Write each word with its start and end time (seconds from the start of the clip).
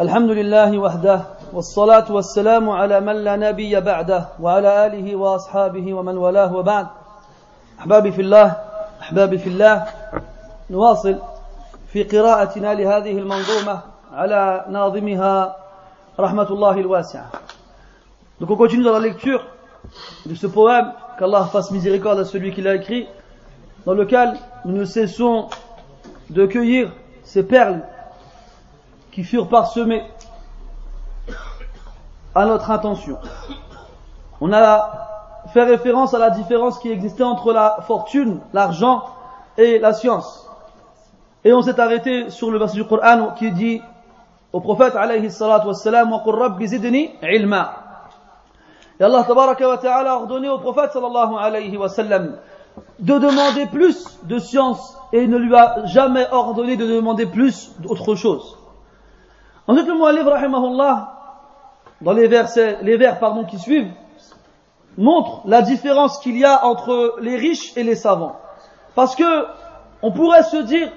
الحمد 0.00 0.30
لله 0.30 0.78
وحده 0.78 1.20
والصلاة 1.52 2.12
والسلام 2.12 2.70
على 2.70 3.00
من 3.00 3.16
لا 3.24 3.36
نبي 3.36 3.80
بعده 3.80 4.28
وعلى 4.40 4.86
آله 4.86 5.16
وأصحابه 5.16 5.94
ومن 5.94 6.16
والاه 6.16 6.56
وبعد. 6.56 6.86
أحبابي 7.80 8.12
في 8.12 8.20
الله 8.22 8.56
أحبابي 9.00 9.38
في 9.38 9.48
الله 9.48 9.86
نواصل 10.70 11.16
في 11.88 12.02
قراءتنا 12.02 12.74
لهذه 12.74 13.18
المنظومة 13.18 13.80
على 14.12 14.64
ناظمها 14.68 15.56
رحمة 16.20 16.48
الله 16.50 16.80
الواسعة. 16.80 17.30
Donc 18.40 18.50
on 18.50 18.56
continue 18.56 18.84
dans 18.84 18.92
la 18.92 19.00
lecture 19.00 19.40
de 20.26 20.34
ce 20.34 20.46
poème, 20.46 20.92
qu'Allah 21.18 21.48
fasse 21.50 21.70
miséricorde 21.70 22.20
à 22.20 22.26
celui 22.26 22.52
qui 22.52 22.60
l'a 22.60 22.74
écrit, 22.74 23.08
dans 23.86 23.94
lequel 23.94 24.34
nous 24.66 24.76
ne 24.76 24.84
cessons 24.84 25.48
de 26.28 26.44
cueillir 26.44 26.92
ces 27.22 27.42
perles 27.42 27.80
qui 29.16 29.24
furent 29.24 29.48
parsemées 29.48 30.04
à 32.34 32.44
notre 32.44 32.70
intention. 32.70 33.16
On 34.42 34.52
a 34.52 35.46
fait 35.54 35.62
référence 35.62 36.12
à 36.12 36.18
la 36.18 36.28
différence 36.28 36.78
qui 36.78 36.90
existait 36.90 37.22
entre 37.22 37.50
la 37.54 37.78
fortune, 37.86 38.40
l'argent 38.52 39.04
et 39.56 39.78
la 39.78 39.94
science. 39.94 40.46
Et 41.44 41.54
on 41.54 41.62
s'est 41.62 41.80
arrêté 41.80 42.28
sur 42.28 42.50
le 42.50 42.58
verset 42.58 42.76
du 42.76 42.84
Coran 42.84 43.30
qui 43.38 43.52
dit 43.52 43.80
au 44.52 44.60
prophète 44.60 44.94
alayhi 44.94 45.30
rabbi 45.40 46.66
zidni 46.66 47.12
ilma. 47.22 47.72
Et 49.00 49.02
Allah 49.02 49.24
tabaraka 49.24 49.66
wa 49.66 49.80
a 49.82 50.14
ordonné 50.14 50.50
au 50.50 50.58
prophète 50.58 50.92
sallallahu 50.92 51.36
alayhi 51.38 51.74
wa 51.78 51.88
sallam 51.88 52.36
de 52.98 53.14
demander 53.14 53.64
plus 53.64 54.18
de 54.24 54.38
science 54.38 54.98
et 55.14 55.26
ne 55.26 55.38
lui 55.38 55.56
a 55.56 55.86
jamais 55.86 56.26
ordonné 56.32 56.76
de 56.76 56.86
demander 56.86 57.24
plus 57.24 57.72
d'autre 57.78 58.14
chose. 58.14 58.58
Ensuite, 59.68 59.88
le 59.88 59.94
Mu'alif, 59.94 60.24
rahimahullah, 60.24 61.12
dans 62.00 62.12
les 62.12 62.28
versets, 62.28 62.78
les 62.82 62.96
vers, 62.96 63.18
pardon, 63.18 63.44
qui 63.44 63.58
suivent, 63.58 63.90
montre 64.96 65.42
la 65.46 65.62
différence 65.62 66.18
qu'il 66.18 66.38
y 66.38 66.44
a 66.44 66.64
entre 66.64 67.16
les 67.20 67.36
riches 67.36 67.76
et 67.76 67.82
les 67.82 67.96
savants. 67.96 68.36
Parce 68.94 69.16
que, 69.16 69.46
on 70.02 70.12
pourrait 70.12 70.42
se 70.44 70.58
dire, 70.58 70.90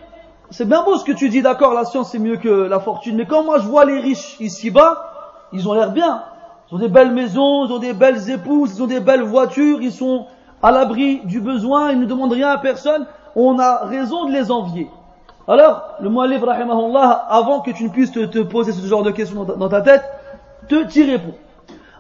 c'est 0.51 0.67
bien 0.67 0.83
beau 0.83 0.97
ce 0.97 1.03
que 1.03 1.11
tu 1.11 1.29
dis, 1.29 1.41
d'accord, 1.41 1.73
la 1.73 1.85
science 1.85 2.11
c'est 2.11 2.19
mieux 2.19 2.37
que 2.37 2.49
la 2.49 2.79
fortune, 2.79 3.15
mais 3.15 3.25
quand 3.25 3.43
moi 3.43 3.59
je 3.59 3.67
vois 3.67 3.85
les 3.85 3.99
riches 3.99 4.39
ici-bas, 4.39 5.47
ils 5.51 5.67
ont 5.67 5.73
l'air 5.73 5.91
bien. 5.91 6.23
Ils 6.69 6.75
ont 6.75 6.79
des 6.79 6.89
belles 6.89 7.11
maisons, 7.11 7.65
ils 7.65 7.73
ont 7.73 7.79
des 7.79 7.93
belles 7.93 8.29
épouses, 8.29 8.75
ils 8.75 8.83
ont 8.83 8.87
des 8.87 8.99
belles 8.99 9.23
voitures, 9.23 9.81
ils 9.81 9.91
sont 9.91 10.27
à 10.61 10.71
l'abri 10.71 11.21
du 11.25 11.41
besoin, 11.41 11.91
ils 11.91 11.99
ne 11.99 12.05
demandent 12.05 12.33
rien 12.33 12.49
à 12.49 12.57
personne. 12.57 13.07
On 13.35 13.57
a 13.57 13.85
raison 13.85 14.25
de 14.25 14.31
les 14.31 14.51
envier. 14.51 14.89
Alors, 15.49 15.95
le 15.99 16.11
mu'alif, 16.11 16.43
rahimahullah, 16.43 17.25
avant 17.27 17.61
que 17.61 17.71
tu 17.71 17.83
ne 17.83 17.89
puisses 17.89 18.11
te, 18.11 18.43
poser 18.43 18.71
ce 18.71 18.85
genre 18.85 19.01
de 19.01 19.09
questions 19.09 19.45
dans 19.45 19.67
ta, 19.67 19.81
tête, 19.81 20.03
te 20.67 20.83
t'y 20.83 21.09
répond. 21.09 21.33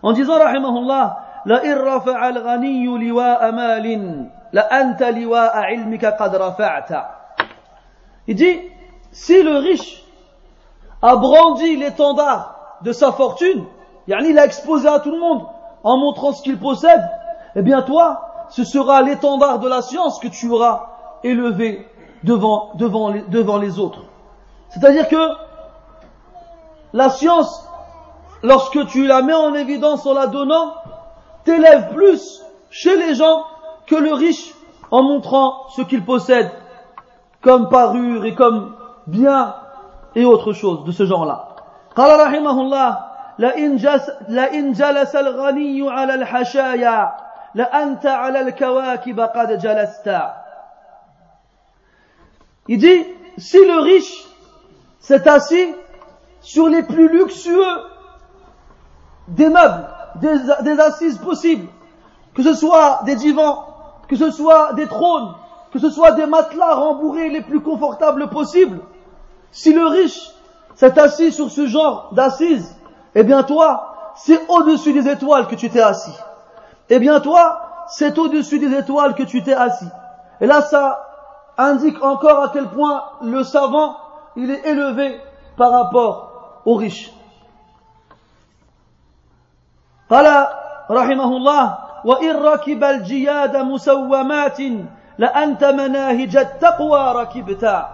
En 0.03 0.13
disant, 0.13 0.37
rahimahullah, 0.37 1.17
la 1.45 1.65
irrafa 1.65 2.15
al-ghani 2.15 2.85
liwa 2.99 3.51
malin, 3.51 4.27
la 4.53 4.67
anta 4.71 5.09
liwa 5.09 5.51
ilmika 5.71 6.11
qad 6.11 6.35
rafa'ta. 6.35 7.09
Il 8.27 8.35
dit, 8.35 8.59
si 9.11 9.41
le 9.41 9.57
riche 9.57 10.03
a 11.01 11.15
brandi 11.15 11.75
l'étendard 11.75 12.77
de 12.83 12.91
sa 12.91 13.11
fortune, 13.11 13.65
il 14.07 14.37
a 14.37 14.45
exposé 14.45 14.87
à 14.87 14.99
tout 14.99 15.11
le 15.11 15.19
monde 15.19 15.41
en 15.83 15.97
montrant 15.97 16.33
ce 16.33 16.43
qu'il 16.43 16.59
possède, 16.59 17.01
eh 17.55 17.63
bien 17.63 17.81
toi, 17.81 18.45
ce 18.49 18.63
sera 18.63 19.01
l'étendard 19.01 19.57
de 19.57 19.67
la 19.67 19.81
science 19.81 20.19
que 20.19 20.27
tu 20.27 20.51
auras 20.51 20.85
élevé 21.23 21.87
devant, 22.22 22.72
devant, 22.76 23.10
les, 23.10 23.22
devant 23.22 23.58
les 23.58 23.78
autres. 23.78 24.00
C'est-à-dire 24.70 25.08
que 25.08 25.30
la 26.92 27.08
science, 27.10 27.68
lorsque 28.42 28.86
tu 28.86 29.06
la 29.06 29.22
mets 29.22 29.34
en 29.34 29.54
évidence 29.54 30.06
en 30.06 30.14
la 30.14 30.26
donnant, 30.26 30.74
t'élève 31.44 31.92
plus 31.94 32.42
chez 32.70 32.96
les 32.96 33.14
gens 33.14 33.44
que 33.86 33.94
le 33.94 34.12
riche 34.12 34.54
en 34.90 35.02
montrant 35.02 35.68
ce 35.76 35.82
qu'il 35.82 36.04
possède 36.04 36.50
comme 37.42 37.68
parure 37.68 38.24
et 38.24 38.34
comme 38.34 38.74
bien 39.06 39.54
et 40.14 40.24
autre 40.24 40.52
chose 40.52 40.84
de 40.84 40.92
ce 40.92 41.04
genre-là. 41.04 41.50
قال 41.96 42.20
رحمه 42.20 42.60
الله 42.60 42.98
لئن, 43.38 43.76
جس 43.76 44.10
لئن 44.28 44.72
جلس 44.72 45.16
الغني 45.16 45.90
على 45.90 46.14
الحشايا 46.14 47.12
لأنت 47.54 48.06
على 48.06 48.40
الكواكب 48.40 49.20
قد 49.20 49.58
جلست 49.58 50.20
il 52.69 52.77
dit, 52.77 53.03
si 53.39 53.57
le 53.65 53.79
riche 53.79 54.25
s'est 54.99 55.27
assis 55.27 55.73
sur 56.39 56.69
les 56.69 56.83
plus 56.83 57.09
luxueux 57.09 57.65
des 59.27 59.49
meubles, 59.49 59.87
des, 60.21 60.79
assises 60.79 61.17
possibles, 61.17 61.67
que 62.35 62.43
ce 62.43 62.53
soit 62.53 63.01
des 63.05 63.15
divans, 63.15 63.65
que 64.07 64.15
ce 64.15 64.29
soit 64.29 64.73
des 64.73 64.85
trônes, 64.85 65.33
que 65.73 65.79
ce 65.79 65.89
soit 65.89 66.11
des 66.11 66.27
matelas 66.27 66.75
rembourrés 66.75 67.29
les 67.29 67.41
plus 67.41 67.59
confortables 67.59 68.29
possibles, 68.29 68.79
si 69.51 69.73
le 69.73 69.87
riche 69.87 70.29
s'est 70.75 70.97
assis 70.99 71.31
sur 71.31 71.49
ce 71.49 71.65
genre 71.65 72.09
d'assises, 72.13 72.75
eh 73.15 73.23
bien 73.23 73.41
toi, 73.41 74.13
c'est 74.15 74.47
au-dessus 74.47 74.93
des 74.93 75.09
étoiles 75.09 75.47
que 75.47 75.55
tu 75.55 75.71
t'es 75.71 75.81
assis. 75.81 76.15
Eh 76.89 76.99
bien 76.99 77.19
toi, 77.19 77.61
c'est 77.87 78.15
au-dessus 78.19 78.59
des 78.59 78.77
étoiles 78.77 79.15
que 79.15 79.23
tu 79.23 79.41
t'es 79.41 79.53
assis. 79.53 79.89
Et 80.39 80.45
là, 80.45 80.61
ça 80.61 81.08
indique 81.58 82.02
encore 82.02 82.42
à 82.42 82.50
quel 82.52 82.68
point 82.68 83.04
le 83.22 83.42
savant, 83.44 83.96
il 84.36 84.50
est 84.50 84.66
élevé 84.66 85.20
par 85.56 85.70
rapport 85.70 86.62
aux 86.64 86.74
riches. 86.74 87.12
قال 90.10 90.46
رحمه 90.90 91.36
الله 91.36 91.78
وإن 92.04 92.36
ركب 92.36 92.84
الجياد 92.84 93.56
مسومات 93.56 94.60
لأنت 95.18 95.64
مناهج 95.64 96.36
التقوى 96.36 97.12
ركبتا 97.12 97.88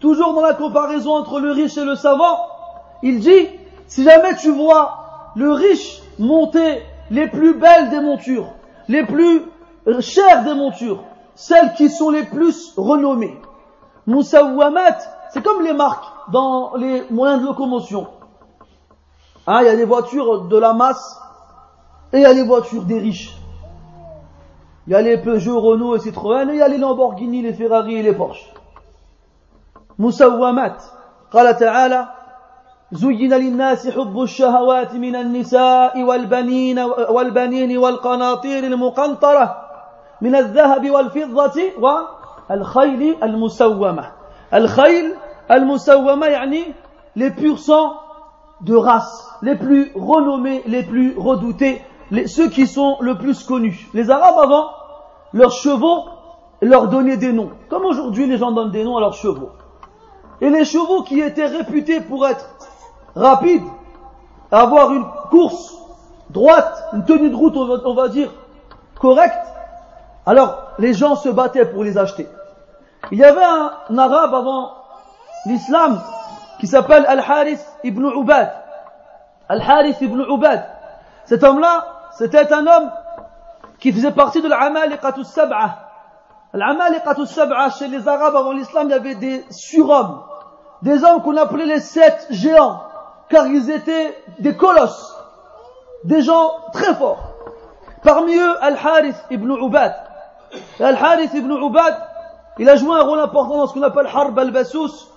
Toujours 0.00 0.32
dans 0.32 0.42
la 0.42 0.54
comparaison 0.54 1.16
entre 1.16 1.40
le 1.40 1.50
riche 1.50 1.76
et 1.76 1.84
le 1.84 1.96
savant, 1.96 2.38
il 3.02 3.18
dit, 3.18 3.48
si 3.88 4.04
jamais 4.04 4.36
tu 4.36 4.52
vois 4.52 5.32
le 5.34 5.52
riche 5.52 6.00
monter 6.20 6.82
les 7.10 7.26
plus 7.26 7.54
belles 7.54 7.90
des 7.90 7.98
montures, 7.98 8.52
les 8.86 9.04
plus 9.04 9.42
chères 9.98 10.44
des 10.44 10.54
montures, 10.54 11.02
celles 11.34 11.74
qui 11.74 11.88
sont 11.88 12.10
les 12.10 12.24
plus 12.24 12.72
renommées. 12.76 13.40
Moussawamat, 14.06 14.98
c'est 15.32 15.42
comme 15.42 15.62
les 15.62 15.72
marques 15.72 16.04
dans 16.32 16.74
les 16.76 17.04
moyens 17.10 17.40
de 17.42 17.46
locomotion. 17.46 18.08
Hein, 19.46 19.60
il 19.62 19.66
y 19.66 19.70
a 19.70 19.76
des 19.76 19.84
voitures 19.84 20.42
de 20.42 20.58
la 20.58 20.72
masse 20.72 21.20
et 22.12 22.18
il 22.18 22.22
y 22.22 22.26
a 22.26 22.32
les 22.32 22.44
voitures 22.44 22.84
des 22.84 22.98
riches. 22.98 23.36
Il 24.86 24.92
y 24.92 24.94
a 24.94 25.02
les 25.02 25.18
Peugeot, 25.18 25.60
Renault 25.60 25.96
et 25.96 26.00
Citroën 26.00 26.48
et 26.48 26.54
il 26.54 26.58
y 26.58 26.62
a 26.62 26.68
les 26.68 26.78
Lamborghini, 26.78 27.42
les 27.42 27.52
Ferrari 27.52 27.96
et 27.96 28.02
les 28.02 28.14
Porsche. 28.14 28.52
مسومات 29.98 30.82
قال 31.32 31.56
تعالى 31.56 32.08
زين 32.92 33.34
للناس 33.34 33.88
حب 33.88 34.22
الشهوات 34.22 34.94
من 34.94 35.16
النساء 35.16 36.02
والبنين 36.02 36.78
والبنين 37.10 37.78
والقناطير 37.78 38.64
المقنطره 38.64 39.61
من 40.22 40.34
الذهب 40.34 40.90
والفضة 40.90 41.62
والخيل 41.78 43.16
المسومة 43.22 44.04
الخيل 44.54 45.14
المسومة 45.50 46.26
يعني 46.26 46.74
les 47.16 47.30
purs 47.30 47.58
sangs 47.58 47.94
de 48.60 48.74
race, 48.74 49.28
les 49.42 49.56
plus 49.56 49.92
renommés, 49.94 50.62
les 50.66 50.82
plus 50.82 51.14
redoutés, 51.16 51.80
les, 52.10 52.26
ceux 52.26 52.48
qui 52.48 52.66
sont 52.66 52.96
le 53.00 53.16
plus 53.16 53.44
connus. 53.44 53.88
Les 53.94 54.10
Arabes 54.10 54.38
avant, 54.38 54.70
leurs 55.32 55.52
chevaux 55.52 56.04
leur 56.60 56.88
donnaient 56.88 57.16
des 57.16 57.32
noms, 57.32 57.50
comme 57.68 57.84
aujourd'hui 57.84 58.26
les 58.26 58.36
gens 58.36 58.52
donnent 58.52 58.70
des 58.70 58.84
noms 58.84 58.96
à 58.96 59.00
leurs 59.00 59.14
chevaux. 59.14 59.50
Et 60.40 60.50
les 60.50 60.64
chevaux 60.64 61.02
qui 61.02 61.20
étaient 61.20 61.46
réputés 61.46 62.00
pour 62.00 62.26
être 62.26 62.48
rapides, 63.14 63.62
avoir 64.50 64.92
une 64.92 65.04
course 65.30 65.76
droite, 66.30 66.84
une 66.92 67.04
tenue 67.04 67.30
de 67.30 67.36
route, 67.36 67.56
on 67.56 67.66
va, 67.66 67.74
on 67.84 67.94
va 67.94 68.08
dire, 68.08 68.30
correcte, 69.00 69.46
alors, 70.25 70.71
les 70.79 70.93
gens 70.93 71.15
se 71.15 71.29
battaient 71.29 71.65
pour 71.65 71.83
les 71.83 71.97
acheter. 71.97 72.27
Il 73.11 73.17
y 73.17 73.23
avait 73.23 73.43
un, 73.43 73.97
arabe 73.97 74.33
avant 74.33 74.71
l'islam 75.45 76.01
qui 76.59 76.67
s'appelle 76.67 77.05
Al-Harith 77.07 77.65
ibn 77.83 78.05
Ubad. 78.05 78.53
Al-Harith 79.49 79.99
ibn 80.01 80.21
Ubad. 80.21 80.65
Cet 81.25 81.43
homme-là, 81.43 81.87
c'était 82.17 82.51
un 82.53 82.65
homme 82.65 82.91
qui 83.79 83.91
faisait 83.91 84.11
partie 84.11 84.41
de 84.41 84.47
l'Amaliqatus 84.47 85.27
Sab'a. 85.27 85.89
L'Amaliqatus 86.53 87.29
Sab'a, 87.29 87.69
chez 87.71 87.89
les 87.89 88.07
Arabes 88.07 88.35
avant 88.37 88.53
l'islam, 88.53 88.87
il 88.87 88.91
y 88.91 88.93
avait 88.93 89.15
des 89.15 89.43
surhommes. 89.49 90.23
Des 90.81 91.03
hommes 91.03 91.21
qu'on 91.21 91.35
appelait 91.35 91.65
les 91.65 91.81
sept 91.81 92.27
géants. 92.29 92.81
Car 93.29 93.47
ils 93.47 93.69
étaient 93.69 94.17
des 94.39 94.55
colosses. 94.55 95.13
Des 96.05 96.21
gens 96.21 96.51
très 96.71 96.93
forts. 96.93 97.33
Parmi 98.03 98.35
eux, 98.35 98.55
Al-Harith 98.61 99.21
ibn 99.29 99.51
Ubad. 99.51 100.12
Al-Harith 100.79 101.33
ibn 101.33 101.51
Ubad, 101.51 101.95
il 102.59 102.69
a 102.69 102.75
joué 102.75 102.95
un 102.95 103.03
rôle 103.03 103.19
important 103.19 103.57
dans 103.57 103.67
ce 103.67 103.73
qu'on 103.73 103.83
appelle 103.83 104.07
Harb 104.13 104.37
al-Basous, 104.37 105.09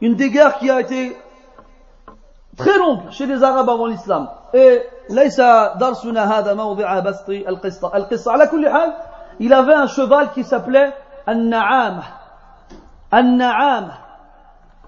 une 0.00 0.14
des 0.14 0.30
guerres 0.30 0.58
qui 0.58 0.70
a 0.70 0.80
été 0.80 1.16
très 2.56 2.78
longue 2.78 3.10
chez 3.10 3.26
les 3.26 3.42
Arabes 3.42 3.68
avant 3.68 3.86
l'islam. 3.86 4.28
Et 4.52 4.82
il 9.40 9.52
avait 9.52 9.74
un 9.74 9.86
cheval 9.86 10.30
qui 10.32 10.44
s'appelait 10.44 10.92
An-Na'am. 11.26 12.02
An-Na'am. 13.10 13.92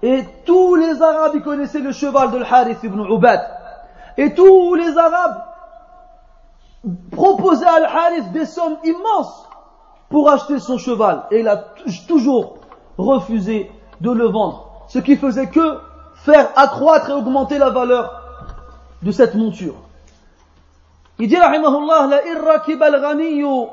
Et 0.01 0.23
tous 0.45 0.75
les 0.75 1.01
Arabes 1.01 1.31
ils 1.35 1.41
connaissaient 1.41 1.79
le 1.79 1.91
cheval 1.91 2.31
de 2.31 2.37
Al-Harith 2.37 2.83
ibn 2.83 3.01
Ubad. 3.01 3.41
Et 4.15 4.33
tous 4.33 4.75
les 4.75 4.97
Arabes 4.97 5.43
proposaient 7.11 7.65
à 7.65 7.75
Al-Harith 7.75 8.31
des 8.31 8.45
sommes 8.45 8.77
immenses 8.83 9.46
pour 10.09 10.29
acheter 10.29 10.59
son 10.59 10.77
cheval. 10.77 11.23
Et 11.31 11.39
il 11.41 11.47
a 11.47 11.57
toujours 12.07 12.57
refusé 12.97 13.71
de 14.01 14.11
le 14.11 14.25
vendre. 14.25 14.85
Ce 14.87 14.99
qui 14.99 15.17
faisait 15.17 15.47
que 15.47 15.79
faire 16.15 16.49
accroître 16.55 17.09
et 17.09 17.13
augmenter 17.13 17.57
la 17.57 17.69
valeur 17.69 18.21
de 19.01 19.11
cette 19.11 19.35
monture. 19.35 19.75
Il 21.19 21.27
dit, 21.27 21.37
rahimahullah, 21.37 22.07
la 22.07 22.27
irrakib 22.27 22.81
al-ghaniyu, 22.81 23.67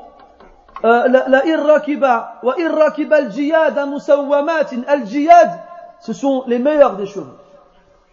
la 0.83 1.45
irrakiba, 1.45 2.39
wa 2.43 2.55
irrakib 2.57 3.11
al-jiyad 3.13 3.87
musawwamat, 3.87 4.67
al-jiyad, 4.87 5.59
ce 6.01 6.13
sont 6.13 6.43
les 6.47 6.59
meilleurs 6.59 6.95
des 6.95 7.05
chevaux, 7.05 7.37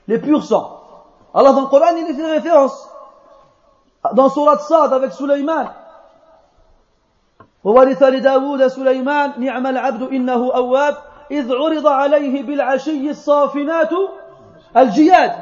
les 0.06 0.18
purs 0.18 0.44
sang. 0.44 0.80
Allah 1.34 1.52
dans 1.52 1.62
le 1.62 1.66
Coran, 1.66 1.96
il 1.96 2.14
fait 2.14 2.30
référence 2.30 2.88
dans 4.12 4.28
Surat 4.28 4.58
Sad 4.58 4.92
avec 4.92 5.12
Sulaiman 5.12 5.70
وورث 7.63 8.03
لداود 8.03 8.67
سليمان 8.67 9.31
نعم 9.37 9.67
العبد 9.67 10.01
إنه 10.01 10.55
أواب 10.55 10.95
إذ 11.31 11.53
عرض 11.53 11.87
عليه 11.87 12.43
بالعشي 12.43 13.09
الصافنات 13.09 13.89
الجياد 14.77 15.33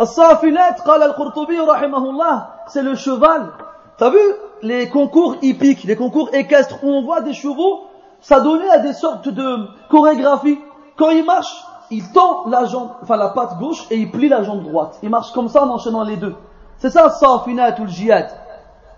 الصافنات 0.00 0.80
قال 0.80 1.02
القرطبي 1.02 1.58
رحمه 1.58 2.10
الله 2.10 2.46
c'est 2.68 2.82
le 2.82 2.94
cheval 2.94 3.52
t'as 3.96 4.10
vu 4.10 4.18
les 4.62 4.88
concours 4.88 5.36
hippiques 5.42 5.84
les 5.84 5.96
concours 5.96 6.28
équestres 6.34 6.78
où 6.82 6.88
on 6.88 7.02
voit 7.02 7.22
des 7.22 7.32
chevaux 7.32 7.86
ça 8.20 8.40
donnait 8.40 8.68
à 8.70 8.78
des 8.78 8.92
sortes 8.92 9.28
de 9.28 9.68
chorégraphies 9.88 10.58
quand 10.96 11.10
il 11.10 11.24
marche 11.24 11.64
il 11.90 12.12
tend 12.12 12.46
la 12.48 12.66
jambe 12.66 12.90
enfin 13.02 13.16
la 13.16 13.28
patte 13.28 13.58
gauche 13.58 13.86
et 13.90 13.96
il 13.96 14.10
plie 14.10 14.28
la 14.28 14.42
jambe 14.42 14.62
droite 14.62 14.98
il 15.02 15.10
marche 15.10 15.32
comme 15.32 15.48
ça 15.48 15.64
en 15.64 15.70
enchaînant 15.70 16.04
les 16.04 16.16
deux 16.16 16.34
c'est 16.76 16.90
ça 16.90 17.08
safinat 17.08 17.74
ou 17.80 17.84
le 17.84 17.88
jihad 17.88 18.28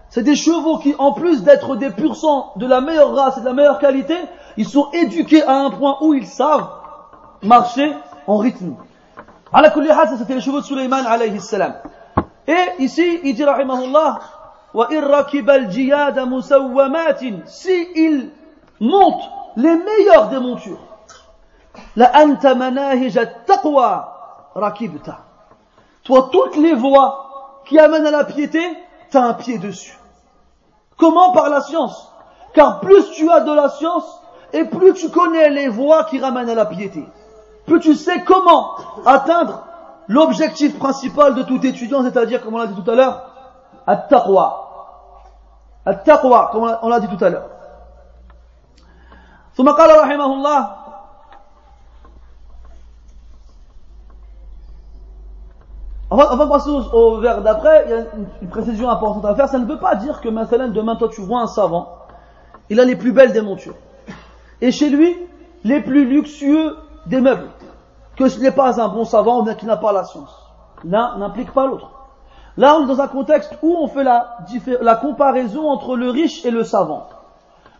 c'est 0.09 0.23
des 0.23 0.35
chevaux 0.35 0.77
qui, 0.77 0.95
en 0.97 1.11
plus 1.11 1.43
d'être 1.43 1.75
des 1.75 1.89
pur 1.89 2.15
sang 2.15 2.53
de 2.55 2.65
la 2.65 2.81
meilleure 2.81 3.13
race 3.13 3.37
et 3.37 3.41
de 3.41 3.45
la 3.45 3.53
meilleure 3.53 3.79
qualité, 3.79 4.15
ils 4.55 4.67
sont 4.67 4.89
éduqués 4.93 5.43
à 5.43 5.53
un 5.53 5.69
point 5.69 5.97
où 6.01 6.13
ils 6.13 6.27
savent 6.27 6.69
marcher 7.43 7.93
en 8.25 8.37
rythme. 8.37 8.75
Ala 9.53 9.69
kulli 9.69 9.89
c'était 10.17 10.35
les 10.35 10.41
chevaux 10.41 10.61
de 10.61 10.65
Suleiman 10.65 11.05
alayhi 11.05 11.39
salam. 11.39 11.75
Et 12.47 12.83
ici, 12.83 13.19
il 13.23 13.35
dit 13.35 13.43
rahimahullah, 13.43 14.19
wa 14.73 14.87
irrakib 14.91 15.49
al-jiyad 15.49 16.17
musawwamatin, 16.27 17.41
si 17.45 17.87
il 17.95 18.31
monte 18.79 19.21
les 19.57 19.75
meilleurs 19.75 20.29
des 20.29 20.39
montures, 20.39 20.79
la 21.95 22.11
anta 22.17 22.55
manahij 22.55 23.17
at-taqwa 23.17 24.51
rakibta. 24.55 25.19
Toi, 26.03 26.29
toutes 26.31 26.55
les 26.55 26.73
voies 26.73 27.61
qui 27.65 27.77
amènent 27.77 28.05
à 28.05 28.11
la 28.11 28.23
piété, 28.23 28.61
t'as 29.10 29.22
un 29.22 29.34
pied 29.34 29.58
dessus. 29.58 29.98
Comment 30.96 31.32
Par 31.32 31.48
la 31.48 31.60
science. 31.60 32.12
Car 32.54 32.80
plus 32.80 33.10
tu 33.12 33.30
as 33.30 33.40
de 33.40 33.52
la 33.52 33.68
science, 33.68 34.20
et 34.52 34.64
plus 34.64 34.94
tu 34.94 35.10
connais 35.10 35.48
les 35.50 35.68
voies 35.68 36.04
qui 36.04 36.20
ramènent 36.20 36.50
à 36.50 36.54
la 36.54 36.66
piété. 36.66 37.06
Plus 37.66 37.80
tu 37.80 37.94
sais 37.94 38.22
comment 38.24 38.76
atteindre 39.06 39.64
l'objectif 40.08 40.78
principal 40.78 41.34
de 41.34 41.42
tout 41.42 41.64
étudiant, 41.64 42.02
c'est-à-dire, 42.02 42.42
comme 42.42 42.54
on 42.54 42.58
l'a 42.58 42.66
dit 42.66 42.80
tout 42.80 42.90
à 42.90 42.94
l'heure, 42.94 43.22
at-taqwa. 43.86 44.58
At-taqwa, 45.86 46.50
comme 46.52 46.76
on 46.82 46.88
l'a 46.88 47.00
dit 47.00 47.08
tout 47.08 47.24
à 47.24 47.30
l'heure. 47.30 47.48
ثم 49.56 49.68
قال 49.68 49.90
رحمه 50.00 50.24
الله 50.24 50.68
Avant, 56.19 56.45
de 56.45 56.49
passer 56.49 56.69
au, 56.69 57.19
vers 57.19 57.41
d'après, 57.41 57.85
il 57.85 57.91
y 57.91 57.93
a 57.93 58.05
une, 58.41 58.49
précision 58.49 58.89
importante 58.89 59.25
à 59.25 59.35
faire. 59.35 59.47
Ça 59.47 59.59
ne 59.59 59.65
veut 59.65 59.79
pas 59.79 59.95
dire 59.95 60.19
que 60.21 60.29
maintenant, 60.29 60.67
demain, 60.67 60.95
toi, 60.95 61.09
tu 61.09 61.21
vois 61.21 61.41
un 61.41 61.47
savant, 61.47 61.97
il 62.69 62.79
a 62.79 62.85
les 62.85 62.95
plus 62.95 63.11
belles 63.11 63.33
des 63.33 63.41
montures. 63.41 63.75
Et 64.61 64.71
chez 64.71 64.89
lui, 64.89 65.15
les 65.63 65.81
plus 65.81 66.05
luxueux 66.05 66.75
des 67.05 67.21
meubles. 67.21 67.49
Que 68.15 68.29
ce 68.29 68.39
n'est 68.39 68.51
pas 68.51 68.81
un 68.81 68.87
bon 68.87 69.05
savant 69.05 69.41
ou 69.41 69.43
bien 69.43 69.53
qu'il 69.53 69.67
n'a 69.67 69.77
pas 69.77 69.91
la 69.91 70.03
science. 70.03 70.35
L'un 70.83 71.17
n'implique 71.17 71.53
pas 71.53 71.67
l'autre. 71.67 71.91
Là, 72.57 72.75
on 72.75 72.85
est 72.85 72.87
dans 72.87 73.01
un 73.01 73.07
contexte 73.07 73.55
où 73.61 73.75
on 73.79 73.87
fait 73.87 74.03
la, 74.03 74.37
la 74.81 74.95
comparaison 74.95 75.69
entre 75.69 75.95
le 75.95 76.09
riche 76.09 76.43
et 76.45 76.49
le 76.49 76.63
savant. 76.63 77.07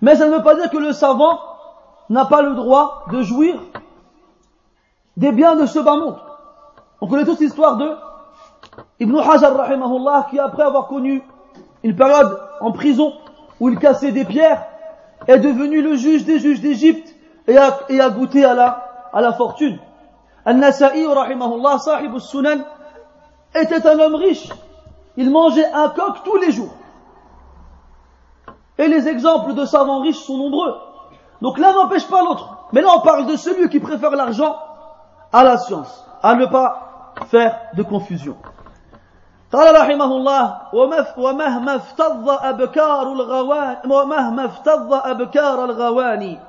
Mais 0.02 0.16
ça 0.16 0.28
ne 0.28 0.36
veut 0.36 0.44
pas 0.44 0.54
dire 0.54 0.70
que 0.70 0.78
le 0.78 0.94
savant 0.94 1.40
n'a 2.10 2.26
pas 2.26 2.44
le 2.44 2.54
droit 2.54 3.06
de 3.12 3.24
jouir 3.24 3.56
des 5.16 5.32
biens 5.32 5.56
de 5.56 5.66
ce 5.66 5.80
bas 5.80 5.98
monde. 5.98 6.20
On 7.02 7.08
connaît 7.08 7.26
tous 7.26 7.40
l'histoire 7.40 7.78
de 7.78 7.90
Ibn 9.00 9.16
Hajar 9.20 9.56
rahimahullah 9.56 10.28
qui 10.30 10.40
après 10.40 10.64
avoir 10.64 10.88
connu 10.88 11.24
une 11.84 11.96
période 11.96 12.40
en 12.62 12.72
prison 12.72 13.14
où 13.60 13.70
il 13.70 13.78
cassait 13.78 14.12
des 14.12 14.26
pierres 14.26 14.66
est 15.28 15.40
devenu 15.40 15.82
le 15.82 15.96
juge 15.96 16.26
des 16.26 16.40
juges 16.40 16.62
d'Égypte 16.62 17.16
et 17.48 17.58
a, 17.58 18.10
goûté 18.10 18.44
à 18.44 18.54
la, 18.54 19.10
à 19.14 19.22
la 19.22 19.34
fortune. 19.34 19.80
Al-Nasa'i 20.46 21.06
rahimahullah 21.06 21.80
sahib 21.80 22.18
sunan 22.18 22.60
était 23.56 23.86
un 23.88 24.00
homme 24.00 24.16
riche. 24.16 24.50
Il 25.16 25.30
mangeait 25.30 25.72
un 25.72 25.90
coq 25.90 26.24
tous 26.24 26.38
les 26.38 26.52
jours. 26.52 26.74
Et 28.78 28.88
les 28.88 29.08
exemples 29.08 29.54
de 29.54 29.66
savants 29.66 30.02
riches 30.02 30.20
sont 30.20 30.38
nombreux. 30.38 30.76
Donc 31.42 31.58
l'un 31.58 31.74
n'empêche 31.74 32.08
pas 32.08 32.22
l'autre. 32.24 32.68
Mais 32.74 32.82
là 32.82 32.90
on 32.96 33.02
parle 33.02 33.26
de 33.28 33.36
celui 33.36 33.70
qui 33.70 33.80
préfère 33.80 34.12
l'argent 34.12 34.56
à 35.32 35.44
la 35.44 35.58
science, 35.58 36.06
à 36.22 36.36
ne 36.36 36.46
pas 36.46 37.14
faire 37.28 37.60
de 37.74 37.84
confusion. 37.84 38.36
قال 39.54 39.76
رحمه 39.76 40.06
الله 40.06 40.58
ومهما 41.18 41.76
افتض 41.76 42.30
أبكار 42.30 43.14
الغوان 43.14 43.92
ومهما 43.92 44.46
افتض 44.46 44.94
أبكار 44.94 45.66
الغواني 45.66 46.40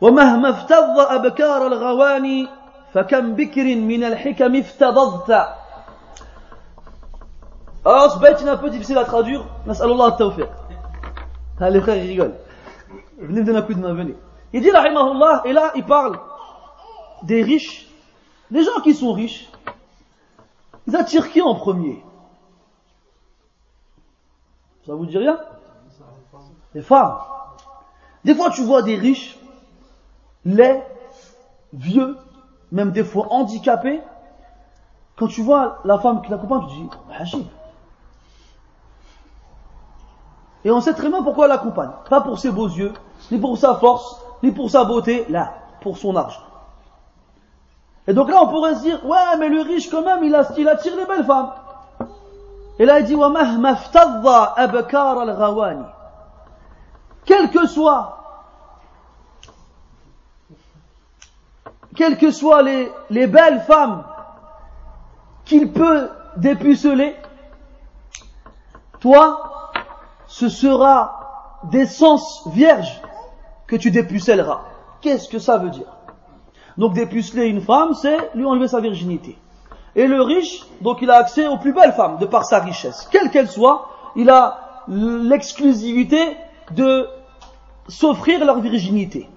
ومهما 0.00 0.50
افتض 0.50 0.98
أبكار 0.98 1.66
الغواني 1.66 2.48
فكم 2.94 3.34
بكر 3.34 3.64
من 3.64 4.04
الحكم 4.04 4.56
افتضضت 4.56 5.46
Alors 7.86 8.14
ce 8.14 8.18
bête 8.18 8.40
est 8.40 8.48
un 8.48 8.56
peu 8.56 8.70
difficile 8.70 8.96
à 8.96 9.04
traduire. 9.04 9.44
Nas'alullah 9.66 10.06
al-tawfiq. 10.06 10.46
Ah, 11.60 11.68
les 11.68 11.82
frères 11.82 11.96
ils 11.96 12.08
rigolent. 12.08 12.34
Venez 13.18 13.40
me 13.40 13.46
donner 13.46 13.58
un 13.58 13.62
coup 13.62 13.74
de 13.74 13.80
main, 13.80 13.92
venez. 13.92 14.14
Il 14.54 14.62
dit 14.62 14.70
rahimahullah, 14.70 15.42
et 15.44 15.52
là 15.52 15.70
il 15.74 15.84
parle 15.84 16.18
des 17.24 17.42
riches, 17.42 17.86
des 18.50 18.62
gens 18.62 18.80
qui 18.82 18.94
sont 18.94 19.12
riches, 19.12 19.50
Ils 20.86 20.96
attirent 20.96 21.30
qui 21.30 21.40
en 21.40 21.54
premier 21.54 22.04
Ça 24.86 24.94
vous 24.94 25.06
dit 25.06 25.18
rien? 25.18 25.38
Les 26.74 26.82
femmes. 26.82 27.16
Des 28.24 28.34
fois, 28.34 28.50
tu 28.50 28.62
vois 28.64 28.82
des 28.82 28.96
riches, 28.96 29.38
laids, 30.44 30.84
vieux, 31.72 32.16
même 32.72 32.90
des 32.90 33.04
fois 33.04 33.28
handicapés. 33.30 34.00
Quand 35.16 35.28
tu 35.28 35.42
vois 35.42 35.78
la 35.84 35.98
femme 35.98 36.22
qui 36.22 36.30
l'accompagne, 36.30 36.66
tu 36.68 36.74
dis, 36.74 36.88
Hachib. 37.12 37.46
Et 40.64 40.70
on 40.70 40.80
sait 40.80 40.94
très 40.94 41.08
bien 41.08 41.22
pourquoi 41.22 41.44
elle 41.44 41.50
l'accompagne. 41.50 41.90
Pas 42.08 42.22
pour 42.22 42.38
ses 42.38 42.50
beaux 42.50 42.68
yeux, 42.68 42.92
ni 43.30 43.38
pour 43.38 43.56
sa 43.56 43.74
force, 43.76 44.20
ni 44.42 44.50
pour 44.50 44.70
sa 44.70 44.84
beauté, 44.84 45.26
là, 45.28 45.54
pour 45.82 45.98
son 45.98 46.16
argent. 46.16 46.40
Et 48.06 48.12
donc 48.12 48.28
là, 48.30 48.42
on 48.42 48.48
pourrait 48.48 48.74
se 48.74 48.82
dire, 48.82 49.04
ouais, 49.06 49.36
mais 49.38 49.48
le 49.48 49.62
riche, 49.62 49.90
quand 49.90 50.02
même, 50.02 50.22
il, 50.24 50.34
a, 50.34 50.46
il 50.56 50.68
attire 50.68 50.96
les 50.96 51.06
belles 51.06 51.24
femmes. 51.24 51.52
Et 52.78 52.84
là, 52.84 53.00
il 53.00 53.06
dit, 53.06 53.14
al 53.14 53.30
Quel 57.24 57.50
que 57.50 57.66
soit, 57.66 58.18
quelles 61.94 62.18
que 62.18 62.30
soient 62.30 62.62
les, 62.62 62.92
les 63.10 63.26
belles 63.26 63.60
femmes 63.62 64.04
qu'il 65.44 65.72
peut 65.72 66.10
dépuceler, 66.36 67.16
toi, 69.00 69.70
ce 70.26 70.48
sera 70.48 71.60
des 71.64 71.86
sens 71.86 72.48
vierges 72.48 73.00
que 73.66 73.76
tu 73.76 73.90
dépucelleras. 73.90 74.62
Qu'est-ce 75.00 75.28
que 75.28 75.38
ça 75.38 75.58
veut 75.58 75.70
dire? 75.70 75.93
Donc 76.76 76.94
dépuceler 76.94 77.46
une 77.46 77.60
femme, 77.60 77.94
c'est 77.94 78.30
lui 78.34 78.44
enlever 78.44 78.68
sa 78.68 78.80
virginité. 78.80 79.38
Et 79.96 80.06
le 80.06 80.22
riche, 80.22 80.64
donc 80.80 80.98
il 81.02 81.10
a 81.10 81.16
accès 81.16 81.46
aux 81.46 81.58
plus 81.58 81.72
belles 81.72 81.92
femmes, 81.92 82.18
de 82.18 82.26
par 82.26 82.44
sa 82.44 82.58
richesse. 82.58 83.08
Quelle 83.12 83.30
qu'elle 83.30 83.48
soit, 83.48 83.88
il 84.16 84.28
a 84.28 84.58
l'exclusivité 84.88 86.36
de 86.72 87.06
s'offrir 87.88 88.44
leur 88.44 88.60
virginité. 88.60 89.28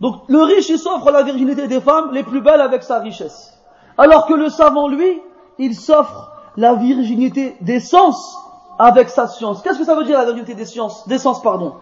Donc 0.00 0.22
le 0.28 0.42
riche, 0.42 0.68
il 0.68 0.78
s'offre 0.78 1.10
la 1.10 1.22
virginité 1.22 1.66
des 1.66 1.80
femmes 1.80 2.12
les 2.12 2.22
plus 2.22 2.40
belles 2.40 2.60
avec 2.60 2.82
sa 2.84 3.00
richesse. 3.00 3.58
Alors 3.96 4.26
que 4.26 4.34
le 4.34 4.48
savant, 4.48 4.86
lui, 4.86 5.20
il 5.58 5.74
s'offre 5.74 6.30
la 6.56 6.74
virginité 6.74 7.56
des 7.60 7.80
sens 7.80 8.38
avec 8.78 9.08
sa 9.08 9.26
science. 9.26 9.60
Qu'est-ce 9.62 9.78
que 9.78 9.84
ça 9.84 9.96
veut 9.96 10.04
dire 10.04 10.18
la 10.18 10.24
virginité 10.24 10.54
des 10.54 10.66
sciences, 10.66 11.06
des 11.08 11.18
sens, 11.18 11.42
pardon? 11.42 11.74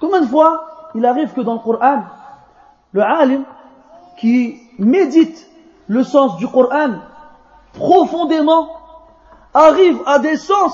Combien 0.00 0.22
de 0.22 0.26
fois 0.26 0.64
il 0.96 1.06
arrive 1.06 1.32
que 1.32 1.40
dans 1.40 1.54
le 1.54 1.60
Coran, 1.60 2.02
le 2.92 3.02
alim 3.02 3.44
qui 4.18 4.60
médite 4.78 5.48
le 5.88 6.04
sens 6.04 6.36
du 6.36 6.46
Coran 6.48 6.94
profondément 7.72 8.68
arrive 9.54 10.00
à 10.06 10.18
des 10.18 10.36
sens 10.36 10.72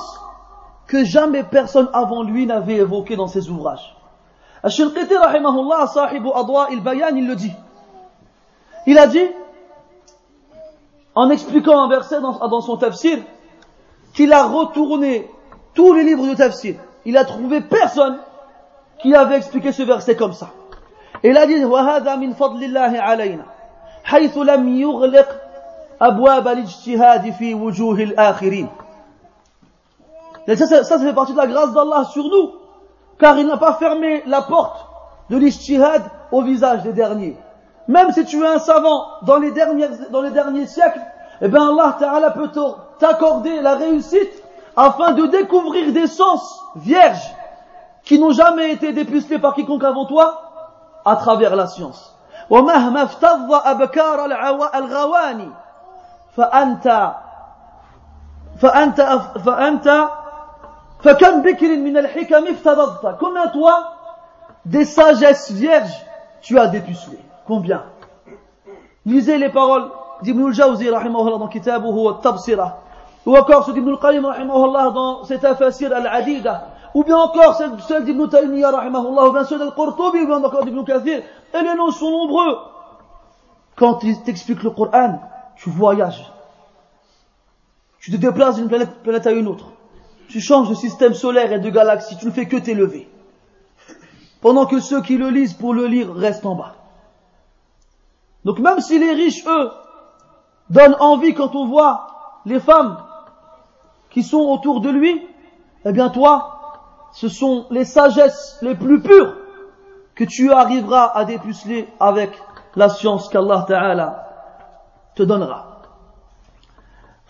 que 0.87 1.05
jamais 1.05 1.43
personne 1.43 1.89
avant 1.93 2.23
lui 2.23 2.47
n'avait 2.47 2.77
évoqué 2.77 3.17
dans 3.17 3.27
ses 3.27 3.49
ouvrages. 3.49 3.97
Al-Shinqiti, 4.63 5.17
rahimahullah, 5.17 5.87
sahibu 5.89 6.29
adwa 6.35 6.69
il-bayan, 6.71 7.15
il 7.17 7.27
le 7.27 7.35
dit. 7.35 7.53
Il 8.87 8.99
a 8.99 9.07
dit, 9.07 9.27
en 11.15 11.31
expliquant 11.31 11.83
un 11.83 11.89
verset 11.89 12.21
dans, 12.21 12.47
dans 12.49 12.61
son 12.61 12.77
tafsir, 12.77 13.19
qu'il 14.15 14.33
a 14.33 14.45
retourné 14.45 15.31
tous 15.75 15.93
les 15.93 16.05
livres 16.05 16.27
de 16.27 16.35
tafsir. 16.35 16.77
Il 17.05 17.17
a 17.17 17.25
trouvé 17.25 17.61
personne 17.61 18.19
qui 18.99 19.15
avait 19.15 19.37
expliqué 19.37 19.73
ce 19.73 19.83
verset 19.83 20.17
comme 20.17 20.33
ça. 20.33 20.51
Et 21.26 21.30
il 21.30 21.38
a 21.38 21.46
dit, 21.46 21.64
وَهَذَا 21.64 22.16
مِنْ 22.16 22.34
فَضْلِ 22.34 22.64
اللَّهِ 22.64 23.00
عَلَيْنَا 23.00 23.46
حيث 24.04 24.38
لم 24.38 24.68
يغلق 24.68 25.28
أبواب 26.02 26.48
الاجتهاد 26.48 27.30
في 27.32 27.56
وجوه 27.56 28.00
الآخرين. 28.04 28.68
Et 30.48 30.56
ça, 30.56 30.66
ça, 30.66 30.84
ça 30.84 31.00
fait 31.00 31.14
partie 31.14 31.34
de 31.34 31.38
la 31.38 31.48
grâce 31.48 31.72
d'Allah 31.74 32.06
sur 32.06 32.24
nous 32.24 32.52
car 33.20 33.38
il 33.38 33.46
n'a 33.46 33.58
pas 33.58 33.74
fermé 33.74 34.24
la 34.26 34.42
porte 34.42 34.88
de 35.30 35.38
l'ishtihad 35.38 36.02
au 36.32 36.42
visage 36.42 36.82
des 36.82 36.94
derniers. 36.94 37.38
Même 37.88 38.12
si 38.12 38.26
tu 38.26 38.44
es 38.44 38.48
un 38.48 38.58
savant 38.58 39.06
dans 39.22 39.38
les 39.38 39.52
derniers, 39.52 39.88
dans 40.10 40.22
les 40.22 40.32
derniers 40.32 40.66
siècles, 40.66 41.02
eh 41.42 41.48
bien 41.48 41.70
Allah 41.70 41.96
Ta'ala 42.00 42.32
peut 42.32 42.50
t'accorder 43.00 43.62
la 43.62 43.76
réussite 43.76 44.44
afin 44.76 45.12
de 45.12 45.28
découvrir 45.28 45.94
des 45.94 46.08
sens 46.08 46.60
vierges 46.76 47.36
qui 48.04 48.18
n'ont 48.20 48.32
jamais 48.32 48.72
été 48.72 48.92
dépucelés 48.94 49.38
par 49.38 49.54
quiconque 49.54 49.84
avant 49.84 50.06
toi 50.06 50.45
à 51.07 51.17
travers 51.17 51.57
la 51.57 51.67
science. 51.67 52.13
ومهما 52.51 53.03
افتض 53.03 53.53
أبكار 53.53 54.25
الغواني 54.75 55.51
فأنت 56.37 57.15
فأنت 58.61 59.01
فأنت 59.45 60.09
Combien 63.21 63.49
toi, 63.53 63.93
des 64.65 64.85
sagesses 64.85 65.53
vierges, 65.53 66.05
tu 66.41 66.59
as 66.59 66.67
dépucelé 66.69 67.19
Combien 67.47 67.85
Lisez 69.05 69.39
les 69.39 69.51
paroles 69.51 69.91
d'Ibn 70.23 70.47
al-Jawzi, 70.47 70.89
dans 70.89 71.49
Kitabuhu 71.49 72.09
al-Tabsira. 72.09 72.79
Ou 73.25 73.37
encore 73.37 73.65
ceux 73.65 73.75
d'Ibn 73.75 73.91
al-Qayyim, 73.91 74.23
dans 74.23 75.25
ses 75.25 75.39
tafasir 75.39 75.95
al-Adida. 75.95 76.69
Ou 76.97 77.05
bien 77.05 77.19
encore 77.19 77.57
celles, 77.57 77.79
celles 77.87 78.05
d'Ibn 78.05 78.29
Taymiyyah, 78.29 78.71
ou 78.71 79.33
bien 79.33 79.45
ceux 79.45 79.59
d'Al-Qurtubi, 79.59 80.21
ou 80.23 80.27
bien 80.27 80.43
encore 80.43 80.65
d'Ibn 80.65 80.83
Kathir. 80.85 81.23
Et 81.55 81.63
les 81.63 81.75
noms 81.75 81.91
sont 81.91 82.11
nombreux. 82.11 82.57
Quand 83.77 84.03
ils 84.03 84.21
t'expliquent 84.23 84.63
le 84.63 84.71
Coran, 84.71 85.21
tu 85.57 85.69
voyages. 85.69 86.33
Tu 88.01 88.11
te 88.11 88.17
déplaces 88.17 88.57
d'une 88.57 88.69
planète, 88.69 89.03
planète 89.03 89.27
à 89.27 89.33
une 89.33 89.47
autre 89.47 89.67
tu 90.29 90.41
changes 90.41 90.69
de 90.69 90.75
système 90.75 91.15
solaire 91.15 91.53
et 91.53 91.61
de 91.61 91.71
galaxie, 91.71 92.17
tu 92.17 92.27
ne 92.27 92.31
fais 92.31 92.47
que 92.47 92.57
t'élever. 92.57 93.09
Pendant 94.41 94.67
que 94.67 94.81
ceux 94.81 95.03
qui 95.03 95.17
le 95.17 95.31
lisent 95.31 95.55
pour 95.55 95.75
le 95.75 95.87
lire 95.87 96.13
restent 96.13 96.47
en 96.47 96.55
bas. 96.55 96.75
Donc 98.45 98.59
même 98.59 98.81
si 98.81 98.99
les 98.99 99.13
riches, 99.13 99.45
eux, 99.47 99.71
donnent 100.71 100.97
envie 101.01 101.35
quand 101.35 101.55
on 101.55 101.67
voit 101.67 102.41
les 102.45 102.61
femmes 102.61 102.99
qui 104.11 104.23
sont 104.23 104.41
autour 104.41 104.81
de 104.81 104.91
lui, 104.91 105.21
eh 105.85 105.93
bien 105.93 106.11
toi, 106.11 106.56
ce 107.16 107.28
sont 107.30 107.66
les 107.70 107.86
sagesses 107.86 108.58
les 108.62 108.76
plus 108.76 109.02
pures 109.02 109.36
que 110.16 110.24
tu 110.24 110.52
arriveras 110.52 111.12
à 111.16 111.26
dépuceler 111.26 111.88
avec 112.00 112.32
la 112.76 112.90
science 112.90 113.28
qu'Allah 113.30 113.66
Ta'ala 113.68 114.30
te 115.16 115.24
donnera. 115.24 115.68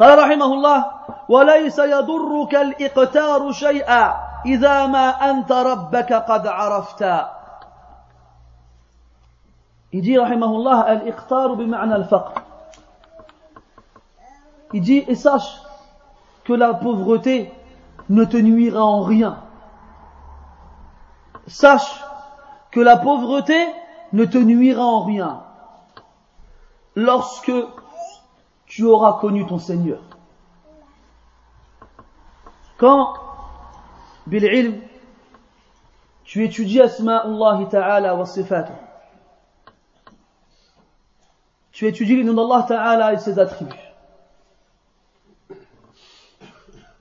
قال 0.02 0.18
رحمه 0.18 0.46
الله 0.46 0.86
وليس 1.30 1.80
يضرك 1.80 2.56
الإقتار 2.56 3.52
شيئا 3.52 4.14
إذا 4.46 4.86
ما 4.86 5.10
أنت 5.30 5.52
ربك 5.52 6.14
قد 6.14 6.48
عرفت 6.48 7.06
يجي 9.94 10.18
رحمه 10.18 10.52
الله 10.56 10.92
الإقتار 10.92 11.54
بمعنى 11.54 11.96
الفقر 11.96 12.34
Il 14.74 14.82
dit, 14.82 15.04
et 15.08 15.16
sache 15.16 15.62
que 16.46 16.54
la 16.54 16.74
pauvreté 16.74 17.52
ne 18.10 18.24
te 18.24 18.38
nuira 18.38 18.82
en 18.82 19.02
rien. 19.02 19.38
Sache 21.47 22.03
que 22.71 22.81
la 22.81 22.97
pauvreté 22.97 23.67
ne 24.13 24.25
te 24.25 24.39
nuira 24.39 24.85
en 24.85 25.05
rien. 25.05 25.43
Lorsque 26.95 27.53
tu 28.67 28.85
auras 28.85 29.15
connu 29.21 29.47
ton 29.47 29.59
Seigneur. 29.59 30.01
Quand, 32.79 33.15
bil 34.27 34.81
tu 36.25 36.45
étudies 36.45 36.81
Asma'ullah 36.81 37.67
Ta'ala 37.71 38.17
wa 38.17 38.27
sifat, 38.27 38.67
tu 41.71 41.87
étudies 41.87 42.17
les 42.17 42.25
noms 42.25 42.35
d'Allah 42.35 42.65
Ta'ala 42.67 43.13
et 43.13 43.19
ses 43.19 43.39
attributs. 43.39 43.75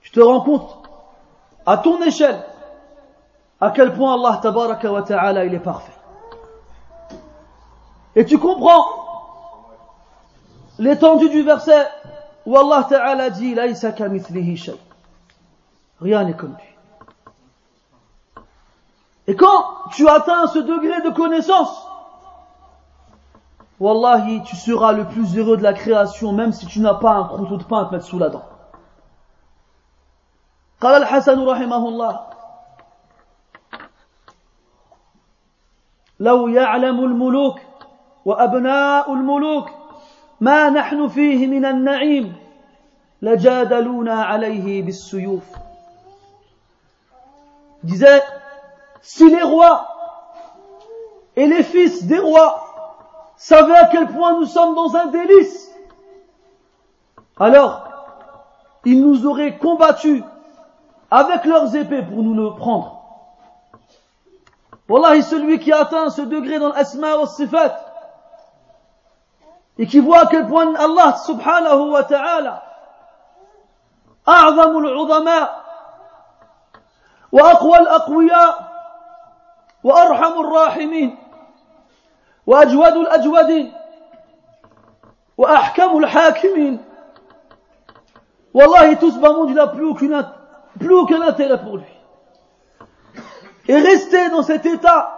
Tu 0.02 0.10
te 0.12 0.20
rends 0.20 0.42
compte, 0.42 0.88
à 1.66 1.78
ton 1.78 2.00
échelle, 2.02 2.42
à 3.59 3.71
quel 3.71 3.93
point 3.93 4.13
Allah 4.15 4.39
Tabaraka 4.41 4.91
wa 4.91 5.03
Ta'ala 5.03 5.45
il 5.45 5.53
est 5.53 5.59
parfait. 5.59 5.91
Et 8.15 8.25
tu 8.25 8.37
comprends 8.37 8.85
l'étendue 10.79 11.29
du 11.29 11.43
verset 11.43 11.87
où 12.45 12.57
Allah 12.57 12.85
Ta'ala 12.89 13.29
dit 13.29 13.55
Rien 16.01 16.23
n'est 16.23 16.33
comme 16.33 16.55
lui. 16.55 18.43
Et 19.27 19.35
quand 19.35 19.65
tu 19.93 20.09
atteins 20.09 20.47
ce 20.47 20.59
degré 20.59 21.01
de 21.01 21.09
connaissance, 21.15 21.87
Wallahi, 23.79 24.43
tu 24.43 24.55
seras 24.55 24.91
le 24.91 25.05
plus 25.05 25.35
heureux 25.35 25.57
de 25.57 25.63
la 25.63 25.73
création, 25.73 26.33
même 26.33 26.51
si 26.51 26.67
tu 26.67 26.81
n'as 26.81 26.93
pas 26.93 27.13
un 27.13 27.23
croûteau 27.23 27.57
de 27.57 27.63
pain 27.63 27.81
à 27.81 27.85
te 27.85 27.93
mettre 27.95 28.05
sous 28.05 28.19
la 28.19 28.29
dent. 28.29 28.43
قال 30.81 31.03
الحسن 31.03 31.45
رحمه 31.45 31.87
الله 31.87 32.19
لو 36.19 36.47
يعلم 36.47 36.99
الملوك 36.99 37.59
وأبناء 38.25 39.13
الملوك 39.13 39.69
ما 40.41 40.69
نحن 40.69 41.07
فيه 41.07 41.47
من 41.47 41.65
النعيم 41.65 42.35
لجادلونا 43.21 44.23
عليه 44.23 44.81
بالسيوف 44.83 45.43
disait 47.83 48.21
si 49.01 49.27
les 49.29 49.41
rois 49.41 49.87
et 51.35 51.47
les 51.47 51.63
fils 51.63 52.05
des 52.05 52.19
rois 52.19 52.51
savaient 53.35 53.75
à 53.75 53.87
quel 53.87 54.07
point 54.07 54.39
nous 54.39 54.45
sommes 54.45 54.75
dans 54.75 54.95
un 54.95 55.07
délice 55.07 55.71
alors 57.39 57.83
ils 58.85 59.01
nous 59.01 59.25
auraient 59.25 59.57
combattus 59.57 60.23
avec 61.09 61.45
leurs 61.45 61.75
épées 61.75 62.03
pour 62.03 62.21
nous 62.23 62.35
le 62.35 62.55
prendre 62.55 62.94
Wallahi 64.88 65.22
celui 65.22 65.58
qui 65.58 65.72
atteint 65.72 66.10
ce 66.10 66.22
degré 66.22 66.58
dans 66.58 66.68
l'asma 66.68 67.16
wa 67.16 67.26
sifat 67.26 67.76
et 69.78 69.86
qui 69.86 69.98
voit 69.98 70.20
à 70.20 70.26
quel 70.26 70.46
point 70.46 70.74
Allah 70.74 71.16
subhanahu 71.16 71.90
wa 71.90 72.04
ta'ala 72.04 72.62
أعظم 74.28 74.78
العظماء 74.78 75.62
وأقوى 77.32 77.78
الأقوياء 77.78 78.72
وأرحم 79.84 80.40
الراحمين 80.40 81.18
وأجود 82.46 82.96
الأجودين 82.96 83.72
وأحكم 85.38 85.98
الحاكمين 85.98 86.84
والله 88.54 88.94
tout 88.98 89.10
ce 89.10 89.18
bas 89.18 89.32
monde 89.32 89.50
il 89.50 89.54
n'a 89.54 89.66
plus, 89.66 89.84
aucun, 89.84 90.32
plus 90.78 90.94
aucun 90.94 91.22
intérêt 91.22 91.62
pour 91.62 91.76
lui 91.76 91.95
et 93.67 93.75
rester 93.75 94.29
dans 94.29 94.43
cet 94.43 94.65
état 94.65 95.17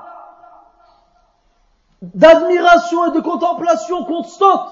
d'admiration 2.01 3.08
et 3.08 3.12
de 3.12 3.22
contemplation 3.22 4.03
constante 4.06 4.70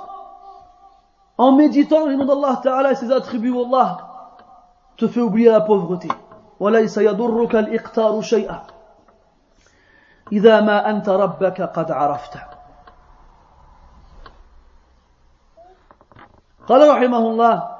en 1.38 1.53
méditant 1.53 2.08
les 2.08 2.15
noms 2.15 2.25
d'Allah 2.25 2.60
Ta'ala 2.62 2.91
et 2.91 2.96
ses 2.96 3.12
attributs 3.12 3.58
Allah 3.58 4.08
te 4.98 5.08
fait 5.08 5.22
oublier 5.22 5.50
la 5.50 5.62
pauvreté 5.62 6.10
إذا 10.31 10.62
ما 10.62 10.89
أنت 10.89 11.10
ربك 11.10 11.62
قد 11.62 11.91
عرفت 11.91 12.38
قال 16.67 16.89
رحمه 16.89 17.17
الله 17.17 17.75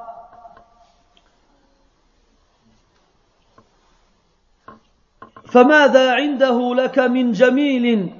فماذا 5.57 6.13
عنده 6.13 6.75
لك 6.75 6.99
من 6.99 7.33
جميل 7.33 8.13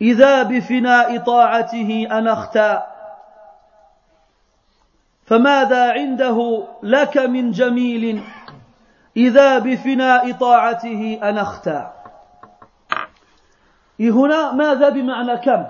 إذا 0.00 0.42
بفناء 0.42 1.18
طاعته 1.18 2.08
أنخت 2.12 2.58
فماذا 5.24 5.92
عنده 5.92 6.66
لك 6.82 7.18
من 7.18 7.50
جميل 7.50 8.22
إذا 9.16 9.58
بفناء 9.58 10.32
طاعته 10.32 11.18
أنخت 11.22 11.70
هنا؟ 14.00 14.52
ماذا 14.52 14.88
بمعنى 14.88 15.36
كم؟ 15.36 15.64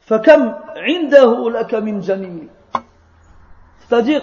فكم 0.00 0.52
عنده 0.76 1.50
لك 1.50 1.74
من 1.74 2.00
جميل؟ 2.00 2.48
C'est-à-dire 3.78 4.22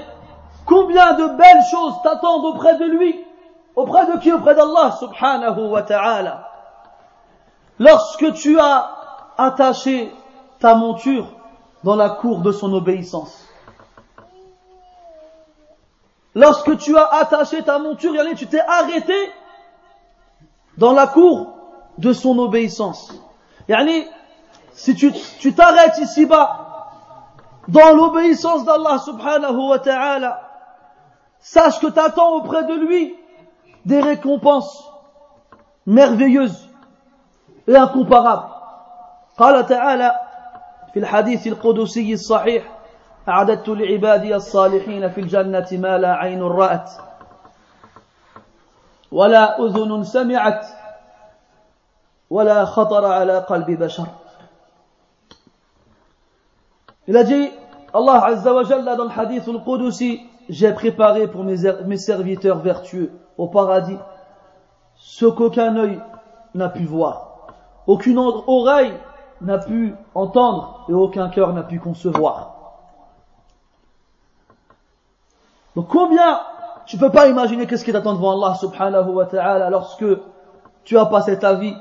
combien 0.66 1.14
de 1.14 1.28
belles 1.40 1.66
choses 1.72 1.96
t'attendent 2.04 2.46
auprès 2.46 2.76
de 2.78 2.86
lui 2.86 3.27
auprès 3.78 4.08
de 4.08 4.20
qui? 4.20 4.34
Auprès 4.34 4.56
d'Allah 4.56 4.98
subhanahu 5.00 5.70
wa 5.70 5.84
ta'ala. 5.84 6.50
Lorsque 7.80 8.34
tu 8.34 8.60
as 8.60 8.90
attaché 9.38 10.12
ta 10.60 10.76
monture 10.76 11.28
dans 11.84 11.96
la 11.96 12.10
cour 12.10 12.40
de 12.40 12.52
son 12.52 12.74
obéissance. 12.74 13.48
Lorsque 16.34 16.78
tu 16.78 16.98
as 16.98 17.06
attaché 17.14 17.64
ta 17.64 17.80
monture, 17.80 18.14
tu 18.36 18.48
t'es 18.48 18.60
arrêté 18.60 19.32
dans 20.78 20.94
la 20.94 21.08
cour 21.08 21.54
de 21.98 22.14
son 22.14 22.38
obéissance. 22.40 23.14
Yani, 23.68 24.08
si 24.72 24.96
tu 24.96 25.54
t'arrêtes 25.54 25.98
ici-bas, 26.00 26.68
dans 27.68 27.94
l'obéissance 27.96 28.64
d'Allah 28.66 28.98
subhanahu 29.00 29.70
wa 29.70 29.80
ta'ala, 29.80 30.42
sache 31.40 31.80
que 31.80 31.88
t'attends 31.88 32.36
auprès 32.36 32.64
de 32.64 32.74
lui 32.74 33.16
des 33.87 34.01
récompenses 34.01 34.91
merveilleuses 35.87 36.69
et 37.67 37.77
incomparables. 37.77 38.49
قال 39.39 39.67
تعالى 39.67 40.13
في 40.93 40.99
الحديث 40.99 41.47
القدسي 41.47 42.13
الصحيح 42.13 42.63
أعددت 43.29 43.69
لعبادي 43.69 44.37
الصالحين 44.37 45.09
في 45.11 45.21
الجنة 45.21 45.67
ما 45.73 45.99
لا 45.99 46.15
عين 46.15 46.43
رأت 46.43 46.91
ولا 49.13 49.59
أذن 49.61 50.05
سمعت 50.05 50.67
ولا 52.31 52.65
خطر 52.65 53.05
على 53.05 53.39
قلب 53.39 53.71
بشر 53.71 54.07
Il 57.09 57.17
a 57.17 57.25
dit, 57.25 57.51
Allah 57.93 58.25
Azza 58.27 58.55
wa 58.55 58.63
Jalla 58.63 58.95
dans 58.95 59.05
le 59.05 59.11
hadith 59.11 59.49
al-Qudusi, 59.49 60.21
j'ai 60.49 60.73
préparé 60.73 61.27
pour 61.27 61.43
mes, 61.43 61.57
mes 61.85 61.97
serviteurs 61.97 62.59
vertueux 62.59 63.11
au 63.38 63.48
paradis 63.48 63.98
ce 64.96 65.26
qu'aucun 65.26 65.76
œil 65.78 66.00
n'a 66.56 66.70
pu 66.70 66.86
voir, 66.86 67.48
aucune 67.86 68.18
oreille 68.18 68.94
n'a 69.42 69.60
pu 69.60 69.94
entendre 70.16 70.86
et 70.90 70.94
aucun 70.94 71.30
cœur 71.30 71.54
n'a 71.54 71.64
pu 71.64 71.80
concevoir. 71.80 72.58
Donc 75.76 75.88
combien 75.90 76.40
tu 76.88 76.98
peux 76.98 77.12
pas 77.12 77.28
imaginer 77.28 77.68
qu'est-ce 77.68 77.86
qui 77.86 77.92
t'attend 77.92 78.14
devant 78.14 78.32
Allah 78.32 78.56
subhanahu 78.56 79.10
wa 79.10 79.26
ta'ala 79.26 79.70
lorsque 79.70 80.06
tu 80.86 80.98
as 80.98 81.06
passé 81.06 81.38
ta 81.38 81.54
vie 81.54 81.76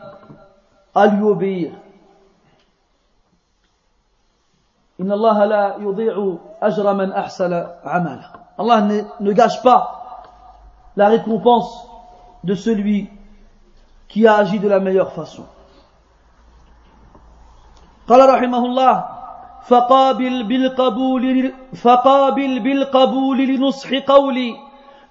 à 0.94 1.06
lui 1.06 1.22
obéir. 1.22 1.72
Allah 8.58 8.80
ne, 9.20 9.32
gâche 9.32 9.62
pas 9.62 9.95
la 10.95 11.09
récompense 11.09 11.87
de 12.43 12.55
celui 12.55 13.09
qui 14.07 14.27
a 14.27 14.35
agi 14.35 14.59
de 14.59 14.67
la 14.67 14.79
meilleure 14.79 15.13
façon. 15.13 15.45
قال 18.07 18.29
رحمه 18.29 18.65
الله 18.65 19.05
فقابل 19.67 20.43
بالقبول 20.43 21.53
فقابل 21.75 22.59
بالقبول 22.59 23.37
لنصح 23.37 23.89
قولي 24.07 24.55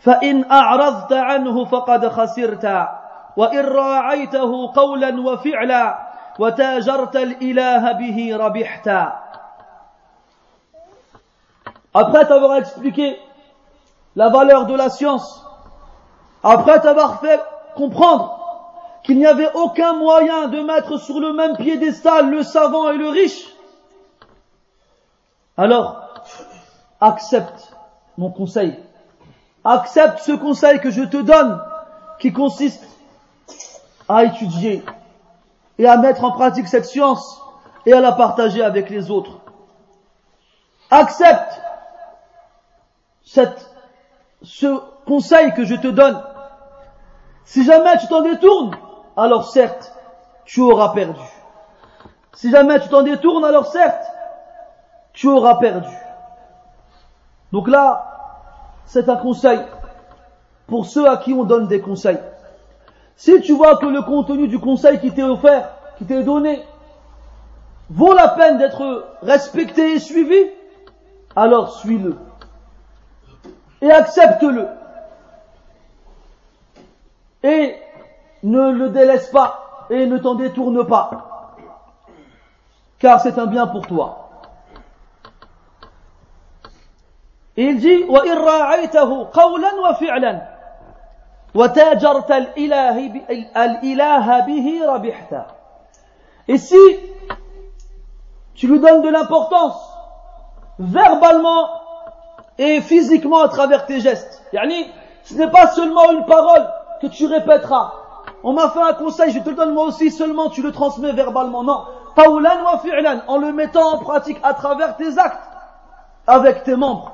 فإن 0.01 0.51
أعرضت 0.51 1.13
عنه 1.13 1.65
فقد 1.65 2.09
خسرت 2.09 2.89
وإن 3.37 3.65
راعيته 3.65 4.73
قولا 4.75 5.21
وفعلا 5.21 5.99
وتاجرت 6.39 7.17
الإله 7.17 7.93
به 7.93 8.37
ربحت 8.37 8.89
Après 11.93 12.25
t'avoir 12.25 12.57
expliqué 12.57 13.19
la 14.15 14.29
valeur 14.29 14.67
de 14.67 14.75
la 14.75 14.89
science, 14.91 15.44
après 16.48 16.80
t'avoir 16.80 17.22
fait 17.22 17.42
comprendre 17.76 18.40
qu'il 19.04 19.18
n'y 19.18 19.26
avait 19.26 19.52
aucun 19.56 19.94
moyen 19.94 20.48
de 20.48 20.62
mettre 20.62 20.98
sur 20.98 21.20
le 21.20 21.34
même 21.34 21.58
piédestal 21.58 22.30
le 22.30 22.44
savant 22.44 22.92
et 22.92 22.98
le 22.98 23.10
riche, 23.10 23.52
Alors, 25.58 26.24
accepte 27.02 27.74
mon 28.18 28.30
conseil. 28.30 28.78
Accepte 29.64 30.20
ce 30.20 30.34
conseil 30.34 30.80
que 30.80 30.92
je 30.92 31.02
te 31.02 31.18
donne, 31.18 31.60
qui 32.20 32.32
consiste 32.32 32.86
à 34.08 34.26
étudier 34.26 34.84
et 35.80 35.88
à 35.88 35.98
mettre 35.98 36.24
en 36.24 36.32
pratique 36.32 36.68
cette 36.68 36.86
science 36.86 37.42
et 37.88 37.94
à 37.94 38.02
la 38.02 38.12
partager 38.12 38.62
avec 38.62 38.92
les 38.92 39.10
autres. 39.10 39.40
Accepte 40.92 41.60
cette, 43.24 43.68
ce 44.44 44.80
conseil 45.08 45.52
que 45.56 45.66
je 45.66 45.76
te 45.76 45.88
donne. 45.88 46.22
Si 47.46 47.64
jamais 47.64 47.98
tu 48.00 48.08
t'en 48.08 48.22
détournes, 48.22 48.76
alors 49.16 49.48
certes, 49.50 49.94
tu 50.46 50.62
auras 50.62 50.90
perdu. 50.90 51.22
Si 52.34 52.52
jamais 52.52 52.80
tu 52.80 52.90
t'en 52.90 53.04
détournes, 53.04 53.46
alors 53.46 53.68
certes, 53.68 54.06
tu 55.14 55.28
auras 55.28 55.56
perdu. 55.56 55.94
Donc 57.52 57.68
là, 57.68 58.16
c'est 58.86 59.08
un 59.08 59.16
conseil 59.16 59.60
pour 60.68 60.86
ceux 60.86 61.08
à 61.08 61.18
qui 61.18 61.34
on 61.34 61.44
donne 61.44 61.68
des 61.68 61.80
conseils. 61.80 62.20
Si 63.16 63.40
tu 63.42 63.54
vois 63.54 63.78
que 63.78 63.86
le 63.86 64.02
contenu 64.02 64.48
du 64.48 64.60
conseil 64.60 65.00
qui 65.00 65.12
t'est 65.12 65.24
offert, 65.24 65.70
qui 65.98 66.06
t'est 66.06 66.24
donné, 66.24 66.64
vaut 67.90 68.14
la 68.14 68.30
peine 68.30 68.58
d'être 68.58 69.08
respecté 69.22 69.94
et 69.94 70.00
suivi, 70.00 70.50
alors 71.36 71.78
suis-le. 71.78 72.18
Et 73.82 73.92
accepte-le 73.92 74.68
Et 77.45 77.77
ne 78.43 78.71
le 78.71 78.91
délaisse 78.91 79.31
pas 79.31 79.87
et 79.91 80.07
ne 80.07 80.19
t'en 80.19 80.35
détourne 80.35 80.87
pas. 80.87 81.57
Car 82.99 83.21
c'est 83.21 83.39
un 83.39 83.47
bien 83.47 83.67
pour 83.67 83.87
toi. 83.87 84.21
il 87.57 87.79
dit 87.79 88.05
وإن 88.09 88.39
راعيته 88.39 89.29
قولا 89.33 89.75
وفعلا 89.75 90.43
وتاجرت 91.55 92.31
الإله, 92.31 92.97
الإله 93.57 94.41
به 94.41 94.81
ربحت 94.87 95.35
Et 96.49 96.59
si 96.59 96.77
tu 98.55 98.67
lui 98.67 98.81
donnes 98.81 99.03
de 99.03 99.09
l'importance 99.09 99.77
verbalement 100.79 101.69
et 102.59 102.81
physiquement 102.81 103.43
à 103.43 103.49
travers 103.49 103.87
tes 103.87 104.01
gestes, 104.01 104.43
yani, 104.53 104.91
ce 105.23 105.35
n'est 105.35 105.51
pas 105.51 105.69
seulement 105.69 106.11
une 106.11 106.25
parole 106.25 106.67
tu 107.10 107.26
répéteras. 107.26 107.94
On 108.44 108.54
m'a 108.54 108.70
fait 108.70 108.82
un 108.82 108.94
conseil, 108.94 109.32
je 109.32 109.40
te 109.40 109.50
le 109.50 109.56
donne 109.56 109.74
moi 109.74 109.86
aussi, 109.86 110.12
seulement 110.12 110.50
tu 110.50 110.62
le 110.62 110.72
transmets 110.72 111.14
verbalement. 111.14 111.64
Non. 111.64 111.86
Wa 112.18 112.80
fi'lan, 112.80 113.22
en 113.28 113.38
le 113.38 113.52
mettant 113.52 113.96
en 113.96 113.98
pratique 113.98 114.40
à 114.44 114.54
travers 114.54 114.96
tes 114.96 115.18
actes, 115.18 115.50
avec 116.28 116.64
tes 116.64 116.76
membres. 116.76 117.12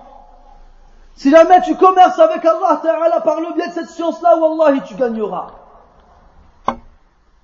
Si 1.16 1.30
jamais 1.30 1.62
tu 1.62 1.76
commerces 1.76 2.20
avec 2.20 2.46
Allah 2.46 2.80
Ta'ala 2.82 3.22
par 3.22 3.40
le 3.42 3.54
biais 3.54 3.68
de 3.68 3.74
cette 3.74 3.90
science-là, 3.90 4.38
Wallahi, 4.38 4.82
tu 4.82 4.96
gagneras. 4.96 5.48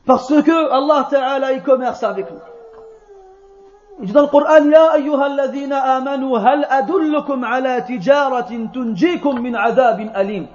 Parce 0.05 0.27
que 0.27 0.71
Allah 0.71 1.07
Ta'ala, 1.09 1.53
il 1.53 1.63
commerce 1.63 2.03
avec 2.03 2.27
nous. 2.31 2.39
Dans 4.11 4.21
le 4.21 4.27
Coran, 4.27 4.69
Ya 4.69 4.91
ayyuhalladhina 4.91 5.79
amanu, 5.95 6.35
hal 6.35 6.67
adullukum 6.69 7.43
ala 7.43 7.81
tijaratin 7.81 8.67
tunjikum 8.67 9.41
min 9.41 9.55
adabin 9.55 10.09
alim? 10.13 10.47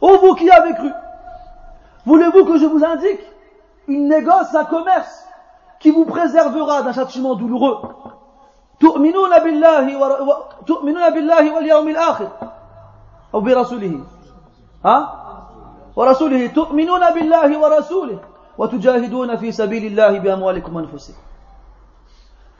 Ô 0.00 0.16
vous 0.18 0.34
qui 0.34 0.50
avez 0.50 0.74
cru, 0.74 0.90
voulez-vous 2.06 2.44
que 2.44 2.58
je 2.58 2.66
vous 2.66 2.84
indique 2.84 3.20
une 3.88 4.08
négoce, 4.08 4.54
un 4.54 4.64
commerce 4.64 5.24
qui 5.78 5.90
vous 5.90 6.04
préservera 6.04 6.82
d'un 6.82 6.92
châtiment 6.92 7.34
douloureux 7.34 7.78
تؤمنون 8.80 9.38
بالله 9.38 9.96
و... 9.96 10.32
تؤمنون 10.66 11.10
بالله 11.10 11.54
واليوم 11.54 11.88
الآخر 11.88 12.28
أو 13.34 13.40
برسوله 13.40 14.00
ها 14.84 14.96
ورسوله 15.96 16.46
تؤمنون 16.46 17.10
بالله 17.10 17.58
ورسوله 17.58 18.18
وتجاهدون 18.58 19.36
في 19.36 19.52
سبيل 19.52 19.84
الله 19.84 20.18
بأموالكم 20.18 20.76
وأنفسكم 20.76 21.22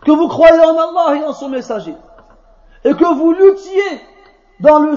que 0.05 0.11
vous 0.11 0.29
croyez 0.29 0.61
en 0.61 0.77
Allah 0.79 1.17
et 1.17 1.25
en 1.25 1.33
son 1.33 1.49
messager 1.49 1.95
et 2.85 2.95
que 2.95 3.15
vous 3.15 3.33
luttiez 3.33 4.01
dans 4.61 4.79
le, 4.79 4.97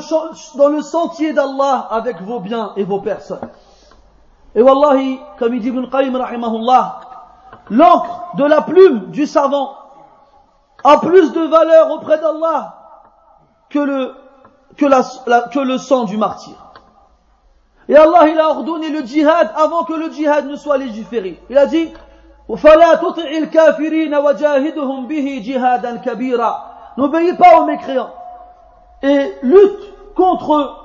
dans 0.58 0.68
le 0.68 0.82
sentier 0.82 1.34
d'Allah 1.34 1.88
avec 1.90 2.22
vos 2.22 2.40
biens 2.40 2.74
et 2.76 2.84
vos 2.84 3.00
personnes. 3.00 3.50
Et 4.56 4.62
wallahi, 4.62 5.20
comme 5.40 5.56
il 5.56 5.62
dit 5.62 5.70
Ibn 5.70 5.88
Qayyim 5.90 6.16
rahimahullah, 6.16 7.00
l'encre 7.70 8.36
de 8.36 8.46
la 8.46 8.62
plume 8.62 9.12
du 9.12 9.26
savant 9.26 9.76
a 10.84 10.98
plus 10.98 11.32
de 11.32 11.42
valeur 11.42 11.92
auprès 11.92 12.20
d'Allah 12.20 12.76
que 13.70 13.80
le, 13.80 14.16
que, 14.78 14.86
la, 14.86 15.02
que 15.50 15.60
le 15.60 15.78
sang 15.78 16.04
du 16.04 16.18
martyr. 16.18 16.56
Et 17.90 17.96
Allah, 17.96 18.28
il 18.28 18.40
a 18.40 18.50
ordonné 18.50 18.90
le 18.90 19.02
djihad 19.02 19.52
avant 19.56 19.84
que 19.84 19.94
le 19.94 20.12
djihad 20.12 20.46
ne 20.46 20.56
soit 20.56 20.78
légiféré. 20.78 21.42
Il 21.50 21.58
a 21.58 21.66
dit, 21.66 21.92
فلا 22.50 22.96
تطع 22.96 23.24
الكافرين 23.24 24.16
وجاهدهم 24.16 25.08
به 25.08 25.42
جهادا 25.46 25.96
كبيرا 25.98 26.74
n'obéis 26.98 27.34
pas 27.34 27.60
aux 27.60 27.66
mécréants 27.66 28.14
et 29.03 29.35
lutte 29.43 30.15
contre 30.15 30.85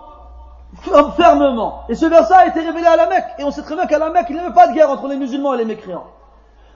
fermement. 1.15 1.83
Et 1.89 1.95
ce 1.95 2.05
verset 2.05 2.33
a 2.33 2.47
été 2.47 2.59
révélé 2.59 2.85
à 2.85 2.95
la 2.95 3.07
Mecque. 3.07 3.25
Et 3.39 3.43
on 3.43 3.51
sait 3.51 3.61
très 3.61 3.75
bien 3.75 3.85
qu'à 3.85 3.99
la 3.99 4.09
Mecque, 4.09 4.27
il 4.29 4.35
n'y 4.35 4.41
avait 4.41 4.53
pas 4.53 4.67
de 4.67 4.73
guerre 4.73 4.89
entre 4.89 5.07
les 5.07 5.17
musulmans 5.17 5.53
et 5.53 5.57
les 5.57 5.65
mécréants. 5.65 6.07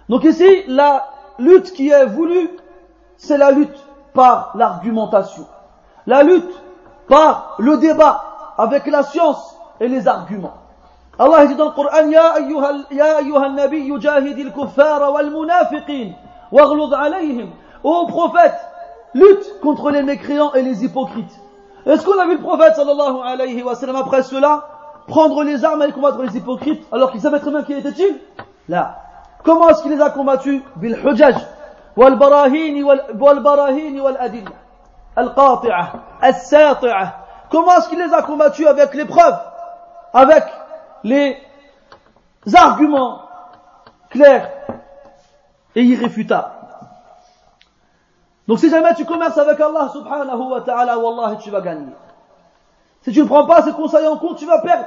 Donc 0.10 0.24
ici, 0.24 0.64
la 0.68 1.08
lutte 1.40 1.74
qui 1.74 1.90
est 1.90 2.06
voulue, 2.06 2.50
c'est 3.18 3.38
la 3.38 3.52
lutte 3.52 3.78
par 4.14 4.52
l'argumentation. 4.56 5.46
La 6.06 6.24
lutte 6.24 6.64
par 7.08 7.56
le 7.60 7.78
débat 7.78 8.24
avec 8.58 8.86
la 8.88 9.04
science 9.04 9.58
et 9.80 9.88
les 9.88 10.08
arguments. 10.08 10.54
Allah 11.20 11.48
dit 11.48 11.56
dans 11.56 11.66
le 11.66 11.72
Coran, 11.72 12.10
Ya 12.10 12.34
ayyuha 12.36 13.50
nabi 13.50 13.80
yujahidil 13.80 14.52
kuffara 14.52 15.12
wal 15.12 15.32
munafiqin, 15.32 16.12
waghlud 16.52 16.94
alayhim. 16.94 17.50
Ô 17.84 18.06
prophète, 18.08 18.56
lutte 19.14 19.60
contre 19.62 19.92
les 19.92 20.04
mécréants 20.04 20.54
et 20.54 20.62
les 20.62 20.84
hypocrites. 20.84 21.40
Est-ce 21.86 22.06
qu'on 22.06 22.20
a 22.20 22.26
vu 22.26 22.34
le 22.38 22.42
prophète 22.42 22.76
sallallahu 22.76 23.18
alayhi 23.24 23.64
wa 23.64 23.76
sallam 23.76 23.96
après 23.96 24.24
cela 24.24 24.68
prendre 25.08 25.44
les 25.44 25.64
armes 25.64 25.84
et 25.84 25.92
combattre 25.92 26.22
les 26.22 26.36
hypocrites 26.36 26.86
alors 26.92 27.12
qu'il 27.12 27.22
savait 27.22 27.40
très 27.40 27.52
bien 27.52 27.64
qui 27.64 27.74
était-il 27.74 28.20
Là. 28.68 28.98
Comment 29.44 29.70
est-ce 29.70 29.82
qu'il 29.82 29.92
les 29.92 30.02
a 30.02 30.10
combattus? 30.10 30.62
Bil 30.76 30.98
hujaj 31.06 31.36
wal 31.96 32.18
barahini 32.18 32.84
wal 32.84 33.40
barahini 33.42 34.02
al. 35.16 35.34
Comment 37.50 37.78
est-ce 37.78 37.90
qu'il 37.90 38.00
les 38.00 38.14
a 38.14 38.22
combattus 38.24 38.68
avec 38.68 38.94
les 38.94 39.06
preuves 39.06 39.40
avec 40.14 40.44
les 41.04 41.38
arguments 42.54 43.22
clairs 44.10 44.50
et 45.76 45.84
irréfutables 45.84 46.57
donc 48.48 48.60
si 48.60 48.70
jamais 48.70 48.94
tu 48.96 49.06
commerces 49.06 49.38
avec 49.38 49.60
Allah 49.60 49.90
subhanahu 49.92 50.52
wa 50.52 50.62
ta'ala, 50.62 50.96
tu 51.42 51.52
vas 51.52 51.62
gagner. 51.62 51.92
Si 53.02 53.12
tu 53.12 53.22
ne 53.22 53.28
prends 53.28 53.46
pas 53.46 53.62
ces 53.62 53.74
conseils 53.74 54.08
en 54.08 54.18
compte, 54.18 54.38
tu 54.38 54.46
vas 54.46 54.62
perdre. 54.62 54.86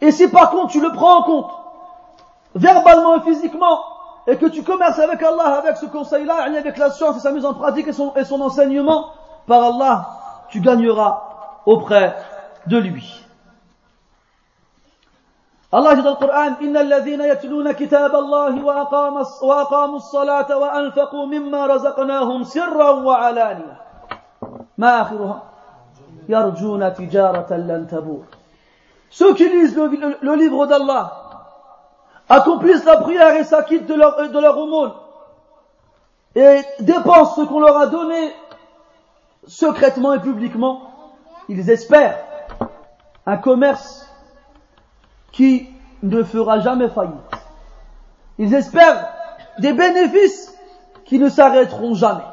Et 0.00 0.10
si 0.10 0.28
par 0.28 0.50
contre 0.50 0.72
tu 0.72 0.80
le 0.80 0.92
prends 0.92 1.18
en 1.18 1.22
compte, 1.22 1.50
verbalement 2.54 3.16
et 3.16 3.20
physiquement, 3.20 3.80
et 4.26 4.36
que 4.36 4.46
tu 4.46 4.62
commerces 4.62 4.98
avec 4.98 5.22
Allah 5.22 5.58
avec 5.58 5.78
ce 5.78 5.86
conseil-là, 5.86 6.42
avec 6.44 6.76
la 6.76 6.90
science 6.90 7.16
et 7.16 7.20
sa 7.20 7.32
mise 7.32 7.46
en 7.46 7.54
pratique 7.54 7.88
et 7.88 8.24
son 8.24 8.40
enseignement, 8.40 9.12
par 9.46 9.64
Allah, 9.64 10.06
tu 10.50 10.60
gagneras 10.60 11.22
auprès 11.64 12.14
de 12.66 12.76
lui. 12.76 13.27
الله 15.73 16.01
في 16.01 16.07
القرآن 16.07 16.53
إن 16.61 16.77
الذين 16.77 17.21
يتلون 17.21 17.71
كتاب 17.71 18.15
الله 18.15 18.65
وأقاموا 18.65 19.23
وأقاموا 19.41 19.95
الصلاة 19.95 20.57
وأنفقوا 20.57 21.25
مما 21.25 21.65
رزقناهم 21.67 22.43
سرا 22.43 22.89
وعلانية 22.89 23.77
ما 24.77 25.01
آخرها 25.01 25.43
يرجون 26.29 26.93
تجارة 26.93 27.53
لن 27.53 27.87
تبور 27.87 28.23
Ceux 29.09 29.33
qui 29.35 29.47
lisent 29.49 29.75
le, 29.75 29.87
le, 29.87 30.17
le 30.21 30.35
livre 30.35 30.65
d'Allah 30.65 31.11
accomplissent 32.29 32.85
la 32.85 32.97
prière 32.97 33.35
et 33.35 33.43
s'acquittent 33.43 33.85
de 33.85 33.93
leur, 33.93 34.29
de 34.29 34.39
leur 34.39 34.57
aumône 34.57 34.91
et 36.35 36.61
dépensent 36.79 37.35
ce 37.35 37.41
qu'on 37.41 37.59
leur 37.59 37.77
a 37.77 37.87
donné 37.87 38.33
secrètement 39.45 40.13
et 40.13 40.19
publiquement, 40.19 40.81
ils 41.49 41.69
espèrent 41.69 42.17
un 43.25 43.37
commerce 43.37 44.06
qui 45.32 45.68
ne 46.02 46.22
fera 46.22 46.60
jamais 46.60 46.88
faillite. 46.88 47.14
Ils 48.38 48.54
espèrent 48.54 49.08
des 49.58 49.72
bénéfices 49.72 50.54
qui 51.04 51.18
ne 51.18 51.28
s'arrêteront 51.28 51.94
jamais. 51.94 52.24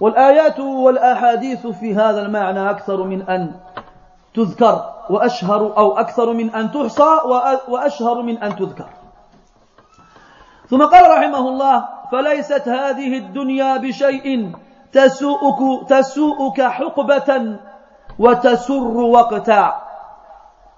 والآيات 0.00 0.60
والأحاديث 0.60 1.66
في 1.66 1.94
هذا 1.94 2.20
المعنى 2.26 2.70
أكثر 2.70 3.02
من 3.02 3.22
أن 3.22 3.54
تذكر 4.34 4.94
وأشهر 5.10 5.76
أو 5.78 5.98
أكثر 5.98 6.32
من 6.32 6.50
أن 6.54 6.72
تحصى 6.72 7.10
وأشهر 7.68 8.22
من 8.22 8.42
أن 8.42 8.56
تذكر 8.56 8.88
ثم 10.70 10.82
قال 10.82 11.10
رحمه 11.18 11.48
الله 11.48 11.88
فليست 12.12 12.68
هذه 12.68 13.18
الدنيا 13.18 13.76
بشيء 13.76 14.52
تسوءك, 14.92 15.88
تسوءك 15.88 16.62
حقبة 16.62 17.58
وتسر 18.18 18.96
وقتا 18.96 19.83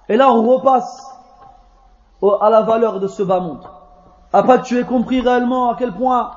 Et 0.09 0.17
là, 0.17 0.31
on 0.31 0.47
repasse 0.47 1.05
à 2.41 2.49
la 2.49 2.61
valeur 2.61 2.99
de 2.99 3.07
ce 3.07 3.23
bas 3.23 3.39
monde. 3.39 3.63
Après 4.33 4.59
que 4.59 4.65
tu 4.65 4.79
aies 4.79 4.85
compris 4.85 5.21
réellement 5.21 5.71
à 5.71 5.75
quel 5.75 5.93
point 5.93 6.31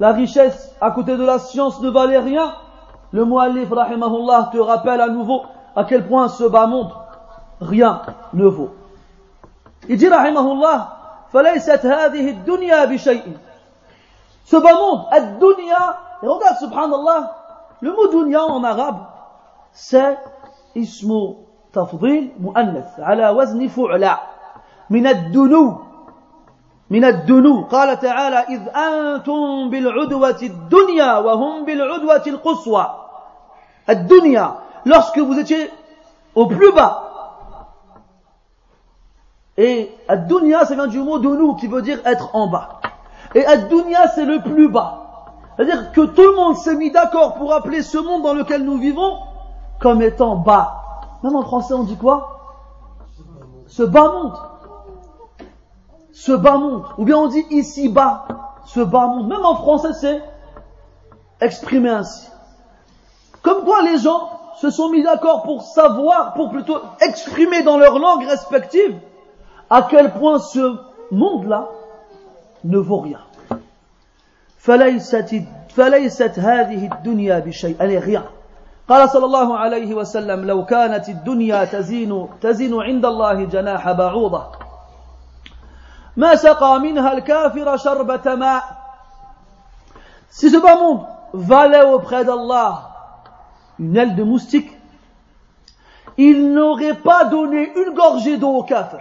la 0.00 0.12
richesse 0.12 0.74
à 0.80 0.90
côté 0.90 1.16
de 1.16 1.24
la 1.24 1.38
science 1.38 1.80
ne 1.80 1.90
valait 1.90 2.18
rien, 2.18 2.54
le 3.12 3.24
muallif 3.24 3.70
rahimahullah 3.70 4.50
te 4.52 4.58
rappelle 4.58 5.00
à 5.00 5.08
nouveau 5.08 5.42
à 5.76 5.84
quel 5.84 6.06
point 6.06 6.28
ce 6.28 6.44
bas 6.44 6.66
monde, 6.66 6.92
rien 7.60 8.02
ne 8.32 8.46
vaut. 8.46 8.70
Il 9.88 9.96
dit 9.96 10.08
rahimahullah, 10.08 10.98
فليست 11.32 11.86
هذه 11.86 12.30
الدنيا 12.30 12.84
بشيء. 12.84 13.36
Ce 14.44 14.56
bas 14.56 14.74
monde, 14.74 15.06
ad-dunya, 15.10 15.96
et 16.22 16.26
regarde 16.26 16.58
subhanallah, 16.58 17.36
le 17.80 17.92
mot 17.92 18.08
dunya 18.08 18.44
en 18.44 18.62
arabe, 18.64 18.98
c'est 19.72 20.18
ismu 20.74 21.36
تفضيل 21.76 22.32
مؤنث 22.40 23.00
على 23.00 23.28
وزن 23.28 23.68
فعلى 23.68 24.18
من 24.90 25.06
الدنو 25.06 25.78
من 26.90 27.04
الدنو 27.04 27.64
قال 27.64 27.98
تعالى 28.00 28.36
إذ 28.36 28.62
أنتم 28.68 29.70
بالعدوة 29.70 30.40
الدنيا 30.42 31.18
وهم 31.18 31.64
بالعدوة 31.64 32.22
القصوى 32.26 32.86
الدنيا 33.88 34.46
lorsque 34.84 35.18
vous 35.18 35.38
étiez 35.38 35.70
au 36.34 36.46
plus 36.46 36.72
bas 36.72 37.08
et 39.56 39.90
ad-dunya 40.08 40.64
ça 40.64 40.74
vient 40.74 40.86
du 40.86 40.98
mot 40.98 41.18
dunou 41.18 41.54
qui 41.54 41.66
veut 41.68 41.82
dire 41.82 41.98
être 42.04 42.34
en 42.34 42.48
bas 42.48 42.80
et 43.34 43.46
ad-dunya 43.46 44.08
c'est 44.08 44.24
le 44.24 44.40
plus 44.40 44.68
bas 44.68 44.98
c'est-à-dire 45.56 45.92
que 45.92 46.00
tout 46.00 46.22
le 46.22 46.34
monde 46.34 46.56
s'est 46.56 46.74
mis 46.74 46.90
d'accord 46.90 47.34
pour 47.34 47.54
appeler 47.54 47.82
ce 47.82 47.98
monde 47.98 48.22
dans 48.22 48.34
lequel 48.34 48.64
nous 48.64 48.78
vivons 48.78 49.18
comme 49.80 50.02
étant 50.02 50.36
bas 50.36 50.82
Même 51.23 51.35
en 51.35 51.43
français, 51.43 51.73
on 51.73 51.83
dit 51.83 51.97
quoi? 51.97 52.39
Ce 53.67 53.83
bas 53.83 54.11
monde. 54.11 54.33
Ce 56.11 56.31
bas 56.31 56.57
monde. 56.57 56.83
Ou 56.97 57.05
bien 57.05 57.17
on 57.17 57.27
dit 57.27 57.45
ici 57.51 57.89
bas. 57.89 58.25
Ce 58.65 58.79
bas 58.79 59.07
monde. 59.07 59.27
Même 59.27 59.45
en 59.45 59.55
français, 59.55 59.93
c'est 59.93 60.21
exprimé 61.41 61.89
ainsi. 61.89 62.27
Comme 63.41 63.63
quoi 63.63 63.81
les 63.83 63.97
gens 63.97 64.29
se 64.57 64.69
sont 64.69 64.89
mis 64.89 65.03
d'accord 65.03 65.43
pour 65.43 65.61
savoir, 65.61 66.33
pour 66.33 66.49
plutôt 66.49 66.77
exprimer 67.01 67.63
dans 67.63 67.77
leur 67.77 67.99
langue 67.99 68.25
respective, 68.25 68.99
à 69.69 69.87
quel 69.89 70.13
point 70.13 70.39
ce 70.39 70.77
monde-là 71.11 71.69
ne 72.63 72.77
vaut 72.77 72.99
rien. 72.99 73.19
Elle 77.79 77.91
est 77.91 77.99
rien. 77.99 78.25
قال 78.89 79.09
صلى 79.09 79.25
الله 79.25 79.57
عليه 79.57 79.93
وسلم 79.93 80.45
لو 80.45 80.65
كانت 80.65 81.09
الدنيا 81.09 81.65
تزين 81.65 82.27
تزين 82.41 82.81
عند 82.81 83.05
الله 83.05 83.43
جناح 83.43 83.91
بعوضة 83.91 84.45
ما 86.17 86.35
سقى 86.35 86.79
منها 86.79 87.13
الكافر 87.13 87.77
شربة 87.77 88.35
ماء 88.35 88.63
Si 90.29 90.49
ce 90.49 90.57
bas 90.57 90.75
monde 90.75 91.05
valait 91.33 91.83
auprès 91.83 92.23
d'Allah 92.23 92.91
une 93.79 93.95
aile 93.95 94.15
de 94.15 94.23
moustique, 94.23 94.69
il 96.17 96.53
n'aurait 96.53 96.95
pas 96.95 97.25
donné 97.25 97.71
une 97.75 97.93
gorgée 97.93 98.37
d'eau 98.37 98.49
au 98.49 98.63
kafir. 98.63 98.99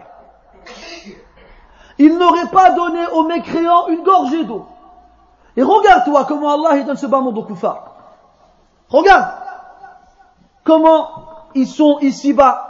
Il 1.98 2.16
n'aurait 2.16 2.48
pas 2.48 2.70
donné 2.70 3.06
aux 3.08 3.24
mécréants 3.24 3.88
une 3.88 4.02
gorgée 4.02 4.44
d'eau. 4.44 4.66
Et 5.56 5.62
regarde-toi 5.62 6.24
comment 6.26 6.52
Allah 6.54 6.82
donne 6.84 6.96
ce 6.96 7.06
bas 7.06 7.20
monde 7.20 7.38
au 7.38 7.42
kuffar. 7.42 7.96
Regarde 8.88 9.45
comment 10.65 11.09
ils 11.55 11.67
sont 11.67 11.99
ici-bas 11.99 12.67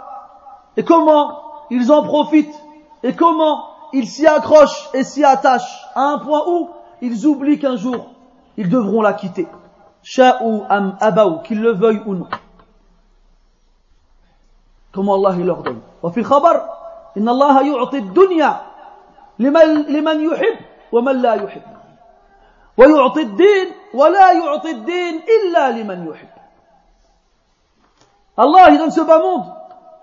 et 0.78 0.84
comment 0.84 1.42
ils 1.70 1.92
en 1.92 2.04
profitent 2.04 2.56
et 3.04 3.14
comment 3.16 3.66
ils 3.94 4.08
s'y 4.08 4.26
accrochent 4.26 4.90
et 4.94 5.04
s'y 5.04 5.24
attachent 5.24 5.86
à 5.96 6.02
un 6.02 6.20
point 6.20 6.44
où 6.48 6.70
ils 7.02 7.26
oublient 7.28 7.60
qu'un 7.60 7.76
jour 7.76 8.08
ils 8.58 8.70
devront 8.70 9.02
la 9.02 9.14
quitter. 9.14 9.48
Sha'u 10.04 10.62
am 10.70 10.98
abaou, 11.00 11.40
qu'ils 11.44 11.62
le 11.62 11.72
veuillent 11.72 12.04
ou 12.06 12.16
non. 12.16 12.28
Comment 14.92 15.16
Allah 15.16 15.36
il 15.40 15.46
leur 15.46 15.64
donne. 15.64 15.82
وفي 16.04 16.20
الخبر 16.20 16.62
إن 17.18 17.30
الله 17.30 17.76
يعطي 17.76 17.98
الدنيا 17.98 18.62
لمن, 19.40 19.86
لمن 19.88 20.22
يحب 20.22 20.58
ومن 20.92 21.22
لا 21.22 21.34
يحب 21.34 21.62
ويعطي 22.78 23.22
الدين 23.22 23.68
ولا 23.94 24.32
يعطي 24.32 24.72
الدين 24.72 25.22
إلا 25.22 25.72
لمن 25.72 26.08
يحب 26.08 26.35
Allah 28.38 28.70
il 28.72 28.78
donne 28.78 28.92
ce 28.92 29.02
bas 29.02 29.20
monde 29.20 29.46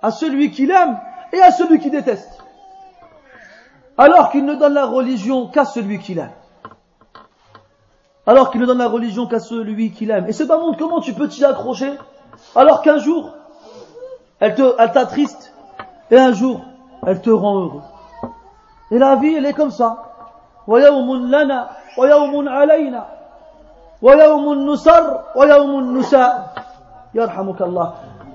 à 0.02 0.10
celui 0.10 0.50
qu'il 0.50 0.70
aime 0.70 0.98
et 1.32 1.40
à 1.40 1.50
celui 1.50 1.78
qui 1.78 1.90
déteste 1.90 2.44
alors 3.96 4.30
qu'il 4.30 4.44
ne 4.44 4.54
donne 4.54 4.74
la 4.74 4.86
religion 4.86 5.48
qu'à 5.48 5.64
celui 5.64 5.98
qu'il 5.98 6.18
aime 6.18 6.32
alors 8.26 8.50
qu'il 8.50 8.60
ne 8.60 8.66
donne 8.66 8.78
la 8.78 8.88
religion 8.88 9.26
qu'à 9.26 9.40
celui 9.40 9.90
qu'il 9.90 10.10
aime. 10.10 10.26
Et 10.28 10.32
ce 10.32 10.44
bas 10.44 10.58
monde, 10.58 10.76
comment 10.78 11.00
tu 11.00 11.14
peux 11.14 11.28
t'y 11.28 11.46
accrocher 11.46 11.94
alors 12.54 12.82
qu'un 12.82 12.98
jour, 12.98 13.32
elle 14.38 14.54
te, 14.54 14.74
elle 14.78 14.92
t'attriste 14.92 15.54
et 16.10 16.18
un 16.18 16.32
jour, 16.32 16.60
elle 17.06 17.22
te 17.22 17.30
rend 17.30 17.58
heureux. 17.58 17.82
Et 18.90 18.98
la 18.98 19.16
vie, 19.16 19.34
elle 19.34 19.46
est 19.46 19.54
comme 19.54 19.70
ça. 19.70 20.08
ويوم 20.68 21.16
لنا 21.34 21.70
ويوم 21.98 22.48
علينا 22.48 23.04
ويوم 24.02 24.70
نسر 24.70 25.20
ويوم 25.36 25.98
نساء 25.98 26.54
يرحمك 27.14 27.60
الله 27.62 27.88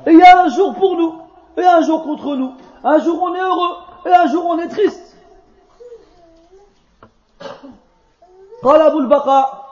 Et 0.08 0.12
il 0.12 0.18
y 0.18 0.22
a 0.22 0.40
un 0.40 0.48
jour 0.48 0.74
pour 0.74 0.96
nous 0.96 1.20
et 1.58 1.64
un 1.64 1.82
jour 1.82 2.02
contre 2.02 2.34
nous. 2.34 2.54
Un 2.82 2.98
jour 2.98 3.22
on 3.22 3.34
est 3.34 3.40
heureux 3.40 3.76
et 4.06 4.14
un 4.14 4.26
jour 4.26 4.46
on 4.46 4.58
est 4.58 4.68
triste. 4.68 5.04
قال 8.62 8.82
أبو 8.82 8.98
البقاء 8.98 9.68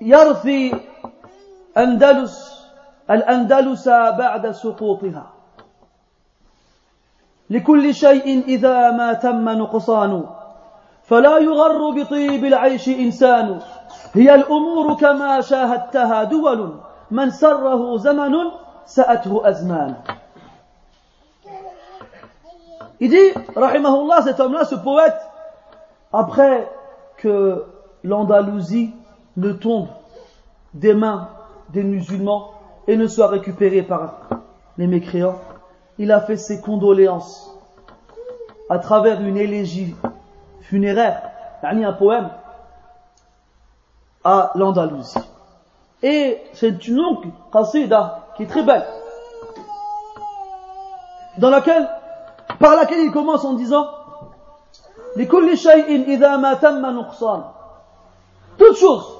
يرثي 0.00 0.74
أندلس 1.76 2.66
الأندلس 3.10 3.88
بعد 3.88 4.50
سقوطها 4.50 5.26
لكل 7.50 7.94
شيء 7.94 8.44
إذا 8.48 8.90
ما 8.90 9.12
تم 9.12 9.48
نقصان 9.48 10.24
فلا 11.04 11.38
يغر 11.38 11.90
بطيب 11.90 12.44
العيش 12.44 12.88
إنسان 12.88 13.60
هي 14.13 14.35
الأمور 14.35 14.95
كما 14.95 15.41
شاهدتها 15.41 16.23
دول 16.23 16.73
من 17.11 17.29
سره 17.29 17.97
زمن 17.97 18.33
سأته 18.85 19.49
أزمان 19.49 19.95
Il 22.99 23.09
dit, 23.09 23.31
rahimahullah, 23.55 24.23
cet 24.23 24.39
homme-là, 24.39 24.65
ce 24.65 24.73
poète, 24.73 25.21
après 26.11 26.67
que 27.17 27.63
l'Andalousie 28.03 28.91
ne 29.35 29.51
tombe 29.51 29.87
des 30.73 30.95
mains 30.95 31.29
des 31.69 31.83
musulmans 31.83 32.53
et 32.87 32.97
ne 32.97 33.05
soit 33.07 33.27
récupérée 33.27 33.83
par 33.83 34.15
les 34.77 34.87
mécréants, 34.87 35.37
il 35.99 36.11
a 36.11 36.21
fait 36.21 36.37
ses 36.37 36.61
condoléances 36.61 37.55
à 38.69 38.79
travers 38.79 39.21
une 39.21 39.37
élégie 39.37 39.95
funéraire, 40.61 41.21
un 41.63 41.93
poème, 41.93 42.29
à 44.24 44.52
l'Andalousie. 44.54 45.18
Et 46.02 46.42
c'est 46.52 46.86
une 46.88 46.96
longue 46.96 47.26
qasida 47.52 48.26
qui 48.36 48.44
est 48.44 48.46
très 48.46 48.62
belle, 48.62 48.84
dans 51.38 51.50
laquelle, 51.50 51.88
par 52.58 52.74
laquelle 52.76 53.00
il 53.00 53.12
commence 53.12 53.44
en 53.44 53.54
disant 53.54 53.86
Toute 58.58 58.76
chose, 58.76 59.18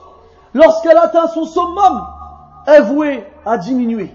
lorsqu'elle 0.55 0.99
atteint 0.99 1.27
son 1.29 1.45
summum, 1.45 2.07
est 2.67 2.81
vouée 2.81 3.27
à 3.45 3.59
diminuer. 3.59 4.15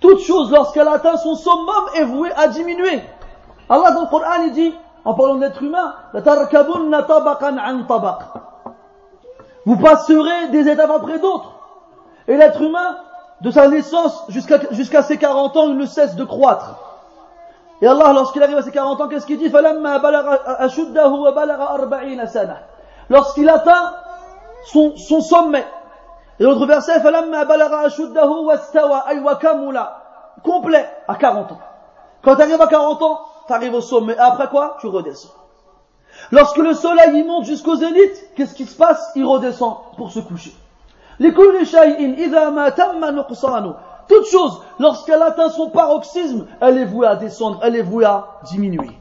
Toute 0.00 0.20
chose, 0.20 0.50
lorsqu'elle 0.50 0.88
atteint 0.88 1.16
son 1.16 1.34
summum, 1.34 1.88
est 1.94 2.04
vouée 2.04 2.32
à 2.36 2.48
diminuer. 2.48 3.02
Allah 3.68 3.92
dans 3.92 4.02
le 4.02 4.06
Coran, 4.08 4.42
il 4.44 4.52
dit, 4.52 4.74
en 5.04 5.14
parlant 5.14 5.36
d'être 5.36 5.62
humain, 5.62 5.94
vous 9.66 9.76
passerez 9.76 10.48
des 10.50 10.68
étapes 10.68 10.90
après 10.90 11.18
d'autres. 11.18 11.52
Et 12.28 12.36
l'être 12.36 12.60
humain, 12.60 12.96
de 13.42 13.50
sa 13.50 13.68
naissance 13.68 14.24
jusqu'à 14.28 15.02
ses 15.02 15.18
40 15.18 15.56
ans, 15.56 15.68
il 15.68 15.76
ne 15.76 15.86
cesse 15.86 16.14
de 16.14 16.24
croître. 16.24 16.76
Et 17.80 17.86
Allah, 17.86 18.12
lorsqu'il 18.12 18.42
arrive 18.42 18.56
à 18.56 18.62
ses 18.62 18.70
40 18.70 19.00
ans, 19.00 19.08
qu'est-ce 19.08 19.26
qu'il 19.26 19.38
dit? 19.38 19.52
Lorsqu'il 23.10 23.48
atteint 23.48 23.94
son, 24.66 25.20
sommet. 25.20 25.66
Et 26.38 26.44
l'autre 26.44 26.66
verset, 26.66 26.92
complet 30.44 30.88
à 31.08 31.14
40 31.16 31.52
ans. 31.52 31.58
Quand 32.22 32.36
tu 32.36 32.42
arrives 32.42 32.62
à 32.62 32.68
40 32.68 33.02
ans, 33.02 33.20
tu 33.48 33.52
arrives 33.52 33.74
au 33.74 33.80
sommet. 33.80 34.14
Et 34.14 34.18
après 34.20 34.46
quoi? 34.46 34.76
Tu 34.80 34.86
redescends. 34.86 35.41
Lorsque 36.32 36.56
le 36.56 36.72
soleil 36.72 37.20
y 37.20 37.24
monte 37.24 37.44
jusqu'au 37.44 37.76
zénith, 37.76 38.30
qu'est-ce 38.34 38.54
qui 38.54 38.64
se 38.64 38.74
passe? 38.74 39.12
Il 39.14 39.26
redescend 39.26 39.76
pour 39.98 40.10
se 40.10 40.18
coucher. 40.18 40.56
Toute 44.08 44.26
chose, 44.26 44.62
lorsqu'elle 44.78 45.22
atteint 45.22 45.50
son 45.50 45.68
paroxysme, 45.68 46.46
elle 46.62 46.78
est 46.78 46.86
vouée 46.86 47.06
à 47.06 47.16
descendre, 47.16 47.60
elle 47.62 47.76
est 47.76 47.82
vouée 47.82 48.06
à 48.06 48.26
diminuer. 48.44 48.98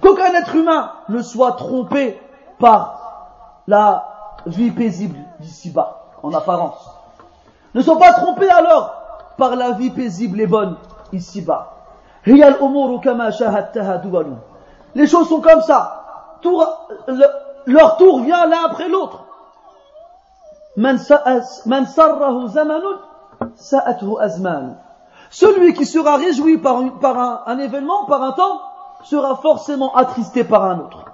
Qu'aucun 0.00 0.34
être 0.34 0.54
humain 0.56 0.92
ne 1.10 1.20
soit 1.20 1.52
trompé 1.52 2.18
par 2.58 3.60
la 3.68 4.40
vie 4.46 4.70
paisible 4.70 5.18
d'ici-bas, 5.40 6.14
en 6.22 6.32
apparence. 6.32 6.88
Ne 7.74 7.82
sois 7.82 7.98
pas 7.98 8.14
trompés 8.14 8.50
alors 8.50 8.94
par 9.36 9.56
la 9.56 9.72
vie 9.72 9.90
paisible 9.90 10.40
et 10.40 10.46
bonne 10.46 10.76
ici-bas. 11.12 11.77
Les 12.26 12.40
choses 15.06 15.28
sont 15.28 15.40
comme 15.40 15.62
ça. 15.62 16.04
leur 17.66 17.96
tour 17.96 18.20
vient 18.20 18.46
l'un 18.46 18.64
après 18.64 18.88
l'autre. 18.88 19.24
Celui 25.30 25.74
qui 25.74 25.86
sera 25.86 26.16
réjoui 26.16 26.58
par, 26.58 26.82
un 27.46 27.58
événement, 27.58 28.04
par 28.04 28.22
un 28.22 28.32
temps, 28.32 28.60
sera 29.04 29.36
forcément 29.36 29.94
attristé 29.94 30.42
par 30.44 30.64
un 30.64 30.80
autre. 30.80 31.04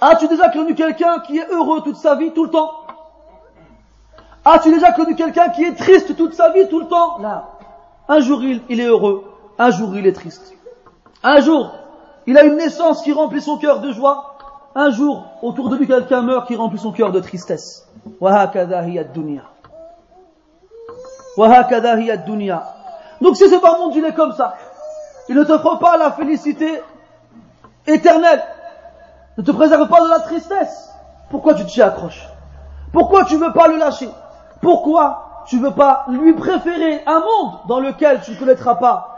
As-tu 0.00 0.28
déjà 0.28 0.48
connu 0.48 0.74
quelqu'un 0.74 1.18
qui 1.20 1.38
est 1.38 1.48
heureux 1.50 1.82
toute 1.82 1.96
sa 1.96 2.14
vie, 2.14 2.32
tout 2.32 2.44
le 2.44 2.50
temps? 2.50 2.70
As-tu 4.44 4.70
déjà 4.70 4.92
connu 4.92 5.16
quelqu'un 5.16 5.48
qui 5.50 5.64
est 5.64 5.74
triste 5.74 6.16
toute 6.16 6.34
sa 6.34 6.50
vie, 6.50 6.68
tout 6.68 6.80
le 6.80 6.86
temps? 6.86 7.18
Là. 7.18 7.48
Un 8.08 8.20
jour 8.20 8.42
il, 8.42 8.62
il 8.68 8.80
est 8.80 8.86
heureux, 8.86 9.24
un 9.58 9.70
jour 9.70 9.96
il 9.96 10.06
est 10.06 10.12
triste. 10.12 10.54
Un 11.22 11.40
jour, 11.40 11.72
il 12.26 12.38
a 12.38 12.44
une 12.44 12.56
naissance 12.56 13.02
qui 13.02 13.12
remplit 13.12 13.40
son 13.40 13.58
cœur 13.58 13.80
de 13.80 13.92
joie. 13.92 14.36
Un 14.74 14.90
jour, 14.90 15.24
autour 15.42 15.70
de 15.70 15.76
lui, 15.76 15.86
quelqu'un 15.86 16.22
meurt 16.22 16.46
qui 16.46 16.54
remplit 16.54 16.78
son 16.78 16.92
cœur 16.92 17.10
de 17.10 17.20
tristesse. 17.20 17.88
Donc 23.20 23.36
si 23.36 23.48
c'est 23.48 23.60
pas 23.60 23.78
monde, 23.78 23.94
il 23.96 24.04
est 24.04 24.14
comme 24.14 24.32
ça. 24.32 24.54
Il 25.28 25.34
ne 25.34 25.44
t'offre 25.44 25.78
pas 25.78 25.96
la 25.96 26.12
félicité 26.12 26.82
éternelle 27.86 28.42
ne 29.38 29.42
te 29.42 29.52
préserve 29.52 29.88
pas 29.88 30.02
de 30.02 30.08
la 30.08 30.20
tristesse. 30.20 30.92
Pourquoi 31.30 31.54
tu 31.54 31.64
t'y 31.64 31.80
accroches? 31.80 32.28
Pourquoi 32.92 33.24
tu 33.24 33.36
ne 33.36 33.44
veux 33.44 33.52
pas 33.52 33.68
le 33.68 33.76
lâcher? 33.76 34.08
Pourquoi 34.60 35.44
tu 35.46 35.56
ne 35.56 35.66
veux 35.66 35.74
pas 35.74 36.06
lui 36.08 36.34
préférer 36.34 37.02
un 37.06 37.20
monde 37.20 37.60
dans 37.68 37.78
lequel 37.78 38.20
tu 38.20 38.32
ne 38.32 38.36
connaîtras 38.36 38.74
pas 38.74 39.17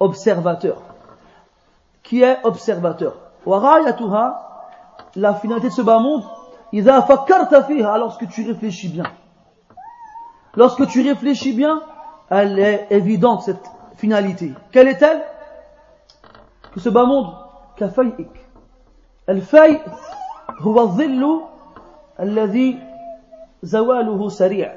observateur 0.00 0.82
qui 2.02 2.22
est 2.22 2.38
observateur 2.44 3.14
وغايتها 3.46 4.42
la 5.16 5.34
finalité 5.34 5.68
de 5.68 5.72
ce 5.72 5.82
bas 5.82 5.98
monde 5.98 6.24
إذا 6.74 7.00
فكرت 7.00 7.54
فيها 7.54 7.98
lorsque 7.98 8.28
tu 8.28 8.46
réfléchis 8.46 8.88
bien 8.88 9.04
lorsque 10.56 10.86
tu 10.88 11.02
réfléchis 11.02 11.52
bien 11.52 11.82
elle 12.28 12.58
est 12.58 12.88
évidente, 12.90 13.42
cette 13.42 13.70
finalité. 13.96 14.52
Quelle 14.72 14.88
est-elle 14.88 15.22
Que 16.74 16.80
ce 16.80 16.88
bas 16.88 17.04
monde, 17.06 17.32
كفيئك 17.76 18.30
الفيء 19.28 19.80
هو 20.60 20.80
الظل 20.80 21.40
الذي 22.20 22.78
زواله 23.62 24.28
سريع 24.28 24.74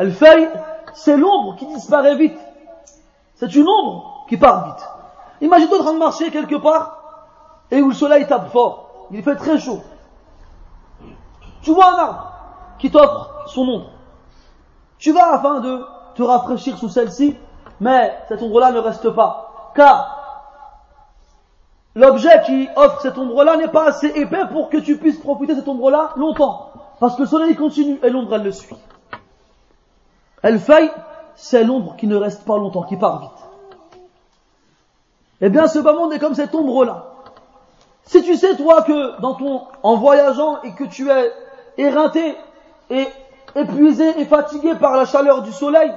الفيء 0.00 0.48
c'est 0.92 1.16
l'ombre 1.16 1.56
qui 1.56 1.66
disparaît 1.66 2.16
vite 2.16 2.38
c'est 3.35 3.55
une 3.55 3.67
ombre 3.67 4.25
qui 4.27 4.37
part 4.37 4.65
vite 4.65 4.89
imagine-toi 5.41 5.79
en 5.79 5.83
train 5.83 5.93
de 5.93 5.99
marcher 5.99 6.31
quelque 6.31 6.55
part 6.55 6.99
et 7.71 7.81
où 7.81 7.89
le 7.89 7.95
soleil 7.95 8.27
tape 8.27 8.51
fort 8.51 9.07
il 9.11 9.23
fait 9.23 9.35
très 9.35 9.57
chaud 9.59 9.81
tu 11.61 11.73
vois 11.73 11.93
un 11.93 11.97
arbre 11.97 12.33
qui 12.79 12.91
t'offre 12.91 13.47
son 13.47 13.61
ombre 13.61 13.89
tu 14.97 15.11
vas 15.11 15.33
afin 15.33 15.59
de 15.59 15.85
te 16.15 16.23
rafraîchir 16.23 16.77
sous 16.77 16.89
celle-ci 16.89 17.35
mais 17.79 18.17
cette 18.27 18.41
ombre-là 18.41 18.71
ne 18.71 18.79
reste 18.79 19.09
pas 19.09 19.71
car 19.75 20.15
l'objet 21.95 22.41
qui 22.45 22.67
offre 22.75 23.01
cette 23.01 23.17
ombre-là 23.17 23.57
n'est 23.57 23.69
pas 23.69 23.87
assez 23.87 24.07
épais 24.07 24.45
pour 24.51 24.69
que 24.69 24.77
tu 24.77 24.97
puisses 24.97 25.19
profiter 25.19 25.53
de 25.53 25.59
cette 25.59 25.67
ombre-là 25.67 26.11
longtemps. 26.17 26.71
Parce 26.99 27.15
que 27.15 27.21
le 27.21 27.27
soleil 27.27 27.55
continue 27.55 27.99
et 28.03 28.09
l'ombre 28.09 28.35
elle 28.35 28.43
le 28.43 28.51
suit. 28.51 28.75
Elle 30.41 30.59
faille, 30.59 30.91
c'est 31.35 31.63
l'ombre 31.63 31.95
qui 31.97 32.07
ne 32.07 32.15
reste 32.15 32.45
pas 32.45 32.57
longtemps, 32.57 32.83
qui 32.83 32.97
part 32.97 33.19
vite. 33.21 33.45
Eh 35.41 35.49
bien, 35.49 35.67
ce 35.67 35.79
bas 35.79 35.93
monde 35.93 36.13
est 36.13 36.19
comme 36.19 36.33
cette 36.33 36.55
ombre-là. 36.55 37.05
Si 38.03 38.21
tu 38.23 38.35
sais, 38.35 38.55
toi, 38.55 38.83
que 38.83 39.19
dans 39.21 39.33
ton, 39.33 39.63
en 39.83 39.95
voyageant 39.95 40.61
et 40.61 40.73
que 40.73 40.83
tu 40.83 41.09
es 41.09 41.31
éreinté 41.77 42.37
et 42.89 43.07
épuisé 43.55 44.19
et 44.19 44.25
fatigué 44.25 44.75
par 44.75 44.95
la 44.95 45.05
chaleur 45.05 45.41
du 45.41 45.51
soleil, 45.51 45.91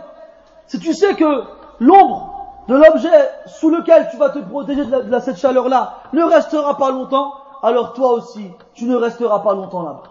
si 0.67 0.79
tu 0.79 0.95
sais 0.95 1.15
que 1.15 1.45
l'ombre 1.81 2.35
de 2.69 2.75
l'objet 2.75 3.31
sous 3.47 3.71
lequel 3.71 4.09
tu 4.11 4.17
vas 4.17 4.31
te 4.31 4.39
protéger 4.39 4.85
de, 4.85 5.19
cette 5.21 5.39
chaleur-là 5.39 6.01
ne 6.13 6.23
restera 6.23 6.77
pas 6.77 6.91
longtemps, 6.91 7.33
alors 7.63 7.93
toi 7.93 8.13
aussi, 8.13 8.51
tu 8.75 8.85
ne 8.85 8.97
resteras 8.97 9.41
pas 9.41 9.55
longtemps 9.55 9.83
là-bas. 9.83 10.03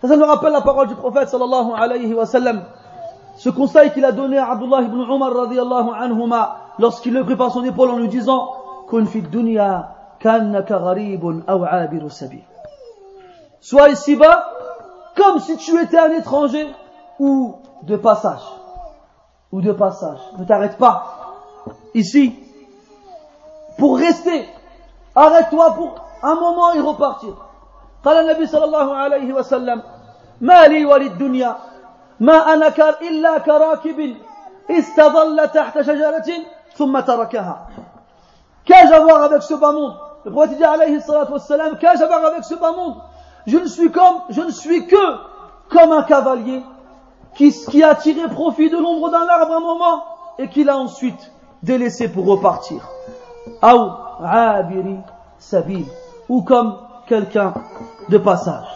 Ça, 0.00 0.08
ça 0.08 0.16
me 0.16 0.24
rappelle 0.24 0.52
la 0.52 0.60
parole 0.60 0.88
du 0.88 0.94
prophète 0.94 1.28
sallallahu 1.28 1.72
alayhi 1.76 2.12
wa 2.12 2.26
sallam. 2.26 2.64
Ce 3.37 3.49
conseil 3.49 3.91
qu'il 3.91 4.05
a 4.05 4.11
donné 4.11 4.37
à 4.37 4.51
Abdullah 4.51 4.81
ibn 4.81 4.99
Umar 5.01 5.33
radiallahu 5.33 5.89
anhuma 5.97 6.57
lorsqu'il 6.79 7.13
le 7.13 7.23
prit 7.23 7.35
par 7.35 7.51
son 7.51 7.63
épaule 7.63 7.89
en 7.89 7.97
lui 7.97 8.07
disant 8.07 8.53
Kun 8.89 9.05
fi 9.05 9.21
dunya 9.21 9.95
kannaka 10.19 10.77
gharibun 10.77 11.41
aw 11.47 11.63
abiru 11.63 12.09
sabil. 12.09 12.43
Sois 13.59 13.89
ici-bas 13.89 14.45
comme 15.15 15.39
si 15.39 15.57
tu 15.57 15.79
étais 15.81 15.97
un 15.97 16.11
étranger 16.11 16.67
ou 17.19 17.55
de 17.83 17.95
passage 17.95 18.43
ou 19.51 19.61
de 19.61 19.71
passage. 19.71 20.19
Ne 20.37 20.45
t'arrête 20.45 20.77
pas 20.77 21.33
ici 21.93 22.35
pour 23.77 23.97
rester. 23.97 24.47
Arrête-toi 25.15 25.73
pour 25.73 25.95
un 26.23 26.35
moment 26.35 26.73
et 26.73 26.79
repartir. 26.79 27.35
قال 28.05 28.17
النبي 28.17 28.45
صلى 28.47 28.65
الله 28.65 28.95
عليه 28.95 29.33
وسلم 29.33 29.81
ما 30.41 30.67
لي 30.67 30.85
وللدنيا 30.85 31.57
ما 32.19 32.53
أنا 32.53 32.67
إلا 33.01 33.37
كراكب 33.37 34.15
استظل 34.69 35.47
تحت 35.47 35.81
شجرة 35.81 36.29
ثم 36.77 36.99
تركها 36.99 37.67
Qu'ai-je 38.63 38.93
à 38.93 38.99
voir 38.99 39.23
avec 39.23 39.41
ce 39.41 39.55
bas 39.55 39.71
monde 39.71 39.95
Le 40.23 40.31
prophète 40.31 40.57
dit 40.57 40.63
alayhi 40.63 41.01
salatu 41.01 41.31
wassalam, 41.31 41.77
qu'ai-je 41.79 42.03
à 42.03 42.07
voir 42.07 42.25
avec 42.25 42.43
ce 42.43 42.53
bas 42.53 42.71
monde 42.71 42.95
Je 43.47 43.57
ne 43.57 43.65
suis 43.65 43.91
comme, 43.91 44.21
je 44.29 44.41
ne 44.41 44.51
suis 44.51 44.85
que 44.85 45.15
comme 45.69 45.91
un 45.91 46.03
cavalier 46.03 46.61
qui, 47.33 47.83
a 47.83 47.95
tiré 47.95 48.27
profit 48.29 48.69
de 48.69 48.77
l'ombre 48.77 49.09
d'un 49.09 49.27
arbre 49.27 49.55
un 49.55 49.59
moment 49.59 50.03
et 50.37 50.47
qui 50.47 50.63
l'a 50.63 50.77
ensuite 50.77 51.31
délaissé 51.63 52.07
pour 52.07 52.25
repartir. 52.25 52.87
ou 56.29 56.41
comme 56.43 56.77
quelqu'un 57.07 57.53
de 58.09 58.17
passage. 58.17 58.67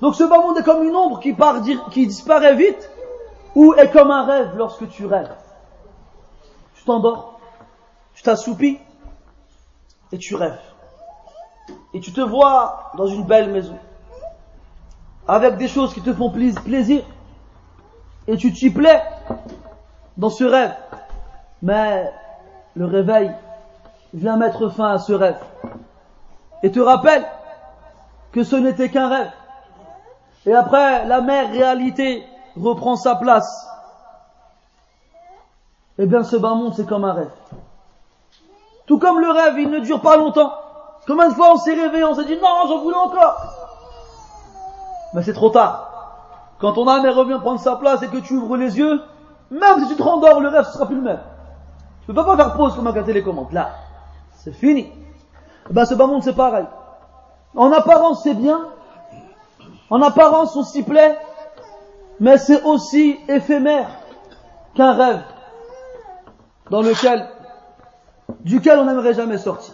Donc 0.00 0.14
ce 0.14 0.24
bas 0.24 0.38
monde 0.38 0.58
est 0.58 0.62
comme 0.62 0.82
une 0.84 0.96
ombre 0.96 1.20
qui, 1.20 1.34
qui 1.90 2.06
disparaît 2.06 2.54
vite 2.54 2.90
ou 3.54 3.74
est 3.74 3.90
comme 3.90 4.10
un 4.10 4.24
rêve 4.24 4.56
lorsque 4.56 4.88
tu 4.88 5.06
rêves. 5.06 5.34
Tu 6.74 6.84
t'endors, 6.84 7.38
tu 8.14 8.22
t'assoupis, 8.22 8.78
et 10.12 10.18
tu 10.18 10.34
rêves. 10.34 10.60
Et 11.92 12.00
tu 12.00 12.12
te 12.12 12.20
vois 12.20 12.90
dans 12.96 13.06
une 13.06 13.24
belle 13.24 13.50
maison, 13.50 13.78
avec 15.26 15.56
des 15.56 15.68
choses 15.68 15.94
qui 15.94 16.02
te 16.02 16.12
font 16.12 16.30
plaisir, 16.30 17.02
et 18.26 18.36
tu 18.36 18.52
t'y 18.52 18.70
plais 18.70 19.02
dans 20.16 20.30
ce 20.30 20.44
rêve. 20.44 20.74
Mais 21.62 22.12
le 22.74 22.86
réveil 22.86 23.32
vient 24.12 24.36
mettre 24.36 24.68
fin 24.68 24.90
à 24.90 24.98
ce 24.98 25.12
rêve 25.12 25.38
et 26.64 26.70
te 26.70 26.80
rappelle 26.80 27.26
que 28.32 28.42
ce 28.42 28.56
n'était 28.56 28.88
qu'un 28.88 29.08
rêve. 29.08 29.30
Et 30.46 30.54
après, 30.54 31.04
la 31.04 31.20
mère 31.20 31.50
réalité 31.50 32.26
reprend 32.56 32.96
sa 32.96 33.16
place. 33.16 33.68
Eh 35.98 36.06
bien, 36.06 36.22
ce 36.22 36.36
bas 36.36 36.54
monde, 36.54 36.72
c'est 36.74 36.88
comme 36.88 37.04
un 37.04 37.12
rêve. 37.12 37.30
Tout 38.86 38.98
comme 38.98 39.20
le 39.20 39.30
rêve, 39.30 39.58
il 39.58 39.68
ne 39.68 39.80
dure 39.80 40.00
pas 40.00 40.16
longtemps. 40.16 40.54
Combien 41.06 41.28
de 41.28 41.34
fois 41.34 41.52
on 41.52 41.58
s'est 41.58 41.74
réveillé, 41.74 42.02
on 42.02 42.14
s'est 42.14 42.24
dit 42.24 42.36
non, 42.36 42.66
j'en 42.66 42.78
voulais 42.78 42.96
encore. 42.96 43.44
Mais 45.12 45.22
c'est 45.22 45.34
trop 45.34 45.50
tard. 45.50 45.90
Quand 46.60 46.72
ton 46.72 46.88
âme 46.88 47.06
revient 47.06 47.38
prendre 47.42 47.60
sa 47.60 47.76
place 47.76 48.02
et 48.02 48.08
que 48.08 48.16
tu 48.16 48.38
ouvres 48.38 48.56
les 48.56 48.78
yeux, 48.78 49.02
même 49.50 49.80
si 49.80 49.88
tu 49.88 49.96
te 49.96 50.02
rendors, 50.02 50.40
le 50.40 50.48
rêve 50.48 50.66
ne 50.66 50.72
sera 50.72 50.86
plus 50.86 50.96
le 50.96 51.02
même. 51.02 51.20
Tu 52.00 52.06
peux 52.06 52.14
pas 52.14 52.36
faire 52.36 52.56
pause 52.56 52.74
comme 52.74 52.86
un 52.86 53.02
télécommande. 53.02 53.52
Là, 53.52 53.72
c'est 54.36 54.54
fini. 54.54 55.03
Eh 55.69 55.73
ben, 55.73 55.85
ce 55.85 55.93
bas 55.95 56.07
monde, 56.07 56.23
c'est 56.23 56.35
pareil. 56.35 56.65
En 57.55 57.71
apparence, 57.71 58.23
c'est 58.23 58.33
bien. 58.33 58.67
En 59.89 60.01
apparence, 60.01 60.55
on 60.55 60.63
s'y 60.63 60.83
plaît. 60.83 61.17
Mais 62.19 62.37
c'est 62.37 62.63
aussi 62.63 63.19
éphémère 63.27 63.89
qu'un 64.75 64.93
rêve 64.93 65.23
dans 66.69 66.81
lequel 66.81 67.27
duquel 68.41 68.79
on 68.79 68.85
n'aimerait 68.85 69.13
jamais 69.13 69.37
sortir. 69.37 69.73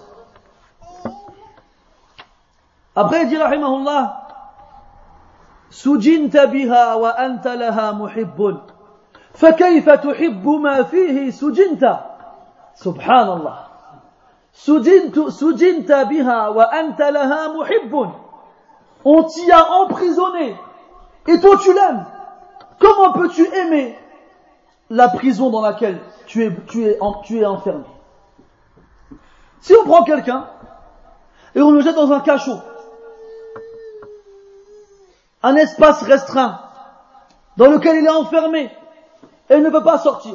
Après, 2.95 3.23
il 3.23 3.29
dit, 3.29 3.37
rahimahullah, 3.37 4.25
سجنت 5.75 6.37
بها 6.37 6.93
وأنت 6.93 7.47
لها 7.47 7.91
محب 7.91 8.57
فكيف 9.33 9.89
تحب 9.89 10.47
ما 10.47 10.83
فيه 10.83 11.29
سجنت 11.29 11.99
سبحان 12.75 13.27
الله 13.27 13.57
Sujinta 14.64 16.04
biha 16.04 16.50
wa 16.52 16.70
anta 16.72 17.10
laha. 17.10 17.52
On 19.04 19.22
t'y 19.22 19.50
a 19.50 19.72
emprisonné. 19.72 20.56
Et 21.26 21.40
toi, 21.40 21.56
tu 21.62 21.72
l'aimes. 21.72 22.04
Comment 22.78 23.12
peux-tu 23.12 23.46
aimer 23.54 23.98
la 24.90 25.08
prison 25.08 25.50
dans 25.50 25.62
laquelle 25.62 25.98
tu 26.26 26.44
es, 26.44 26.50
tu 26.66 26.84
es, 26.84 26.98
tu 27.24 27.38
es 27.40 27.46
enfermé? 27.46 27.84
Si 29.60 29.74
on 29.74 29.84
prend 29.84 30.02
quelqu'un 30.04 30.46
et 31.54 31.62
on 31.62 31.70
le 31.70 31.80
jette 31.80 31.94
dans 31.94 32.12
un 32.12 32.20
cachot, 32.20 32.58
un 35.42 35.56
espace 35.56 36.02
restreint 36.02 36.60
dans 37.56 37.66
lequel 37.66 37.96
il 37.96 38.06
est 38.06 38.10
enfermé 38.10 38.70
et 39.48 39.54
il 39.54 39.62
ne 39.62 39.70
peut 39.70 39.82
pas 39.82 39.98
sortir, 39.98 40.34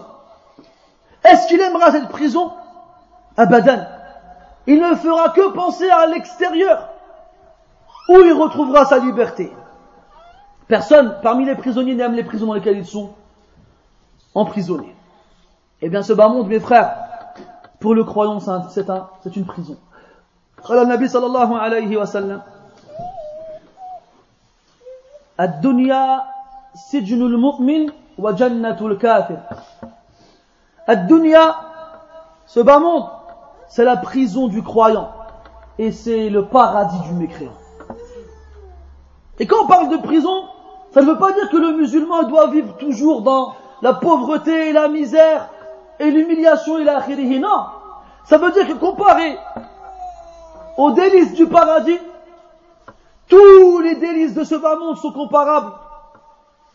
est-ce 1.24 1.48
qu'il 1.48 1.62
aimera 1.62 1.92
cette 1.92 2.10
prison? 2.10 2.52
Abadan 3.38 3.95
Il 4.67 4.81
ne 4.81 4.95
fera 4.95 5.31
que 5.31 5.51
penser 5.53 5.89
à 5.89 6.07
l'extérieur, 6.07 6.89
où 8.09 8.19
il 8.19 8.33
retrouvera 8.33 8.85
sa 8.85 8.99
liberté. 8.99 9.53
Personne 10.69 11.17
parmi 11.23 11.45
les 11.45 11.57
prisonniers 11.57 11.95
n'aime 11.95 12.15
les 12.15 12.25
prisons 12.25 12.47
dans 12.47 12.55
lesquelles 12.55 12.79
ils 12.79 12.87
sont 12.87 13.13
emprisonnés. 14.35 14.95
Eh 15.83 15.89
bien, 15.89 16.03
ce 16.03 16.13
bas 16.13 16.29
monde, 16.29 16.49
mes 16.49 16.61
frères, 16.61 16.97
pour 17.81 17.95
le 17.95 18.05
croyant, 18.05 18.39
c'est 18.39 18.91
un, 18.91 19.09
c'est 19.23 19.37
une 19.37 19.47
prison. 19.47 19.77
قال 20.65 20.79
النبي 20.79 21.09
صلى 21.09 21.27
الله 21.27 21.59
عليه 21.59 21.97
وسلم 21.97 22.41
الدنيا 25.41 26.23
سجن 26.75 27.23
المؤمن 27.23 27.93
وجنة 28.19 28.81
الكافر 28.81 29.41
الدنيا 30.89 31.55
ce 32.47 32.61
bas 32.61 32.79
monde 32.79 33.07
c'est 33.68 33.86
la 33.86 33.98
prison 33.98 34.48
du 34.48 34.64
croyant 34.64 35.10
et 35.78 35.92
c'est 35.92 36.30
le 36.30 36.46
paradis 36.46 37.00
du 37.08 37.14
mécréant 37.14 37.52
et 39.40 39.48
quand 39.48 39.64
on 39.64 39.68
parle 39.68 39.90
de 39.90 39.98
prison 39.98 40.46
ça 40.96 41.02
ne 41.02 41.08
veut 41.08 41.18
pas 41.18 41.34
dire 41.34 41.50
que 41.50 41.58
le 41.58 41.74
musulman 41.74 42.24
doit 42.24 42.48
vivre 42.48 42.78
toujours 42.78 43.22
dans 43.22 43.54
la 43.82 43.94
pauvreté 43.94 44.70
et 44.70 44.72
la 44.72 44.88
misère 44.88 45.50
et 46.00 46.10
l'humiliation 46.10 46.78
et 46.78 46.86
la 46.86 47.02
khirihi. 47.02 47.40
Non. 47.40 47.66
Ça 48.26 48.38
veut 48.38 48.52
dire 48.52 48.66
que 48.66 48.74
comparé 48.74 49.38
aux 50.78 50.92
délices 50.92 51.34
du 51.34 51.48
paradis, 51.48 52.00
tous 53.28 53.80
les 53.80 53.96
délices 53.96 54.34
de 54.34 54.46
ce 54.46 54.56
bas 54.56 54.78
monde 54.78 54.96
sont 54.96 55.12
comparables 55.12 55.74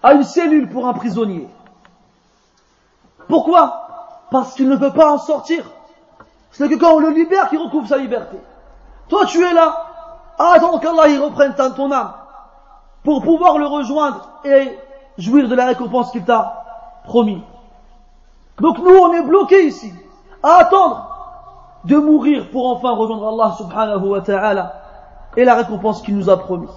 à 0.02 0.12
une 0.12 0.22
cellule 0.22 0.68
pour 0.68 0.86
un 0.86 0.92
prisonnier. 0.92 1.48
Pourquoi? 3.26 3.86
Parce 4.30 4.52
qu'il 4.52 4.68
ne 4.68 4.76
peut 4.76 4.92
pas 4.92 5.12
en 5.12 5.18
sortir. 5.18 5.64
Ce 6.52 6.62
n'est 6.62 6.68
que 6.68 6.80
quand 6.80 6.94
on 6.94 6.98
le 6.98 7.10
libère 7.10 7.48
qu'il 7.48 7.58
retrouve 7.58 7.86
sa 7.86 7.98
liberté. 7.98 8.36
Toi, 9.08 9.26
tu 9.26 9.44
es 9.44 9.52
là, 9.52 9.86
à 10.38 10.54
attendre 10.54 10.80
qu'Allah 10.80 11.08
y 11.08 11.18
reprenne 11.18 11.54
ton 11.54 11.92
âme 11.92 12.12
pour 13.04 13.22
pouvoir 13.22 13.58
le 13.58 13.66
rejoindre 13.66 14.28
et 14.44 14.78
jouir 15.18 15.48
de 15.48 15.54
la 15.54 15.66
récompense 15.66 16.10
qu'il 16.10 16.24
t'a 16.24 16.64
promis. 17.04 17.42
Donc 18.60 18.78
nous, 18.78 18.94
on 18.94 19.12
est 19.12 19.22
bloqués 19.22 19.66
ici, 19.66 19.92
à 20.42 20.56
attendre 20.56 21.06
de 21.84 21.96
mourir 21.96 22.50
pour 22.50 22.66
enfin 22.68 22.90
rejoindre 22.90 23.28
Allah 23.28 23.54
subhanahu 23.56 24.06
wa 24.08 24.20
ta'ala 24.20 24.74
et 25.36 25.44
la 25.44 25.54
récompense 25.54 26.02
qu'il 26.02 26.16
nous 26.16 26.28
a 26.28 26.38
promis. 26.38 26.68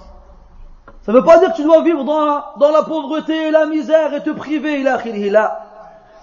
Ça 1.02 1.12
ne 1.12 1.18
veut 1.18 1.24
pas 1.24 1.38
dire 1.38 1.52
que 1.52 1.56
tu 1.56 1.64
dois 1.64 1.82
vivre 1.82 2.04
dans 2.04 2.70
la, 2.70 2.82
pauvreté 2.82 3.48
et 3.48 3.50
la 3.50 3.66
misère 3.66 4.14
et 4.14 4.22
te 4.22 4.30
priver, 4.30 4.80
il 4.80 5.36
a. 5.36 5.60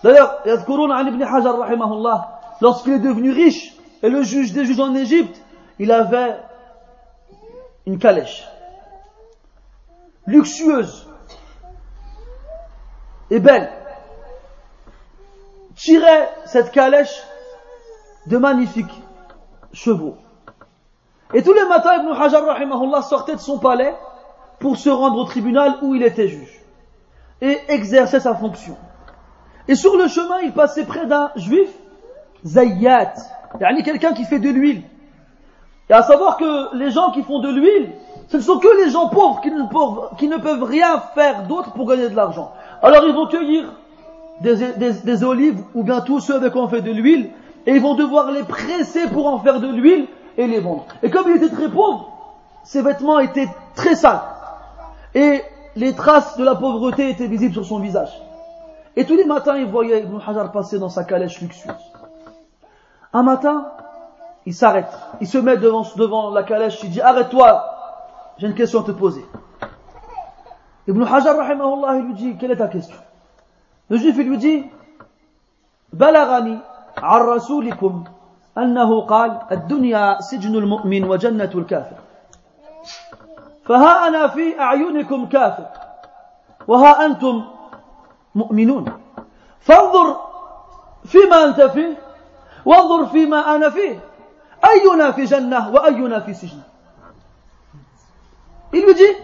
D'ailleurs, 0.04 0.40
ibn 0.46 1.24
Hajar 1.24 1.60
rahimahullah, 1.60 2.41
lorsqu'il 2.62 2.94
est 2.94 3.00
devenu 3.00 3.32
riche 3.32 3.76
et 4.04 4.10
le 4.10 4.24
juge 4.24 4.54
des 4.54 4.66
juges 4.66 4.80
en 4.80 4.96
Égypte, 4.96 5.42
il 5.80 5.92
avait 5.92 6.38
une 7.86 7.98
calèche 7.98 8.48
luxueuse 10.28 11.08
et 13.30 13.40
belle 13.40 13.72
tirait 15.76 16.30
cette 16.46 16.72
calèche 16.72 17.24
de 18.28 18.38
magnifiques 18.38 19.02
chevaux. 19.74 20.16
Et 21.34 21.42
tous 21.42 21.54
les 21.54 21.66
matins, 21.66 21.96
Ibn 21.96 22.12
Hajar 22.12 23.04
sortait 23.04 23.36
de 23.36 23.40
son 23.40 23.58
palais 23.58 23.96
pour 24.60 24.78
se 24.78 24.90
rendre 24.90 25.18
au 25.18 25.24
tribunal 25.24 25.78
où 25.82 25.96
il 25.96 26.04
était 26.04 26.28
juge 26.28 26.62
et 27.42 27.58
exerçait 27.70 28.20
sa 28.20 28.36
fonction. 28.36 28.78
Et 29.68 29.76
sur 29.76 29.98
le 29.98 30.08
chemin, 30.08 30.40
il 30.42 30.54
passait 30.54 30.86
près 30.86 31.08
d'un 31.08 31.32
juif, 31.36 31.70
Zayyat, 32.46 33.14
yani 33.60 33.84
quelqu'un 33.84 34.14
qui 34.14 34.26
fait 34.26 34.40
de 34.40 34.50
l'huile. 34.50 34.84
Et 35.90 35.94
à 35.94 36.04
savoir 36.04 36.38
que 36.38 36.76
les 36.78 36.92
gens 36.92 37.12
qui 37.12 37.22
font 37.24 37.40
de 37.40 37.50
l'huile, 37.50 37.92
ce 38.30 38.38
ne 38.38 38.42
sont 38.42 38.60
que 38.60 38.84
les 38.84 38.90
gens 38.90 39.10
pauvres 39.10 39.42
qui 39.42 39.52
ne, 39.52 39.64
qui 40.18 40.42
peuvent 40.42 40.64
rien 40.64 41.00
faire 41.14 41.44
d'autre 41.44 41.74
pour 41.74 41.88
gagner 41.88 42.10
de 42.10 42.16
l'argent. 42.16 42.54
Alors 42.82 43.04
ils 43.06 43.14
vont 43.14 43.28
cueillir 43.28 43.74
des, 44.42 45.24
olives 45.24 45.62
ou 45.76 45.84
bien 45.84 46.02
tous 46.02 46.20
ceux 46.20 46.36
avec 46.36 46.54
quoi 46.54 46.64
on 46.64 46.68
fait 46.68 46.82
de 46.82 46.92
l'huile 46.92 47.30
et 47.66 47.76
ils 47.76 47.82
vont 47.82 47.96
devoir 47.96 48.32
les 48.32 48.44
presser 48.44 49.08
pour 49.08 49.28
en 49.28 49.40
faire 49.40 49.60
de 49.60 49.68
l'huile 49.68 50.08
et 50.38 50.48
les 50.48 50.60
vendre. 50.60 50.86
Et 51.04 51.10
comme 51.10 51.30
il 51.30 51.36
était 51.36 51.54
très 51.54 51.70
pauvre, 51.70 52.10
ses 52.64 52.82
vêtements 52.82 53.20
étaient 53.20 53.50
très 53.76 53.96
sales 53.96 54.22
et 55.14 55.42
les 55.76 55.94
traces 55.94 56.38
de 56.38 56.44
la 56.44 56.56
pauvreté 56.56 57.10
étaient 57.10 57.28
visibles 57.28 57.54
sur 57.54 57.66
son 57.66 57.80
visage. 57.80 58.12
Et 58.96 59.06
tous 59.06 59.16
les 59.16 59.26
matins, 59.26 59.58
il 59.58 59.66
voyait 59.66 60.02
Ibn 60.02 60.18
Hajar 60.26 60.52
passer 60.52 60.80
dans 60.80 60.90
sa 60.90 61.04
calèche 61.04 61.40
luxueuse. 61.42 61.76
Un 63.13 63.23
matin, 63.23 63.73
il 64.45 64.55
s'arrête, 64.55 64.93
il 65.21 65.27
se 65.27 65.39
met 65.39 65.57
devant, 65.57 65.87
devant 65.97 66.31
la 66.31 66.43
calèche, 66.43 66.83
il 66.83 66.91
dit 66.91 67.01
Arrête-toi, 67.01 67.65
j'ai 68.39 68.47
une 68.47 68.55
question 68.55 68.81
à 68.81 68.85
te 68.85 68.93
poser. 68.93 69.25
Ibn 70.89 71.03
Hajar, 71.03 71.37
rahimahullah, 71.37 71.97
il 71.97 72.03
lui 72.05 72.15
dit 72.15 72.37
Quelle 72.39 72.51
est 72.53 72.57
ta 72.57 72.69
question 72.69 72.97
Le 73.89 73.97
juif, 73.97 74.17
il 74.19 74.29
lui 74.29 74.39
dit 74.39 74.65
بلغني 75.93 76.59
عن 76.99 77.21
رسولكم 77.21 78.05
أنه 78.59 79.01
قال 79.01 79.39
الدنيا 79.53 80.21
سجن 80.21 80.55
المؤمن 80.55 81.05
وجنة 81.05 81.51
الكافر 81.55 81.97
فها 83.65 84.09
أنا 84.09 84.27
في 84.27 84.61
أعينكم 84.61 85.27
كافر 85.27 85.67
وها 86.69 87.07
أنتم 87.07 87.45
مؤمنون 88.35 88.85
فانظر 89.61 90.17
فيما 91.05 91.45
أنت 91.45 91.61
فيه 91.63 91.97
وانظر 92.65 93.07
فيما 93.07 93.55
أنا 93.55 93.71
فيه 93.71 94.01
أينا 94.65 95.13
في 95.13 95.25
جنة 95.25 95.71
وأينا 95.75 96.21
في 96.21 96.35
سجن 96.35 96.61
Il 98.73 98.85
lui 98.85 98.95
dit 98.95 99.17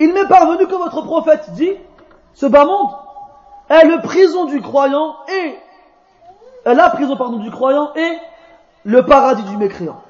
Il 0.00 0.12
m'est 0.12 0.26
parvenu 0.26 0.66
que 0.66 0.74
votre 0.74 1.02
prophète 1.02 1.52
dit, 1.52 1.72
ce 2.34 2.46
bas 2.46 2.64
monde 2.64 2.90
est 3.68 3.84
le 3.84 4.00
prison 4.00 4.44
du 4.44 4.60
croyant 4.60 5.16
et 5.28 5.58
la 6.64 6.90
prison 6.90 7.16
pardon 7.16 7.38
du 7.38 7.50
croyant 7.50 7.92
et 7.94 8.18
le 8.84 9.04
paradis 9.04 9.42
du 9.44 9.56
mécréant. 9.56 10.00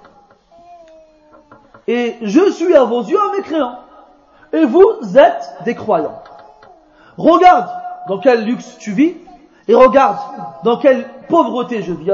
Et 1.86 2.16
je 2.22 2.51
suis 2.51 2.74
à 2.76 2.84
vos 2.84 3.03
yeux 3.03 3.18
un 3.20 3.36
mécréant. 3.36 3.78
Et 4.53 4.64
vous 4.64 5.16
êtes 5.16 5.57
des 5.64 5.74
croyants. 5.74 6.22
Regarde 7.16 7.68
dans 8.09 8.18
quel 8.18 8.44
luxe 8.44 8.76
tu 8.78 8.92
vis 8.92 9.16
et 9.68 9.76
regarde 9.76 10.18
dans 10.64 10.78
quelle 10.78 11.07
pauvreté 11.28 11.82
je 11.82 11.93
vis. 11.93 12.11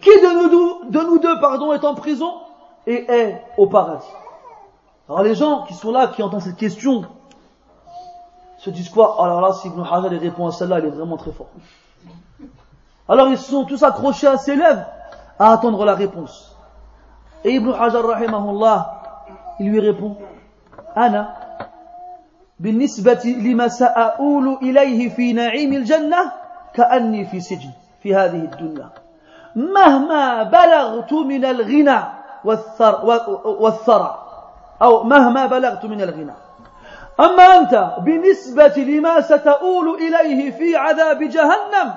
Qui 0.00 0.10
de 0.10 0.50
nous, 0.50 0.90
de 0.90 1.00
nous 1.00 1.18
deux 1.18 1.40
pardon, 1.40 1.72
est 1.72 1.84
en 1.84 1.94
prison 1.94 2.32
et 2.86 3.10
est 3.10 3.42
au 3.56 3.66
paradis? 3.66 4.06
Alors 5.08 5.22
les 5.22 5.34
gens 5.34 5.64
qui 5.64 5.74
sont 5.74 5.92
là, 5.92 6.08
qui 6.08 6.22
entendent 6.22 6.42
cette 6.42 6.56
question, 6.56 7.04
se 8.58 8.70
disent 8.70 8.88
quoi? 8.88 9.16
Alors 9.22 9.40
là, 9.40 9.52
si 9.52 9.68
Ibn 9.68 9.80
Hajar 9.82 10.10
répond 10.10 10.46
à 10.46 10.52
celle-là, 10.52 10.78
il 10.78 10.86
est 10.86 10.90
vraiment 10.90 11.16
très 11.16 11.32
fort. 11.32 11.48
Alors 13.08 13.28
ils 13.28 13.38
se 13.38 13.50
sont 13.50 13.64
tous 13.64 13.82
accrochés 13.82 14.28
à 14.28 14.38
ses 14.38 14.54
lèvres 14.56 14.84
à 15.38 15.52
attendre 15.52 15.84
la 15.84 15.94
réponse. 15.94 16.56
Et 17.44 17.54
Ibn 17.54 17.72
Hajar 17.72 18.04
rahimahullah, 18.04 19.24
il 19.58 19.70
lui 19.70 19.80
répond 19.80 20.16
Ana 20.94 21.34
بالنسبة 22.62 23.24
لما 23.24 23.68
سأقول 23.68 24.58
إليه 24.62 25.08
في 25.08 25.32
نعيم 25.32 25.72
الجنة 25.72 26.32
كأني 26.74 27.24
في 27.24 27.40
سجن 27.40 27.70
في 28.02 28.14
هذه 28.14 28.42
الدنيا. 28.46 28.88
مهما 29.56 30.42
بلغت 30.42 31.12
من 31.12 31.44
الغنى 31.44 32.00
والثرى 33.44 34.18
أو 34.82 35.02
مهما 35.02 35.46
بلغت 35.46 35.84
من 35.84 36.00
الغنى. 36.00 36.34
أما 37.20 37.42
أنت 37.42 37.74
بالنسبة 37.98 38.76
لما 38.76 39.20
ستؤول 39.20 39.94
إليه 39.94 40.50
في 40.50 40.76
عذاب 40.76 41.18
جهنم 41.18 41.94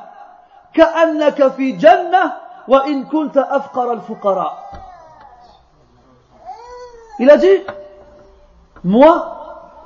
كأنك 0.73 1.47
في 1.47 1.71
جنة 1.71 2.33
وإن 2.67 3.03
كنت 3.05 3.37
أفقر 3.37 3.93
الفقراء. 3.93 4.53
Il 7.19 7.29
a 7.29 7.37
dit, 7.37 7.63
moi, 8.83 9.34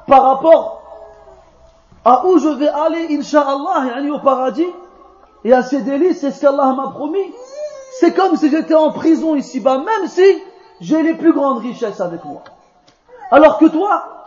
par 0.10 0.24
rapport 0.24 0.82
à 2.04 2.26
où 2.26 2.40
je 2.40 2.50
vais 2.50 2.68
aller, 2.68 3.16
Inch'Allah, 3.18 4.12
au 4.12 4.20
paradis, 4.20 4.68
et 5.46 5.54
à 5.54 5.62
ces 5.62 5.82
délices, 5.82 6.20
c'est 6.22 6.32
ce 6.32 6.42
qu'Allah 6.42 6.74
m'a 6.74 6.90
promis, 6.90 7.34
c'est 8.00 8.14
comme 8.14 8.36
si 8.36 8.50
j'étais 8.50 8.74
en 8.74 8.92
prison 8.92 9.36
ici-bas, 9.36 9.78
même 9.78 10.08
si 10.08 10.24
j'ai 10.82 11.04
les 11.04 11.14
plus 11.14 11.32
grandes 11.32 11.60
richesses 11.60 12.02
avec 12.02 12.26
moi. 12.26 12.42
Alors 13.32 13.58
que 13.60 13.66
toi, 13.68 14.26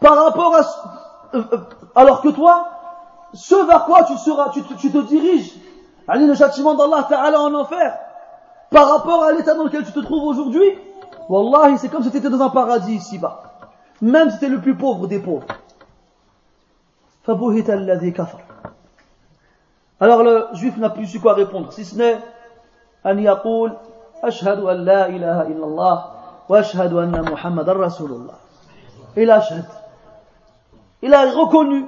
par 0.00 0.16
rapport 0.16 0.56
à, 0.56 0.60
euh, 1.36 1.42
euh, 1.52 1.58
alors 1.94 2.22
que 2.22 2.28
toi, 2.28 2.68
ce 3.34 3.54
vers 3.66 3.84
quoi 3.84 4.04
tu 4.04 4.16
seras, 4.16 4.50
tu, 4.50 4.62
te 4.62 4.98
diriges, 4.98 5.52
le 6.08 6.34
châtiment 6.34 6.74
d'Allah 6.74 7.06
Ta'ala 7.08 7.40
en 7.40 7.54
enfer, 7.54 7.98
par 8.70 8.88
rapport 8.88 9.22
à 9.24 9.32
l'état 9.32 9.54
dans 9.54 9.64
lequel 9.64 9.84
tu 9.84 9.92
te 9.92 10.00
trouves 10.00 10.24
aujourd'hui, 10.24 10.78
Wallahi, 11.28 11.76
c'est 11.76 11.88
comme 11.88 12.02
si 12.02 12.10
tu 12.10 12.16
étais 12.16 12.30
dans 12.30 12.40
un 12.40 12.48
paradis 12.48 12.94
ici-bas 12.94 13.47
Même 14.01 14.29
si 14.29 14.39
tu 14.39 14.45
es 14.45 14.49
le 14.49 14.61
plus 14.61 14.75
pauvre 14.75 15.07
des 15.07 15.19
pauvres. 15.19 15.47
Alors 19.99 20.23
le 20.23 20.47
juif 20.53 20.77
n'a 20.77 20.89
plus 20.89 21.07
su 21.07 21.19
quoi 21.19 21.33
répondre, 21.33 21.71
si 21.71 21.85
ce 21.85 21.95
n'est 21.95 22.19
أن 23.05 23.19
يقول 23.19 23.73
أشهد 24.23 24.59
أن 24.59 24.77
لا 24.85 25.07
إله 25.07 25.41
إلا 25.41 25.65
الله 25.65 26.05
وأشهد 26.49 26.93
أن 26.93 27.21
محمد 27.31 27.69
رسول 27.69 28.11
الله 28.11 28.35
il 29.15 29.31
Il 31.03 31.13
a 31.13 31.31
reconnu 31.31 31.85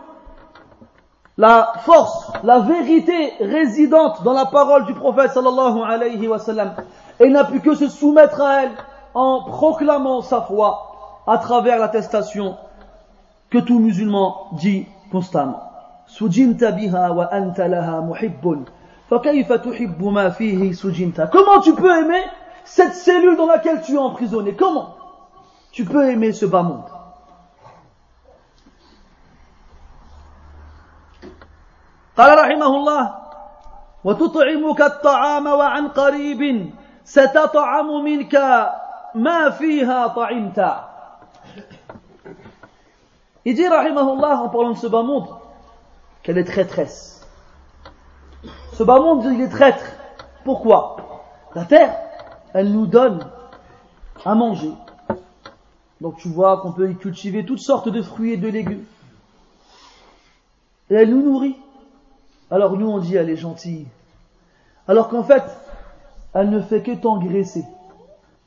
la 1.37 1.73
force, 1.79 2.31
la 2.43 2.59
vérité 2.59 3.33
résidente 3.39 4.21
dans 4.23 4.33
la 4.33 4.45
parole 4.45 4.85
du 4.85 4.93
prophète 4.93 5.31
sallallahu 5.31 5.81
alayhi 5.81 6.27
wa 6.27 6.37
sallam. 6.37 6.73
Et 7.19 7.25
il 7.25 7.31
n'a 7.31 7.45
pu 7.45 7.61
que 7.61 7.73
se 7.73 7.87
soumettre 7.87 8.41
à 8.41 8.63
elle 8.63 8.71
en 9.15 9.41
proclamant 9.41 10.21
sa 10.21 10.41
foi 10.41 10.88
à 11.29 11.37
travers 11.37 11.79
l'attestation 11.79 12.57
que 13.49 13.57
tout 13.57 13.79
musulman 13.79 14.47
dit 14.53 14.85
constamment. 15.11 15.61
Comment 21.31 21.61
tu 21.61 21.75
peux 21.75 21.99
aimer 21.99 22.23
cette 22.63 22.93
cellule 22.93 23.37
dans 23.37 23.47
laquelle 23.47 23.81
tu 23.81 23.93
es 23.95 23.97
emprisonné 23.97 24.55
Comment 24.55 24.95
tu 25.71 25.85
peux 25.85 26.09
aimer 26.09 26.31
ce 26.31 26.45
bas 26.45 26.63
monde 26.63 26.85
قال 32.17 32.31
رحمه 32.31 32.71
الله 32.75 33.03
وتطعمك 34.03 34.81
الطعام 34.81 35.45
وعن 35.47 35.87
قريب 35.87 36.71
ستطعم 37.03 37.87
منك 38.03 38.35
ما 39.15 39.49
فيها 39.49 40.07
طعمت 40.07 40.59
Il 43.44 43.54
dit, 43.54 43.66
rahimahullah, 43.66 44.42
en 44.42 44.48
parlant 44.48 44.72
de 44.72 44.76
ce 44.76 44.86
bas 44.86 45.02
monde, 45.02 45.28
qu'elle 46.22 46.38
est 46.38 46.44
traîtresse. 46.44 47.26
Ce 48.72 48.82
bas 48.82 48.98
monde, 48.98 49.24
il 49.24 49.40
est 49.40 49.48
traître. 49.48 49.84
Pourquoi? 50.44 50.96
La 51.54 51.64
terre, 51.64 51.96
elle 52.54 52.72
nous 52.72 52.86
donne 52.86 53.26
à 54.24 54.34
manger. 54.34 54.72
Donc 56.00 56.16
tu 56.16 56.28
vois 56.28 56.60
qu'on 56.60 56.72
peut 56.72 56.90
y 56.90 56.96
cultiver 56.96 57.44
toutes 57.44 57.60
sortes 57.60 57.88
de 57.88 58.02
fruits 58.02 58.32
et 58.32 58.36
de 58.36 58.48
légumes. 58.48 58.84
Et 60.88 60.94
elle 60.94 61.10
nous 61.10 61.22
nourrit. 61.22 61.56
Alors 62.50 62.76
nous 62.76 62.88
on 62.88 62.98
dit 62.98 63.16
elle 63.16 63.30
est 63.30 63.36
gentille. 63.36 63.86
Alors 64.88 65.08
qu'en 65.08 65.22
fait, 65.22 65.44
elle 66.34 66.50
ne 66.50 66.60
fait 66.60 66.82
que 66.82 66.92
t'engraisser 66.92 67.64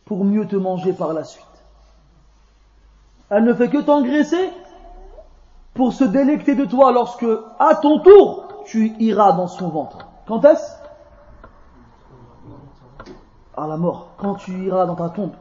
pour 0.06 0.26
mieux 0.26 0.48
te 0.48 0.56
manger 0.56 0.94
par 0.94 1.14
la 1.14 1.24
suite. 1.24 1.46
Elle 3.30 3.44
ne 3.44 3.54
fait 3.54 3.70
que 3.70 3.82
t'engraisser 3.82 4.50
pour 5.74 5.94
se 5.94 6.04
délecter 6.04 6.56
de 6.56 6.66
toi 6.66 6.92
lorsque, 6.92 7.26
à 7.60 7.76
ton 7.76 8.00
tour, 8.00 8.48
tu 8.66 8.94
iras 9.00 9.34
dans 9.34 9.48
son 9.48 9.70
ventre. 9.70 9.98
Quand 10.28 10.44
est-ce? 10.46 10.72
À 13.56 13.68
la 13.68 13.78
mort, 13.78 14.10
quand 14.18 14.36
tu 14.36 14.52
iras 14.66 14.86
dans 14.86 14.96
ta 14.96 15.10
tombe. 15.10 15.34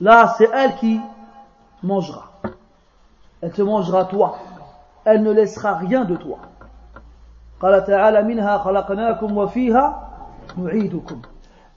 Là, 0.00 0.34
c'est 0.38 0.50
elle 0.52 0.74
qui 0.76 1.00
mangera. 1.82 2.30
Elle 3.42 3.52
te 3.52 3.62
mangera 3.62 4.04
toi. 4.04 4.36
Elle 5.04 5.22
ne 5.22 5.30
laissera 5.30 5.74
rien 5.74 6.04
de 6.04 6.16
toi. 6.16 6.38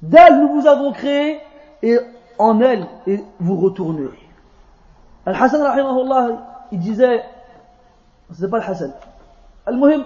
D'elle 0.01 0.39
nous 0.39 0.61
vous 0.61 0.67
avons 0.67 0.91
créé 0.93 1.39
et 1.81 1.99
en 2.37 2.59
elle 2.61 2.87
vous 3.39 3.57
retournerez 3.57 4.29
il 6.72 6.78
disait, 6.78 7.24
c'est 8.32 8.50
pas 8.50 8.58
Al-Hassan. 8.58 8.92
Al-Muhim, 9.66 10.04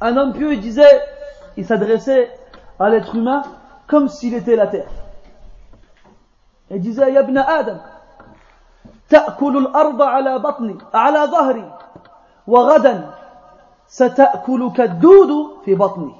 un 0.00 0.16
homme 0.16 0.32
pieux, 0.32 0.52
il 0.52 0.60
disait, 0.60 1.02
il 1.56 1.66
s'adressait 1.66 2.30
à 2.78 2.90
l'être 2.90 3.14
humain 3.14 3.42
comme 3.86 4.08
s'il 4.08 4.34
était 4.34 4.56
la 4.56 4.66
terre. 4.66 4.88
Il 6.70 6.80
disait, 6.80 7.12
Ya 7.12 7.22
ibn 7.22 7.36
Adam, 7.38 7.78
تأكل 9.08 9.56
الأرض 9.56 10.02
على 10.02 10.38
بطني 10.38 10.78
على 10.94 11.18
ظهري 11.30 11.78
وغدا 12.46 13.10
ستأكلك 13.86 14.80
الدود 14.80 15.60
في 15.64 15.74
بطني 15.74 16.14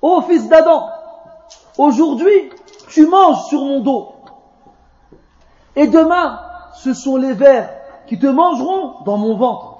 Ô 0.00 0.22
fils 0.22 0.48
d'Adam, 0.48 0.88
aujourd'hui 1.76 2.50
tu 2.88 3.06
manges 3.08 3.42
sur 3.46 3.64
mon 3.64 3.80
dos. 3.80 4.12
Et 5.74 5.88
demain, 5.88 6.38
ce 6.73 6.93
sont 6.93 7.17
les 7.17 7.33
vers 7.33 7.69
qui 8.07 8.19
te 8.19 8.27
mangeront 8.27 9.03
dans 9.05 9.17
mon 9.17 9.35
ventre. 9.35 9.73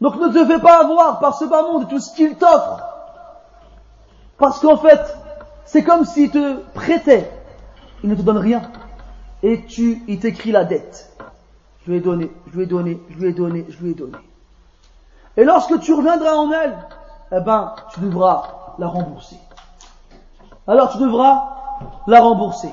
Donc 0.00 0.16
ne 0.16 0.28
te 0.28 0.46
fais 0.46 0.60
pas 0.60 0.80
avoir 0.80 1.18
par 1.18 1.36
ce 1.36 1.44
bas 1.44 1.62
monde 1.62 1.88
tout 1.88 1.98
ce 1.98 2.14
qu'il 2.14 2.36
t'offre. 2.36 2.82
Parce 4.38 4.60
qu'en 4.60 4.76
fait, 4.76 5.00
c'est 5.64 5.82
comme 5.82 6.04
s'il 6.04 6.30
te 6.30 6.60
prêtait. 6.74 7.30
Il 8.04 8.10
ne 8.10 8.14
te 8.14 8.22
donne 8.22 8.38
rien. 8.38 8.62
Et 9.42 9.64
tu, 9.66 10.02
il 10.06 10.20
t'écrit 10.20 10.52
la 10.52 10.64
dette. 10.64 11.12
Je 11.84 11.90
lui 11.90 11.98
ai 11.98 12.00
donné, 12.00 12.30
je 12.46 12.56
lui 12.56 12.62
ai 12.64 12.66
donné, 12.66 13.00
je 13.10 13.18
lui 13.18 13.28
ai 13.28 13.32
donné, 13.32 13.66
je 13.68 13.78
lui 13.78 13.90
ai 13.90 13.94
donné. 13.94 14.18
Et 15.36 15.44
lorsque 15.44 15.80
tu 15.80 15.92
reviendras 15.92 16.34
en 16.34 16.52
elle, 16.52 16.76
eh 17.32 17.40
ben, 17.40 17.74
tu 17.92 18.00
devras 18.00 18.74
la 18.78 18.86
rembourser. 18.86 19.38
Alors 20.66 20.90
tu 20.90 20.98
devras 20.98 21.56
la 22.06 22.20
rembourser. 22.20 22.70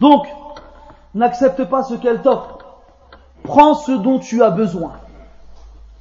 Donc, 0.00 0.26
n'accepte 1.15 1.63
pas 1.65 1.83
ce 1.83 1.95
qu'elle 1.95 2.21
t'offre. 2.21 2.59
Prends 3.43 3.73
ce 3.73 3.91
dont 3.91 4.19
tu 4.19 4.43
as 4.43 4.51
besoin. 4.51 4.91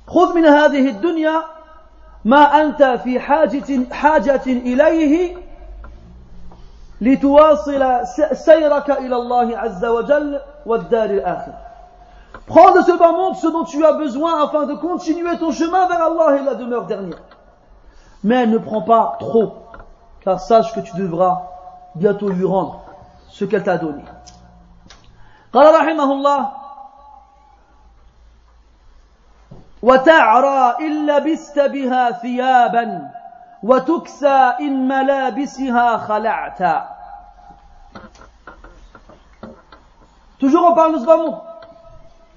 خذ 0.07 0.35
من 0.35 0.45
هذه 0.45 0.89
الدنيا 0.89 1.43
ما 2.25 2.63
أنت 2.63 2.83
في 3.05 3.21
حاجة, 3.21 3.93
حاجة 3.93 4.47
إليه 4.47 5.37
لتواصل 7.01 8.07
سيرك 8.33 8.91
إلى 8.91 9.17
الله 9.17 9.59
عز 9.59 9.85
وجل 9.85 10.41
والدار 10.67 11.11
الآخرة 11.11 11.69
Prends 12.47 12.73
de 12.73 12.81
ce 12.81 12.99
bas 12.99 13.13
monde 13.13 13.37
ce 13.37 13.47
dont 13.47 13.65
tu 13.65 13.85
as 13.85 13.93
besoin 13.93 14.43
afin 14.45 14.65
de 14.65 14.75
continuer 14.75 15.37
ton 15.39 15.53
chemin 15.53 15.87
vers 15.87 16.03
Allah 16.03 16.39
et 16.39 16.45
la 16.45 16.55
demeure 16.55 16.87
dernière. 16.87 17.19
Mais 18.25 18.47
ne 18.47 18.57
prends 18.57 18.83
pas 18.83 19.17
trop, 19.21 19.55
car 20.23 20.41
sache 20.41 20.73
que 20.73 20.81
tu 20.81 20.97
devras 20.97 21.43
bientôt 21.95 22.31
lui 22.31 22.47
rendre 22.47 22.81
ce 23.29 23.45
qu'elle 23.45 23.65
t'a 23.65 23.77
donné. 23.77 24.03
قال 25.53 25.75
رحمه 25.75 26.13
الله 26.13 26.51
وتعرى 29.83 30.77
إن 30.81 31.07
لبست 31.07 31.59
بها 31.59 32.11
ثيابا 32.11 33.11
وتكسى 33.63 34.55
إن 34.61 34.89
ملابسها 34.89 35.97
خلعت 35.97 36.63
Toujours 40.39 40.71
on 40.71 40.75
parle 40.75 40.95
de 40.95 41.01
ce 41.01 41.05
bas 41.05 41.17
monde. 41.17 41.41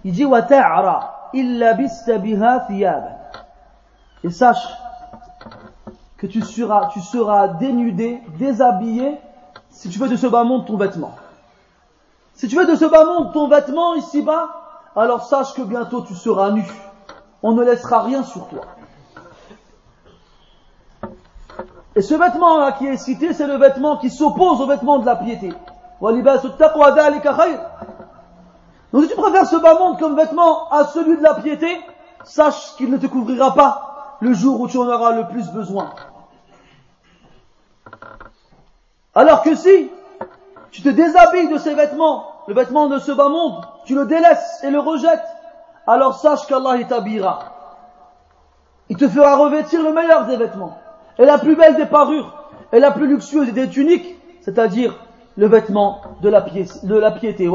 Il 0.04 0.14
dit 0.14 0.26
وتعرى 0.26 1.10
إن 1.36 1.60
لبست 1.60 2.10
بها 2.12 2.68
ثيابا 2.68 3.18
Et 4.24 4.30
sache 4.30 4.68
que 6.18 6.28
tu 6.28 6.42
seras, 6.42 6.90
tu 6.94 7.00
seras 7.00 7.48
dénudé, 7.48 8.22
déshabillé 8.38 9.20
si 9.70 9.90
tu 9.90 9.98
veux 9.98 10.10
de 10.10 10.16
ce 10.16 10.28
bas 10.28 10.44
monde 10.44 10.66
ton 10.66 10.78
vêtement. 10.78 11.16
Si 12.37 12.49
tu 12.49 12.57
veux 12.57 12.67
de 12.67 12.77
ce 12.77 12.85
bas 12.85 13.05
monde 13.05 13.33
ton 13.33 13.49
vêtement 13.49 13.95
ici-bas, 13.95 14.51
alors 14.95 15.25
sache 15.25 15.55
que 15.55 15.63
bientôt 15.63 16.03
tu 16.03 16.15
seras 16.15 16.51
nu. 16.51 16.65
On 17.43 17.53
ne 17.53 17.65
laissera 17.65 18.03
rien 18.03 18.23
sur 18.23 18.47
toi. 18.49 18.63
Et 21.95 22.03
ce 22.03 22.15
vêtement-là 22.15 22.73
qui 22.73 22.87
est 22.87 22.99
cité, 22.99 23.33
c'est 23.33 23.47
le 23.47 23.57
vêtement 23.57 23.97
qui 23.97 24.11
s'oppose 24.11 24.61
au 24.61 24.67
vêtement 24.67 24.99
de 24.99 25.07
la 25.07 25.17
piété. 25.17 25.51
Donc 26.01 26.25
si 29.03 29.09
tu 29.09 29.17
préfères 29.17 29.47
ce 29.47 29.57
bas 29.57 29.79
monde 29.79 29.99
comme 29.99 30.15
vêtement 30.15 30.69
à 30.71 30.85
celui 30.85 31.17
de 31.17 31.23
la 31.23 31.35
piété, 31.35 31.81
sache 32.25 32.77
qu'il 32.77 32.91
ne 32.91 32.99
te 32.99 33.07
couvrira 33.07 33.55
pas 33.55 34.19
le 34.21 34.35
jour 34.35 34.61
où 34.61 34.69
tu 34.69 34.77
en 34.77 34.87
auras 34.87 35.13
le 35.13 35.27
plus 35.29 35.49
besoin. 35.53 35.95
Alors 39.15 39.43
que 39.43 39.55
si 39.55 39.91
tu 40.71 40.83
te 40.83 40.89
déshabilles 40.89 41.49
de 41.49 41.59
ces 41.59 41.75
vêtements, 41.75 42.27
le 42.49 42.55
vêtement 42.55 42.87
de 42.87 42.99
ce 42.99 43.13
bas 43.13 43.29
monde, 43.29 43.65
tu 43.85 43.95
le 43.95 44.07
délaisses 44.07 44.61
et 44.63 44.71
le 44.71 44.81
rejettes, 44.81 45.27
alors 45.87 46.19
sache 46.19 46.47
qu'Allah 46.47 46.83
t'habillera. 46.85 47.41
Il 48.89 48.97
te 48.97 49.09
fera 49.09 49.37
revêtir 49.37 49.83
le 49.83 49.93
meilleur 49.93 50.27
des 50.27 50.37
vêtements, 50.37 50.79
et 51.19 51.25
la 51.25 51.39
plus 51.39 51.57
belle 51.57 51.77
des 51.77 51.87
parures, 51.87 52.33
et 52.73 52.79
la 52.79 52.91
plus 52.91 53.07
luxueuse 53.07 53.53
des 53.53 53.69
tuniques, 53.69 54.17
c'est-à-dire 54.43 54.95
le 55.37 55.47
vêtement 55.47 56.01
de 56.23 56.29
la, 56.29 56.41
piété. 56.41 56.87
De 56.87 56.97
la 56.97 57.11
piété. 57.11 57.47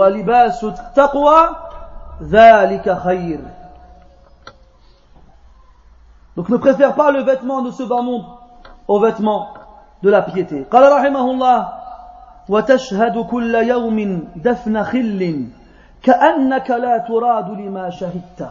Donc 6.35 6.49
ne 6.49 6.57
préfère 6.57 6.95
pas 6.95 7.11
le 7.11 7.21
vêtement 7.23 7.61
de 7.61 7.71
ce 7.71 7.83
bas 7.83 8.01
monde 8.01 8.25
au 8.87 8.99
vêtement 8.99 9.53
de 10.03 10.09
la 10.09 10.21
piété. 10.21 10.65
وتشهد 12.50 13.26
كل 13.30 13.54
يوم 13.54 14.28
دفن 14.36 14.84
خل 14.84 15.46
كأنك 16.02 16.70
لا 16.70 16.98
تراد 16.98 17.50
لما 17.50 17.90
شهدت 17.90 18.50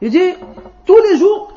Il 0.00 0.10
dit, 0.10 0.34
tous 0.84 0.98
les 1.10 1.16
jours, 1.16 1.52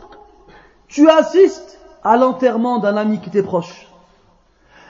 tu 0.88 1.10
assistes 1.10 1.78
à 2.02 2.16
l'enterrement 2.16 2.80
d'un 2.80 2.96
ami 2.96 3.20
qui 3.20 3.30
t'est 3.30 3.44
proche. 3.44 3.88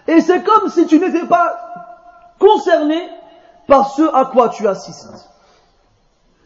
Et 0.05 0.21
c'est 0.21 0.43
comme 0.43 0.69
si 0.69 0.85
tu 0.85 0.99
n'étais 0.99 1.25
pas 1.25 1.57
concerné 2.39 3.01
par 3.65 3.89
ce 3.89 4.03
à 4.13 4.25
quoi 4.25 4.49
tu 4.49 4.67
assistes. 4.67 5.27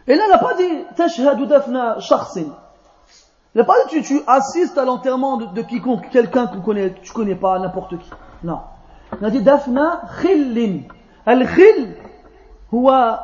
Et 0.07 0.15
là, 0.15 0.23
il 0.25 0.32
n'a 0.32 0.38
pas 0.38 0.53
dit, 0.53 0.86
tashhadu 0.95 1.47
dafna 1.47 1.99
shakhsin. 1.99 2.55
Il 3.53 3.57
n'a 3.57 3.65
pas 3.65 3.84
dit, 3.84 4.01
tu, 4.01 4.03
tu 4.03 4.21
assistes 4.25 4.77
à 4.77 4.86
l'enterrement 4.86 5.36
de, 5.36 5.47
de 5.47 5.61
quiconque, 5.63 6.09
quelqu'un 6.11 6.47
que 6.47 6.55
tu 6.55 6.61
connais, 6.61 6.93
tu 6.93 7.11
connais 7.11 7.36
pas, 7.36 7.59
n'importe 7.59 7.99
qui. 7.99 8.09
Non. 8.43 8.61
On 9.20 9.24
a 9.24 9.30
dit 9.30 9.43
dafna 9.43 10.03
khillin. 10.20 10.82
Al-khill 11.24 11.95
huwa 12.72 13.22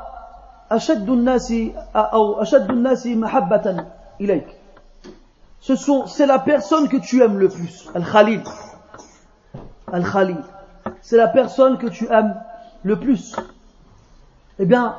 ashad 0.71 1.09
nasi 1.09 1.73
ou 2.15 2.37
ashad 2.41 2.71
nasi 2.73 3.17
mahabbatan 3.17 3.87
ilayk. 4.21 4.47
Ce 5.61 5.77
sont, 5.77 6.07
c'est 6.07 6.27
la 6.27 6.39
personne 6.39 6.89
que 6.89 6.97
tu 6.97 7.23
aimes 7.23 7.39
le 7.39 7.49
plus. 7.49 7.89
Al-khalil. 7.95 8.43
Al-khalil. 9.93 10.39
C'est 11.01 11.17
la 11.17 11.29
personne 11.29 11.79
que 11.79 11.87
tu 11.87 12.09
aimes 12.11 12.35
le 12.83 12.99
plus. 12.99 13.37
Eh 14.59 14.65
bien, 14.65 14.97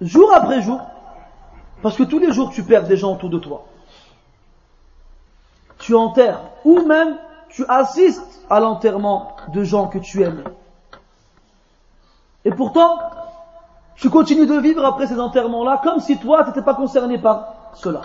jour 0.00 0.32
après 0.32 0.62
jour, 0.62 0.80
parce 1.82 1.96
que 1.96 2.04
tous 2.04 2.18
les 2.18 2.32
jours 2.32 2.50
tu 2.50 2.62
perds 2.62 2.86
des 2.86 2.96
gens 2.96 3.14
autour 3.14 3.30
de 3.30 3.38
toi. 3.38 3.66
Tu 5.78 5.94
enterres, 5.94 6.40
ou 6.64 6.80
même 6.82 7.16
tu 7.48 7.64
assistes 7.68 8.44
à 8.50 8.60
l'enterrement 8.60 9.36
de 9.48 9.62
gens 9.64 9.88
que 9.88 9.98
tu 9.98 10.22
aimes. 10.22 10.44
Et 12.44 12.50
pourtant, 12.50 12.98
tu 13.96 14.10
continues 14.10 14.46
de 14.46 14.58
vivre 14.58 14.84
après 14.84 15.06
ces 15.06 15.18
enterrements-là 15.18 15.80
comme 15.82 16.00
si 16.00 16.18
toi, 16.18 16.42
tu 16.44 16.50
n'étais 16.50 16.62
pas 16.62 16.74
concerné 16.74 17.18
par 17.18 17.54
cela. 17.74 18.02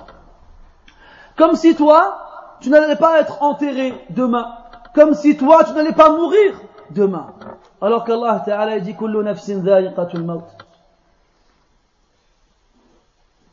Comme 1.38 1.56
si 1.56 1.76
toi, 1.76 2.18
tu 2.60 2.70
n'allais 2.70 2.96
pas 2.96 3.20
être 3.20 3.42
enterré 3.42 3.94
demain. 4.10 4.56
Comme 4.94 5.14
si 5.14 5.38
toi, 5.38 5.64
tu 5.64 5.74
n'allais 5.74 5.94
pas 5.94 6.12
mourir 6.12 6.60
demain. 6.92 7.34
Alors 7.82 8.04
qu'Allah 8.06 8.42
Ta'ala 8.46 8.80
dit 8.80 8.96
Kullu 8.96 9.24
nafsin 9.24 9.62
maut. 10.20 10.44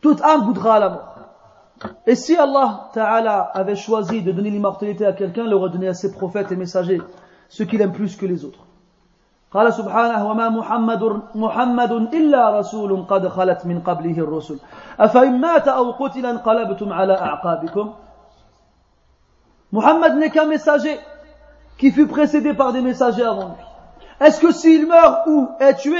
Toute 0.01 0.23
âme 0.23 0.47
goûtera 0.47 0.77
à 0.77 0.79
la 0.79 0.89
mort. 0.89 1.10
Et 2.08 2.16
si 2.16 2.36
Allah 2.36 2.90
Ta'ala 2.94 3.42
avait 3.54 3.76
choisi 3.76 4.22
de 4.22 4.32
donner 4.32 4.50
l'immortalité 4.50 5.06
à 5.06 5.14
quelqu'un, 5.14 5.44
il 5.46 5.54
aurait 5.54 5.70
donné 5.70 5.88
à 5.88 5.94
ses 5.94 6.12
prophètes 6.12 6.52
et 6.52 6.56
messagers 6.56 7.02
ce 7.50 7.64
qu'il 7.64 7.82
aime 7.82 7.92
plus 7.92 8.16
que 8.16 8.26
les 8.26 8.46
autres. 8.46 8.66
قال 9.56 9.74
سبحانه 9.74 10.20
وما 10.28 10.50
محمد 10.50 11.22
محمد 11.36 11.92
إلا 12.14 12.60
رسول 12.60 13.06
قد 13.08 13.28
خلت 13.28 13.66
من 13.66 13.80
قبله 13.80 14.18
الرسل 14.20 14.60
أفإن 15.00 15.40
مات 15.40 15.68
أو 15.68 15.92
قتل 15.92 16.26
انقلبتم 16.26 16.94
على 16.94 17.14
أعقابكم 17.14 17.94
Muhammad 19.72 20.18
n'est 20.18 20.30
qu'un 20.30 20.46
messager 20.46 21.00
qui 21.78 21.92
fut 21.92 22.08
précédé 22.08 22.54
par 22.54 22.72
des 22.72 22.82
messagers 22.82 23.26
avant 23.26 23.50
lui. 23.50 23.66
Est-ce 24.26 24.40
que 24.40 24.52
s'il 24.52 24.88
meurt 24.88 25.28
ou 25.28 25.50
est 25.60 25.74
tué, 25.76 26.00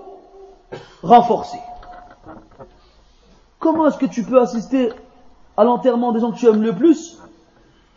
renforcées. 1.03 1.61
Comment 3.59 3.87
est-ce 3.87 3.97
que 3.97 4.05
tu 4.05 4.23
peux 4.23 4.41
assister 4.41 4.91
à 5.57 5.63
l'enterrement 5.63 6.11
des 6.11 6.19
gens 6.19 6.31
que 6.31 6.37
tu 6.37 6.47
aimes 6.47 6.63
le 6.63 6.73
plus 6.73 7.19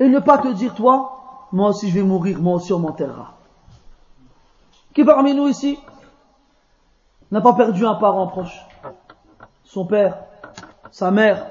et 0.00 0.08
ne 0.08 0.18
pas 0.18 0.38
te 0.38 0.48
dire, 0.48 0.74
toi, 0.74 1.46
moi 1.52 1.70
aussi 1.70 1.88
je 1.88 1.94
vais 1.94 2.02
mourir, 2.02 2.40
moi 2.40 2.56
aussi 2.56 2.72
on 2.72 2.80
m'enterrera 2.80 3.34
Qui 4.92 5.04
parmi 5.04 5.34
nous 5.34 5.48
ici 5.48 5.78
n'a 7.30 7.40
pas 7.40 7.54
perdu 7.54 7.86
un 7.86 7.94
parent 7.94 8.26
proche? 8.26 8.60
Son 9.64 9.86
père, 9.86 10.18
sa 10.90 11.10
mère, 11.10 11.46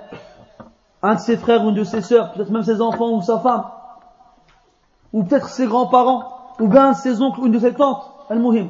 un 1.01 1.15
de 1.15 1.19
ses 1.19 1.37
frères 1.37 1.63
ou 1.65 1.69
une 1.69 1.75
de 1.75 1.83
ses 1.83 2.01
sœurs, 2.01 2.33
peut-être 2.33 2.51
même 2.51 2.63
ses 2.63 2.81
enfants 2.81 3.11
ou 3.11 3.21
sa 3.21 3.39
femme, 3.39 3.65
ou 5.11 5.23
peut-être 5.23 5.49
ses 5.49 5.65
grands-parents, 5.65 6.53
ou 6.59 6.67
bien 6.67 6.93
ses 6.93 7.21
oncles 7.21 7.41
ou 7.41 7.45
une 7.47 7.51
de 7.51 7.59
ses 7.59 7.73
tantes, 7.73 8.03
Al-Muhim. 8.29 8.69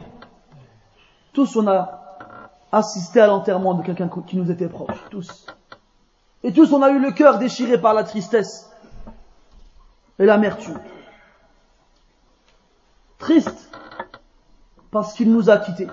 Tous 1.33 1.55
on 1.55 1.67
a 1.67 2.02
assisté 2.72 3.20
à 3.20 3.26
l'enterrement 3.26 3.74
de 3.74 3.82
quelqu'un 3.82 4.08
qui 4.26 4.36
nous 4.36 4.50
était 4.50 4.68
proche, 4.68 4.98
tous. 5.10 5.46
Et 6.42 6.52
tous 6.52 6.72
on 6.72 6.82
a 6.82 6.90
eu 6.90 6.98
le 6.98 7.12
cœur 7.12 7.38
déchiré 7.38 7.80
par 7.80 7.94
la 7.94 8.04
tristesse 8.04 8.70
et 10.18 10.26
l'amertume. 10.26 10.80
Triste 13.18 13.70
parce 14.90 15.12
qu'il 15.14 15.32
nous 15.32 15.50
a 15.50 15.58
quittés, 15.58 15.88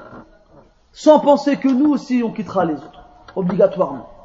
sans 0.93 1.20
penser 1.20 1.58
que 1.58 1.68
nous 1.68 1.91
aussi 1.91 2.24
on 2.24 2.32
quittera 2.32 2.66
les 2.66 2.76
autres, 2.76 3.06
obligatoirement 3.36 4.16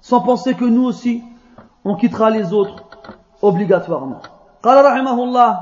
sans 0.00 0.20
penser 0.20 0.54
que 0.54 0.64
nous 0.64 0.84
aussi, 0.84 1.22
on 1.84 1.94
quittera 1.94 2.30
les 2.30 2.52
autres 2.52 2.84
obligatoirement. 3.42 4.20
قال 4.62 4.84
رحمه 4.84 5.24
الله 5.24 5.60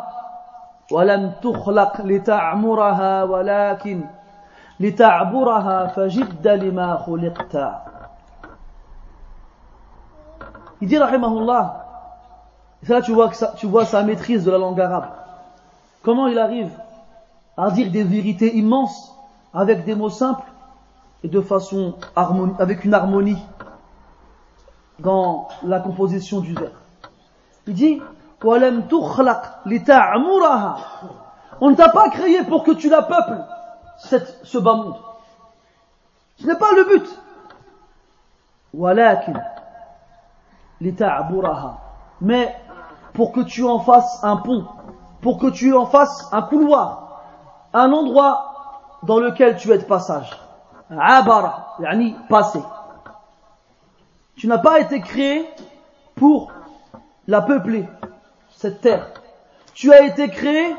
ولم 0.92 1.32
تخلق 1.42 2.00
لتعمرها 2.00 3.22
ولكن 3.22 4.00
لتعبرها 4.80 5.86
فجد 5.86 6.48
لما 6.48 6.96
خلقت 6.96 7.56
Il 10.80 10.86
dit 10.86 10.96
rahimahullah, 10.96 11.86
et 12.84 12.92
là 12.92 13.02
tu 13.02 13.12
vois, 13.12 13.30
tu 13.56 13.66
vois 13.66 13.84
sa 13.84 14.04
maîtrise 14.04 14.44
de 14.44 14.52
la 14.52 14.58
langue 14.58 14.80
arabe. 14.80 15.08
Comment 16.04 16.28
il 16.28 16.38
arrive 16.38 16.70
à 17.56 17.72
dire 17.72 17.90
des 17.90 18.04
vérités 18.04 18.56
immenses 18.56 19.12
avec 19.52 19.84
des 19.84 19.96
mots 19.96 20.08
simples 20.08 20.46
et 21.24 21.28
de 21.28 21.40
façon 21.40 21.94
harmonie, 22.14 22.54
avec 22.58 22.84
une 22.84 22.94
harmonie 22.94 23.42
dans 25.00 25.48
la 25.64 25.80
composition 25.80 26.38
du 26.40 26.54
verre. 26.54 26.80
Il 27.66 27.74
dit 27.74 28.00
On 28.42 28.54
ne 31.70 31.74
t'a 31.74 31.88
pas 31.88 32.08
créé 32.10 32.44
pour 32.44 32.62
que 32.64 32.70
tu 32.72 32.88
la 32.88 33.02
peuples, 33.02 33.42
ce 34.03 34.57
bas 34.57 34.75
monde. 34.75 34.97
Ce 36.37 36.47
n'est 36.47 36.57
pas 36.57 36.71
le 36.73 36.83
but. 36.85 37.19
Mais 42.21 42.55
pour 43.13 43.31
que 43.31 43.41
tu 43.41 43.63
en 43.63 43.79
fasses 43.79 44.19
un 44.23 44.37
pont, 44.37 44.65
pour 45.21 45.37
que 45.37 45.47
tu 45.47 45.73
en 45.73 45.85
fasses 45.85 46.27
un 46.31 46.41
couloir, 46.41 47.21
un 47.73 47.91
endroit 47.91 48.97
dans 49.03 49.19
lequel 49.19 49.57
tu 49.57 49.71
es 49.71 49.77
de 49.77 49.83
passage. 49.83 50.39
Abara, 50.89 51.75
yani 51.79 52.15
passer. 52.29 52.63
Tu 54.35 54.47
n'as 54.47 54.57
pas 54.57 54.79
été 54.79 55.01
créé 55.01 55.47
pour 56.15 56.51
la 57.27 57.41
peupler, 57.41 57.87
cette 58.49 58.81
terre. 58.81 59.07
Tu 59.73 59.93
as 59.93 60.01
été 60.01 60.29
créé 60.29 60.75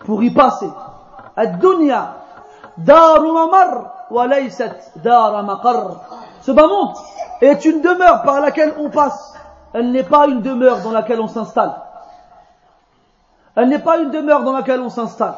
pour 0.00 0.22
y 0.22 0.30
passer. 0.30 0.70
Ad-dunya, 1.36 2.17
wa 2.86 4.28
dar 4.96 5.42
maqar. 5.42 5.90
Ce 6.42 6.50
bas 6.50 6.68
est 7.40 7.64
une 7.64 7.80
demeure 7.80 8.22
par 8.22 8.40
laquelle 8.40 8.74
on 8.78 8.90
passe. 8.90 9.34
Elle 9.72 9.92
n'est 9.92 10.04
pas 10.04 10.26
une 10.26 10.40
demeure 10.40 10.80
dans 10.82 10.92
laquelle 10.92 11.20
on 11.20 11.28
s'installe. 11.28 11.74
Elle 13.54 13.68
n'est 13.68 13.78
pas 13.80 13.98
une 13.98 14.10
demeure 14.10 14.42
dans 14.42 14.52
laquelle 14.52 14.80
on 14.80 14.88
s'installe. 14.88 15.34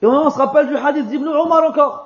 Et 0.00 0.06
on 0.06 0.30
se 0.30 0.38
rappelle 0.38 0.68
du 0.68 0.76
hadith 0.76 1.06
d'Ibn 1.06 1.26
Omar 1.28 1.64
encore. 1.64 2.04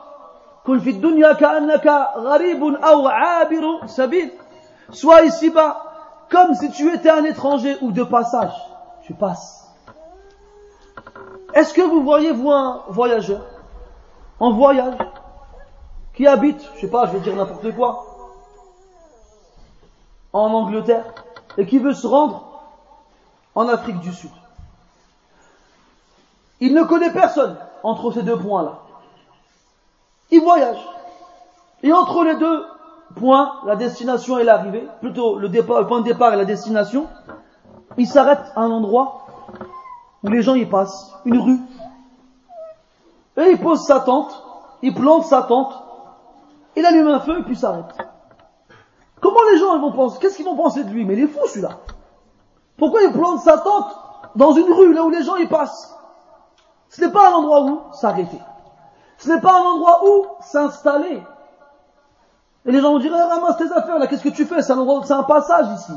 Sois 4.93 5.23
ici-bas 5.23 5.83
comme 6.31 6.55
si 6.55 6.71
tu 6.71 6.95
étais 6.95 7.11
un 7.11 7.25
étranger 7.25 7.77
ou 7.83 7.93
de 7.93 8.05
passage. 8.05 8.55
Tu 9.03 9.13
passes. 9.13 9.69
Est-ce 11.53 11.75
que 11.75 11.83
vous 11.83 12.03
voyez, 12.03 12.33
vous, 12.33 12.51
un 12.51 12.83
voyageur? 12.89 13.41
En 14.43 14.51
voyage 14.51 14.99
qui 16.15 16.27
habite, 16.27 16.61
je 16.75 16.81
sais 16.81 16.91
pas, 16.91 17.07
je 17.07 17.13
vais 17.13 17.21
dire 17.21 17.37
n'importe 17.37 17.75
quoi, 17.75 18.05
en 20.33 20.53
Angleterre 20.53 21.05
et 21.57 21.65
qui 21.65 21.79
veut 21.79 21.95
se 21.95 22.07
rendre 22.07 22.63
en 23.55 23.69
Afrique 23.69 24.01
du 24.01 24.13
Sud. 24.13 24.31
Il 26.61 26.75
ne 26.75 26.83
connaît 26.83 27.13
personne 27.13 27.57
entre 27.83 28.11
ces 28.13 28.23
deux 28.23 28.39
points-là 28.39 28.81
il 30.33 30.41
voyage. 30.41 30.79
Et 31.83 31.93
entre 31.93 32.25
les 32.25 32.35
deux 32.37 32.65
points, 33.15 33.61
la 33.67 33.77
destination 33.77 34.39
et 34.39 34.45
l'arrivée, 34.45 34.89
plutôt 35.01 35.39
le, 35.39 35.49
départ, 35.49 35.87
point 35.87 36.01
de 36.01 36.07
départ 36.07 36.33
et 36.33 36.37
la 36.37 36.47
destination, 36.47 37.07
il 37.99 38.07
s'arrête 38.09 38.41
à 38.57 38.63
un 38.63 38.71
endroit 38.71 39.27
où 40.25 40.29
les 40.29 40.43
gens 40.43 40.55
y 40.55 40.65
passent, 40.65 41.13
une 41.27 41.39
rue. 41.39 41.59
Et 43.37 43.51
il 43.51 43.61
pose 43.61 43.85
sa 43.85 44.01
tente, 44.01 44.43
il 44.83 44.95
plante 44.95 45.25
sa 45.25 45.43
tente, 45.43 45.73
il 46.77 46.85
allume 46.85 47.09
un 47.09 47.21
feu 47.21 47.39
et 47.39 47.43
puis 47.43 47.57
s'arrête. 47.57 47.97
Comment 49.21 49.41
les 49.51 49.59
gens 49.59 49.79
vont 49.79 49.93
penser 49.93 50.19
Qu'est-ce 50.21 50.37
qu'ils 50.37 50.45
vont 50.45 50.57
penser 50.57 50.85
de 50.85 50.91
lui? 50.91 51.05
Mais 51.05 51.15
il 51.15 51.25
est 51.25 51.29
fou 51.29 51.47
celui-là. 51.47 51.79
Pourquoi 52.77 53.03
il 53.03 53.13
plante 53.13 53.41
sa 53.41 53.59
tente 53.59 53.97
dans 54.35 54.53
une 54.53 54.73
rue, 54.73 54.93
là 54.93 55.05
où 55.05 55.11
les 55.11 55.23
gens 55.23 55.37
y 55.37 55.47
passent? 55.47 55.97
Ce 56.89 57.01
n'est 57.01 57.13
pas 57.13 57.31
un 57.31 57.35
endroit 57.35 57.63
où 57.63 57.81
s'arrêter. 57.93 58.41
Ce 59.19 59.31
n'est 59.31 59.41
pas 59.41 59.61
un 59.61 59.63
endroit 59.63 60.01
où 60.05 60.27
s'installer. 60.41 61.23
Et 62.67 62.73
les 62.73 62.81
gens 62.81 62.93
vont 62.93 62.99
dire, 62.99 63.15
eh, 63.15 63.33
ramasse 63.35 63.57
tes 63.57 63.73
affaires 63.73 63.99
là, 63.99 64.07
qu'est-ce 64.07 64.23
que 64.23 64.29
tu 64.29 64.45
fais? 64.45 64.63
C'est 64.63 64.73
un 64.73 65.03
c'est 65.05 65.13
un 65.13 65.23
passage 65.23 65.67
ici. 65.75 65.93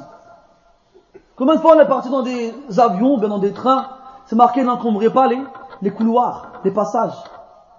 Combien 1.35 1.55
de 1.55 1.59
fois 1.59 1.75
on 1.75 1.79
est 1.79 1.87
parti 1.87 2.09
dans 2.09 2.21
des 2.21 2.53
avions, 2.77 3.17
bien 3.17 3.29
dans 3.29 3.39
des 3.39 3.51
trains, 3.51 3.89
c'est 4.25 4.35
marqué 4.35 4.63
n'encombrez 4.63 5.09
pas 5.09 5.27
les, 5.27 5.41
les 5.81 5.91
couloirs, 5.91 6.53
les 6.63 6.71
passages. 6.71 7.15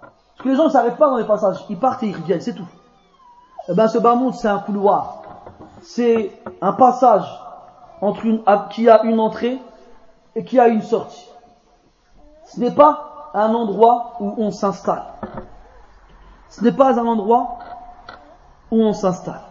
Parce 0.01 0.43
que 0.43 0.49
les 0.49 0.55
gens 0.55 0.65
ne 0.65 0.69
s'arrêtent 0.69 0.97
pas 0.97 1.09
dans 1.09 1.17
les 1.17 1.25
passages, 1.25 1.65
ils 1.69 1.79
partent 1.79 2.03
et 2.03 2.07
ils 2.07 2.15
reviennent, 2.15 2.41
c'est 2.41 2.53
tout. 2.53 2.67
Eh 3.69 3.73
bien 3.73 3.87
ce 3.87 3.97
bas 3.97 4.17
c'est 4.33 4.47
un 4.47 4.59
couloir. 4.59 5.23
C'est 5.81 6.31
un 6.61 6.73
passage 6.73 7.25
entre 8.01 8.25
une, 8.25 8.43
qui 8.71 8.89
a 8.89 9.03
une 9.03 9.19
entrée 9.19 9.59
et 10.35 10.43
qui 10.43 10.59
a 10.59 10.67
une 10.67 10.81
sortie. 10.81 11.29
Ce 12.45 12.59
n'est 12.59 12.71
pas 12.71 13.31
un 13.33 13.53
endroit 13.53 14.13
où 14.19 14.35
on 14.37 14.51
s'installe. 14.51 15.03
Ce 16.49 16.63
n'est 16.63 16.71
pas 16.71 16.99
un 16.99 17.05
endroit 17.05 17.57
où 18.71 18.81
on 18.81 18.93
s'installe. 18.93 19.41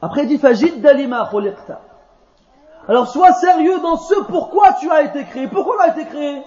Après, 0.00 0.22
il 0.22 0.28
dit 0.28 0.38
Fajid 0.38 0.80
dalima 0.80 1.28
Alors, 2.88 3.06
sois 3.06 3.34
sérieux 3.34 3.80
dans 3.80 3.98
ce 3.98 4.14
pourquoi 4.22 4.72
tu 4.80 4.90
as 4.90 5.02
été 5.02 5.24
créé. 5.24 5.46
Pourquoi 5.46 5.76
on 5.76 5.80
a 5.80 5.88
été 5.88 6.06
créé? 6.06 6.42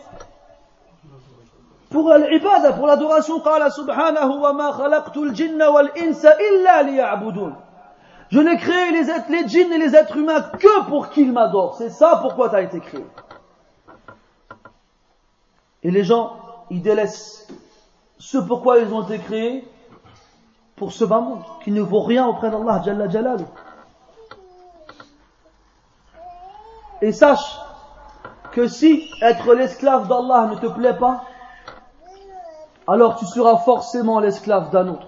Pour 1.91 2.11
l'ibada, 2.13 2.73
pour 2.73 2.87
l'adoration. 2.87 3.43
Je 8.29 8.39
n'ai 8.39 8.57
créé 8.57 8.91
les, 8.91 9.09
êtres, 9.11 9.25
les 9.29 9.47
djinns 9.47 9.71
et 9.73 9.77
les 9.77 9.95
êtres 9.95 10.17
humains 10.17 10.41
que 10.41 10.83
pour 10.87 11.09
qu'ils 11.09 11.31
m'adorent. 11.31 11.75
C'est 11.75 11.89
ça 11.89 12.17
pourquoi 12.21 12.49
tu 12.49 12.55
as 12.55 12.61
été 12.61 12.79
créé. 12.79 13.05
Et 15.83 15.91
les 15.91 16.03
gens, 16.03 16.37
ils 16.71 16.81
délaissent 16.81 17.47
ce 18.17 18.37
pourquoi 18.39 18.79
ils 18.79 18.91
ont 18.93 19.03
été 19.03 19.19
créés 19.19 19.67
pour 20.75 20.91
ce 20.91 21.05
bas 21.05 21.23
qui 21.63 21.71
ne 21.71 21.81
vaut 21.81 22.01
rien 22.01 22.25
auprès 22.25 22.49
d'Allah, 22.49 22.81
Jalla 22.83 23.09
Jalal. 23.09 23.45
Et 27.01 27.11
sache 27.11 27.59
que 28.51 28.67
si 28.67 29.09
être 29.21 29.53
l'esclave 29.53 30.07
d'Allah 30.07 30.49
ne 30.51 30.55
te 30.55 30.67
plaît 30.67 30.97
pas, 30.97 31.23
alors 32.87 33.15
tu 33.15 33.25
seras 33.25 33.57
forcément 33.57 34.19
l'esclave 34.19 34.69
d'un 34.71 34.87
autre 34.89 35.07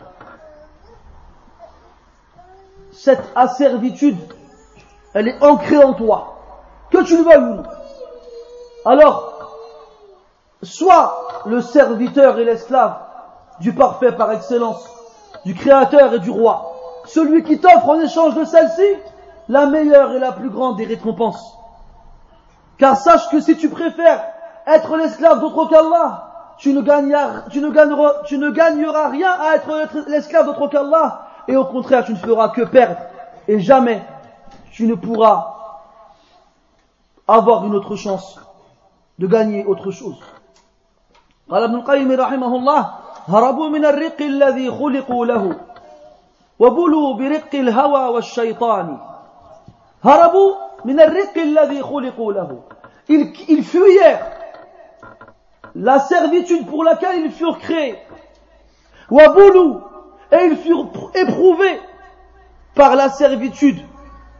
cette 3.04 3.24
asservitude, 3.36 4.18
elle 5.14 5.28
est 5.28 5.44
ancrée 5.44 5.84
en 5.84 5.94
toi, 5.94 6.38
que 6.89 7.04
tu 7.04 7.18
le 7.18 7.24
veuilles 7.24 7.44
ou 7.44 7.56
non. 7.56 7.64
Alors, 8.86 9.50
sois 10.62 11.44
le 11.46 11.62
serviteur 11.62 12.39
et 12.39 12.46
l'esclave 12.46 12.96
du 13.60 13.74
parfait 13.74 14.14
par 14.14 14.32
excellence, 14.32 14.89
du 15.44 15.54
créateur 15.54 16.14
et 16.14 16.20
du 16.20 16.30
roi, 16.30 17.02
celui 17.06 17.44
qui 17.44 17.60
t'offre 17.60 17.89
en 17.89 18.00
échange 18.00 18.36
de 18.36 18.46
celle-ci 18.46 18.96
la 19.50 19.66
meilleure 19.66 20.14
et 20.14 20.20
la 20.20 20.32
plus 20.32 20.50
grande 20.50 20.78
des 20.78 20.86
récompenses. 20.86 21.58
Car 22.79 22.97
sache 22.97 23.29
que 23.31 23.41
si 23.41 23.57
tu 23.57 23.68
préfères 23.68 24.24
être 24.66 24.97
l'esclave 24.97 25.41
d'autre 25.41 25.66
qu'Allah, 25.66 26.55
tu 26.59 26.72
ne, 26.72 26.83
gagneras, 26.83 27.43
tu, 27.51 27.61
ne 27.61 27.70
gagneras, 27.70 28.22
tu 28.26 28.39
ne 28.39 28.51
gagneras 28.51 29.09
rien 29.09 29.33
à 29.33 29.55
être 29.57 30.09
l'esclave 30.09 30.47
d'autre 30.47 30.68
qu'Allah, 30.68 31.26
et 31.47 31.57
au 31.57 31.64
contraire, 31.64 32.05
tu 32.05 32.12
ne 32.12 32.16
feras 32.16 32.51
que 32.51 32.62
perdre, 32.62 33.01
et 33.47 33.59
jamais 33.61 34.03
tu 34.72 34.87
ne 34.87 34.95
pourras 34.95 35.55
avoir 37.26 37.64
une 37.66 37.74
autre 37.74 37.97
chance 37.97 38.39
de 39.18 39.26
gagner 39.26 39.64
autre 39.64 39.91
chose. 39.91 40.18
قال 41.51 41.62
ابن 41.64 41.74
القيم 41.74 42.12
رحمه 42.12 42.57
الله 42.57 42.91
هربوا 43.29 43.68
من 43.68 43.85
الرق 43.85 44.20
الذي 44.20 44.70
خلقوا 44.70 45.26
له 45.26 45.57
وبلوا 46.59 47.14
برق 47.14 47.55
الهوى 47.55 48.05
والشيطان 48.09 48.99
هربوا 50.05 50.55
Ils, 53.10 53.34
ils 53.48 53.64
fuyèrent 53.64 54.32
la 55.76 56.00
servitude 56.00 56.68
pour 56.68 56.84
laquelle 56.84 57.26
ils 57.26 57.32
furent 57.32 57.58
créés. 57.60 57.98
Et 60.32 60.46
ils 60.46 60.58
furent 60.58 60.90
éprouvés 61.14 61.80
par 62.76 62.96
la 62.96 63.10
servitude 63.10 63.80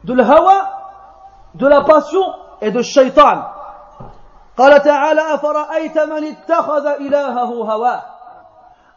de 0.04 0.14
l'hawa, 0.14 0.70
de 1.56 1.68
la 1.68 1.82
passion 1.82 2.24
et 2.62 2.72
de 2.72 2.82
shaitan. 2.82 3.44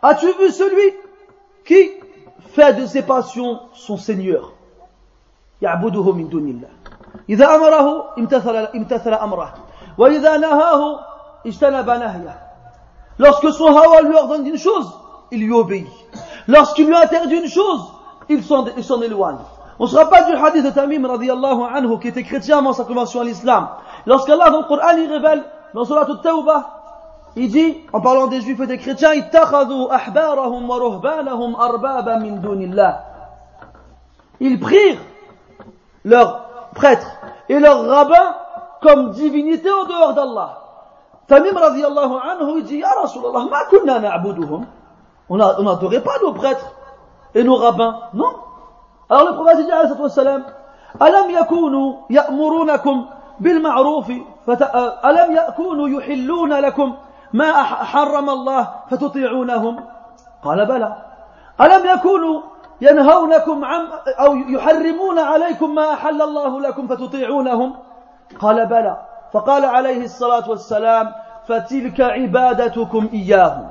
As-tu 0.03 0.27
vu 0.39 0.51
celui 0.51 0.95
qui 1.65 1.91
fait 2.55 2.75
de 2.75 2.87
ses 2.87 3.03
passions 3.03 3.61
son 3.73 3.97
Seigneur? 3.97 4.53
إذا 7.29 7.55
أمره 7.55 8.05
امتثل, 8.19 8.57
امتثل 8.57 9.15
أمره 9.15 9.55
وإذا 9.99 10.37
نهاه 10.37 11.01
اجتنب 11.47 11.91
نهيه 11.91 12.47
Lorsque 13.19 13.51
son 13.51 13.69
hawa 13.69 14.03
lui 14.03 14.15
ordonne 14.15 14.47
une 14.47 14.59
chose, 14.59 14.93
il 15.31 15.41
lui 15.41 15.53
obéit. 15.53 15.87
Lorsqu'il 16.49 16.87
lui 16.87 16.95
interdit 16.95 17.37
une 17.37 17.49
chose, 17.49 17.91
il 18.29 18.45
s'en 18.45 19.01
éloigne. 19.01 19.39
On 19.79 19.87
sera 19.87 20.09
pas 20.11 20.25
du 20.25 20.33
hadith 20.33 20.65
de 20.65 20.71
Tamim 20.71 21.07
radiallahu 21.07 21.63
anhu 21.75 21.99
qui 21.99 22.09
était 22.09 22.23
chrétien 22.23 22.59
avant 22.59 22.73
sa 22.73 22.85
conversion 22.85 23.21
à 23.21 23.25
l'islam. 23.25 23.69
Lorsqu'Allah 24.07 24.51
dans 24.51 24.61
le 24.61 24.65
Coran 24.65 24.97
il 24.99 25.11
révèle 25.11 25.45
dans 25.75 25.85
Surah 25.85 26.03
At-Tawbah, 26.03 26.77
il 27.37 27.51
dit, 27.51 27.77
en 27.93 28.01
parlant 28.01 28.29
des 28.29 28.41
juifs 28.41 28.61
et 28.61 28.67
des 28.67 28.79
chrétiens, 28.79 29.13
Ils 34.41 34.61
prirent 34.61 34.99
leurs 36.05 36.46
prêtres 36.77 37.11
et 37.49 37.59
leurs 37.59 37.87
rabbins 37.87 38.35
comme 38.83 39.11
divinité 39.11 39.71
en 39.71 39.85
dehors 39.85 40.15
d'Allah. 40.15 40.59
Tamim 41.27 41.59
radiallahu 41.59 42.15
anhu, 42.31 42.63
dit, 42.63 42.79
Ya 42.79 42.91
Rasulallah, 43.01 43.47
ma 43.51 43.65
kunna 43.65 43.99
na'buduhum. 43.99 44.65
On 45.29 45.37
n'adorait 45.37 46.03
pas 46.03 46.19
nos 46.23 46.33
prêtres 46.33 46.73
et 47.35 47.43
nos 47.43 47.57
rabbins, 47.57 47.99
non. 48.15 48.33
Alors 49.11 49.31
le 49.31 49.35
prophète 49.35 49.65
dit 49.65 49.73
alayhi 49.73 50.01
wassalam, 50.01 50.45
ألم 51.03 51.31
يكونوا 51.31 51.95
يأمرونكم 52.11 53.07
بالمعروف 53.41 54.13
ألم 55.05 55.37
يكونوا 55.37 55.89
يحلون 55.89 56.53
لكم 56.53 56.95
ما 57.33 57.63
حرم 57.63 58.31
الله 58.31 58.69
فتطيعونهم 58.91 59.77
قال 60.45 60.67
بلى 60.67 60.97
ألم 61.61 61.87
يكونوا 61.87 62.41
ينهونكم 62.81 63.65
عن 63.65 63.89
أو 64.09 64.37
يحرمون 64.37 65.19
عليكم 65.19 65.75
ما 65.75 65.93
أحل 65.93 66.23
الله 66.23 66.61
لكم 66.61 66.87
فتطيعونهم 66.87 67.75
قال 68.41 68.67
بلى 68.67 68.97
فقال 69.33 69.65
عليه 69.65 70.05
الصلاة 70.05 70.51
والسلام 70.51 71.13
فتلك 71.49 72.01
عبادتكم 72.01 73.09
إياهم 73.13 73.69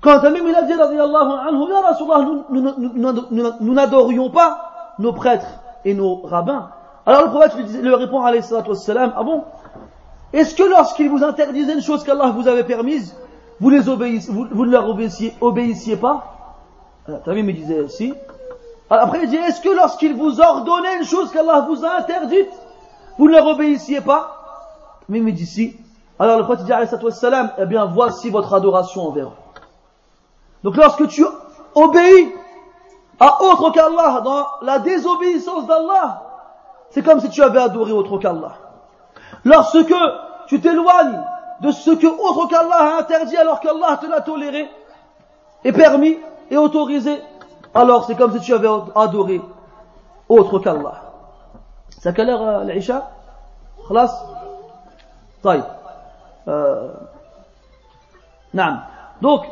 Quand 0.00 0.20
Tamim 0.20 0.46
il 0.46 0.54
a 0.54 0.60
dit, 0.64 0.74
anhu, 0.74 1.70
Ya 1.70 1.80
Rasulallah, 1.80 2.26
nous 2.50 3.72
n'adorions 3.72 4.28
pas 4.28 4.92
nos 4.98 5.14
prêtres 5.14 5.46
et 5.86 5.94
nos 5.94 6.16
rabbins. 6.16 6.68
Alors 7.06 7.22
le 7.22 7.30
prophète 7.30 7.56
lui, 7.56 7.80
lui 7.80 7.94
répond, 7.94 8.22
alayhi 8.22 8.42
salatu 8.42 8.68
wassalam, 8.68 9.14
ah 9.16 9.22
bon 9.22 9.44
Est-ce 10.34 10.54
que 10.54 10.62
lorsqu'il 10.62 11.08
vous 11.08 11.24
interdisait 11.24 11.72
une 11.72 11.80
chose 11.80 12.04
qu'Allah 12.04 12.32
vous 12.36 12.48
avait 12.48 12.64
permise, 12.64 13.16
vous, 13.60 13.70
les 13.70 13.88
obéissiez, 13.88 14.30
vous, 14.30 14.66
ne 14.66 14.70
leur 14.70 14.88
obéissiez, 14.90 15.34
obéissiez 15.40 15.96
pas 15.96 16.33
Tamim 17.24 17.42
me 17.42 17.52
disait, 17.52 17.88
si. 17.88 18.14
Après 18.90 19.20
il 19.22 19.28
dit, 19.28 19.36
est-ce 19.36 19.60
que 19.60 19.68
lorsqu'il 19.68 20.14
vous 20.14 20.40
ordonnait 20.40 20.98
une 20.98 21.04
chose 21.04 21.30
qu'Allah 21.30 21.66
vous 21.68 21.84
a 21.84 21.98
interdite, 21.98 22.50
vous 23.18 23.26
ne 23.26 23.32
leur 23.32 23.46
obéissiez 23.46 24.00
pas? 24.00 24.98
Tamim 25.06 25.22
me 25.22 25.32
dit, 25.32 25.46
si. 25.46 25.76
Alors 26.18 26.38
le 26.38 26.44
prophète 26.44 26.64
dit, 26.64 26.72
wassalam, 27.04 27.52
eh 27.58 27.66
bien 27.66 27.86
voici 27.86 28.30
votre 28.30 28.54
adoration 28.54 29.08
envers 29.08 29.28
eux. 29.28 29.36
Donc 30.62 30.76
lorsque 30.76 31.08
tu 31.08 31.24
obéis 31.74 32.32
à 33.20 33.42
autre 33.42 33.70
qu'Allah 33.70 34.20
dans 34.22 34.46
la 34.62 34.78
désobéissance 34.78 35.66
d'Allah, 35.66 36.22
c'est 36.90 37.02
comme 37.02 37.20
si 37.20 37.28
tu 37.28 37.42
avais 37.42 37.60
adoré 37.60 37.92
autre 37.92 38.18
qu'Allah. 38.18 38.52
Lorsque 39.44 39.94
tu 40.46 40.60
t'éloignes 40.60 41.20
de 41.60 41.70
ce 41.70 41.90
que 41.90 42.06
autre 42.06 42.48
qu'Allah 42.48 42.96
a 42.96 42.98
interdit 43.00 43.36
alors 43.36 43.60
qu'Allah 43.60 43.98
te 44.00 44.06
l'a 44.06 44.20
toléré 44.20 44.70
et 45.64 45.72
permis 45.72 46.18
et 46.50 46.56
autorisé, 46.56 47.20
alors 47.74 48.04
c'est 48.04 48.14
comme 48.14 48.32
si 48.32 48.40
tu 48.40 48.54
avais 48.54 48.68
adoré 48.94 49.40
autre 50.28 50.58
qu'Allah. 50.58 51.02
C'est 51.90 52.08
à 52.08 52.12
quelle 52.12 52.30
heure 52.30 52.42
euh, 52.42 52.64
l'Isha 52.64 53.10
خلاص 53.88 54.10
طيب 55.42 55.64
euh, 56.48 56.88
donc 59.20 59.46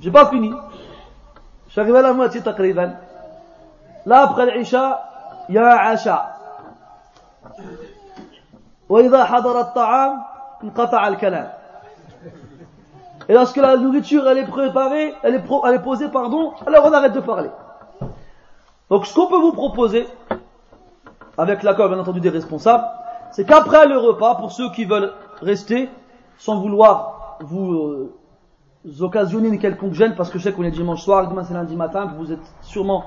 j'ai 0.00 0.10
pas 0.10 0.26
fini. 0.26 0.52
Je 1.66 1.72
suis 1.72 1.80
arrivé 1.80 1.98
à 1.98 2.02
la 2.02 2.12
moitié 2.12 2.42
تقريبا. 2.42 2.96
Là 4.06 4.22
après 4.22 4.46
l'Isha, 4.46 5.02
il 5.48 5.54
y 5.54 5.58
a 5.58 5.72
un 5.72 5.92
Asha. 5.92 6.34
وإذا 8.88 9.24
حضر 9.24 9.60
الطعام 9.60 10.22
انقطع 10.64 11.08
الكلام. 11.08 11.57
Et 13.28 13.34
lorsque 13.34 13.56
la 13.56 13.76
nourriture 13.76 14.26
elle 14.26 14.38
est 14.38 14.46
préparée, 14.46 15.14
elle 15.22 15.34
est, 15.34 15.42
pro, 15.42 15.62
elle 15.66 15.74
est 15.74 15.82
posée, 15.82 16.08
pardon, 16.08 16.54
alors 16.66 16.86
on 16.86 16.92
arrête 16.92 17.12
de 17.12 17.20
parler. 17.20 17.50
Donc 18.88 19.06
ce 19.06 19.14
qu'on 19.14 19.26
peut 19.26 19.38
vous 19.38 19.52
proposer, 19.52 20.06
avec 21.36 21.62
l'accord 21.62 21.88
bien 21.88 21.98
entendu 21.98 22.20
des 22.20 22.30
responsables, 22.30 22.84
c'est 23.32 23.44
qu'après 23.44 23.86
le 23.86 23.98
repas, 23.98 24.36
pour 24.36 24.50
ceux 24.50 24.70
qui 24.70 24.86
veulent 24.86 25.12
rester, 25.42 25.90
sans 26.38 26.58
vouloir 26.58 27.38
vous 27.40 27.72
euh, 27.74 28.14
occasionner 29.00 29.48
une 29.48 29.58
quelconque 29.58 29.92
gêne 29.92 30.14
parce 30.16 30.30
que 30.30 30.38
je 30.38 30.44
sais 30.44 30.52
qu'on 30.52 30.64
est 30.64 30.70
dimanche 30.70 31.02
soir, 31.02 31.28
demain 31.28 31.44
c'est 31.44 31.54
lundi 31.54 31.76
matin, 31.76 32.06
que 32.08 32.14
vous 32.14 32.32
êtes 32.32 32.54
sûrement 32.62 33.04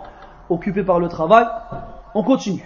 occupés 0.49 0.83
par 0.83 0.99
le 0.99 1.07
travail, 1.07 1.47
on 2.13 2.23
continue. 2.23 2.63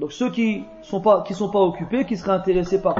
Donc 0.00 0.12
ceux 0.12 0.30
qui 0.30 0.64
sont 0.82 1.00
pas 1.00 1.24
sont 1.32 1.50
pas 1.50 1.60
occupés, 1.60 2.06
qui 2.06 2.16
seraient 2.16 2.32
intéressés 2.32 2.80
par 2.80 2.96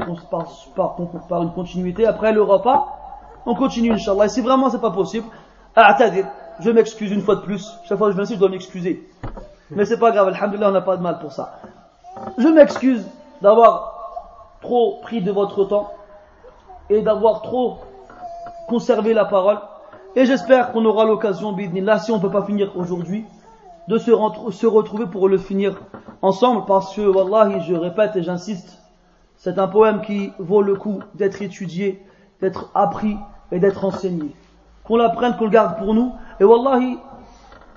une 1.41 1.51
continuité 1.51 2.05
après 2.05 2.33
le 2.33 2.43
repas, 2.43 2.98
on 3.45 3.55
continue 3.55 3.91
Inch'Allah. 3.91 4.25
Et 4.25 4.29
si 4.29 4.41
vraiment 4.41 4.69
c'est 4.69 4.81
pas 4.81 4.91
possible, 4.91 5.27
je 6.59 6.69
m'excuse 6.71 7.11
une 7.11 7.21
fois 7.21 7.35
de 7.35 7.41
plus. 7.41 7.71
Chaque 7.87 7.97
fois 7.97 8.07
que 8.07 8.17
je 8.17 8.21
viens 8.21 8.35
je 8.35 8.39
dois 8.39 8.49
m'excuser. 8.49 9.07
Mais 9.71 9.85
c'est 9.85 9.99
pas 9.99 10.11
grave, 10.11 10.27
alhamdulillah, 10.29 10.69
on 10.69 10.73
n'a 10.73 10.81
pas 10.81 10.97
de 10.97 11.01
mal 11.01 11.19
pour 11.19 11.31
ça. 11.31 11.59
Je 12.37 12.47
m'excuse 12.47 13.05
d'avoir 13.41 14.57
trop 14.61 14.99
pris 15.01 15.21
de 15.21 15.31
votre 15.31 15.63
temps 15.65 15.91
et 16.89 17.01
d'avoir 17.01 17.41
trop 17.41 17.77
conservé 18.67 19.13
la 19.13 19.25
parole. 19.25 19.59
Et 20.15 20.25
j'espère 20.25 20.71
qu'on 20.71 20.85
aura 20.85 21.05
l'occasion, 21.05 21.55
là, 21.55 21.99
si 21.99 22.11
on 22.11 22.17
ne 22.17 22.21
peut 22.21 22.31
pas 22.31 22.43
finir 22.43 22.75
aujourd'hui, 22.75 23.25
de 23.87 23.97
se, 23.97 24.11
se, 24.51 24.67
retrouver 24.67 25.05
pour 25.05 25.27
le 25.29 25.37
finir 25.37 25.79
ensemble 26.21 26.65
parce 26.65 26.95
que, 26.95 27.01
wallahi, 27.01 27.61
je 27.61 27.73
répète 27.73 28.15
et 28.15 28.23
j'insiste, 28.23 28.79
c'est 29.35 29.57
un 29.57 29.67
poème 29.67 30.01
qui 30.01 30.31
vaut 30.37 30.61
le 30.61 30.75
coup 30.75 30.99
d'être 31.15 31.41
étudié, 31.41 32.03
d'être 32.41 32.69
appris 32.73 33.17
et 33.51 33.59
d'être 33.59 33.83
enseigné. 33.85 34.35
Qu'on 34.83 34.97
l'apprenne, 34.97 35.35
qu'on 35.37 35.45
le 35.45 35.49
garde 35.49 35.77
pour 35.77 35.93
nous. 35.93 36.13
Et 36.39 36.43
wallahi, 36.43 36.97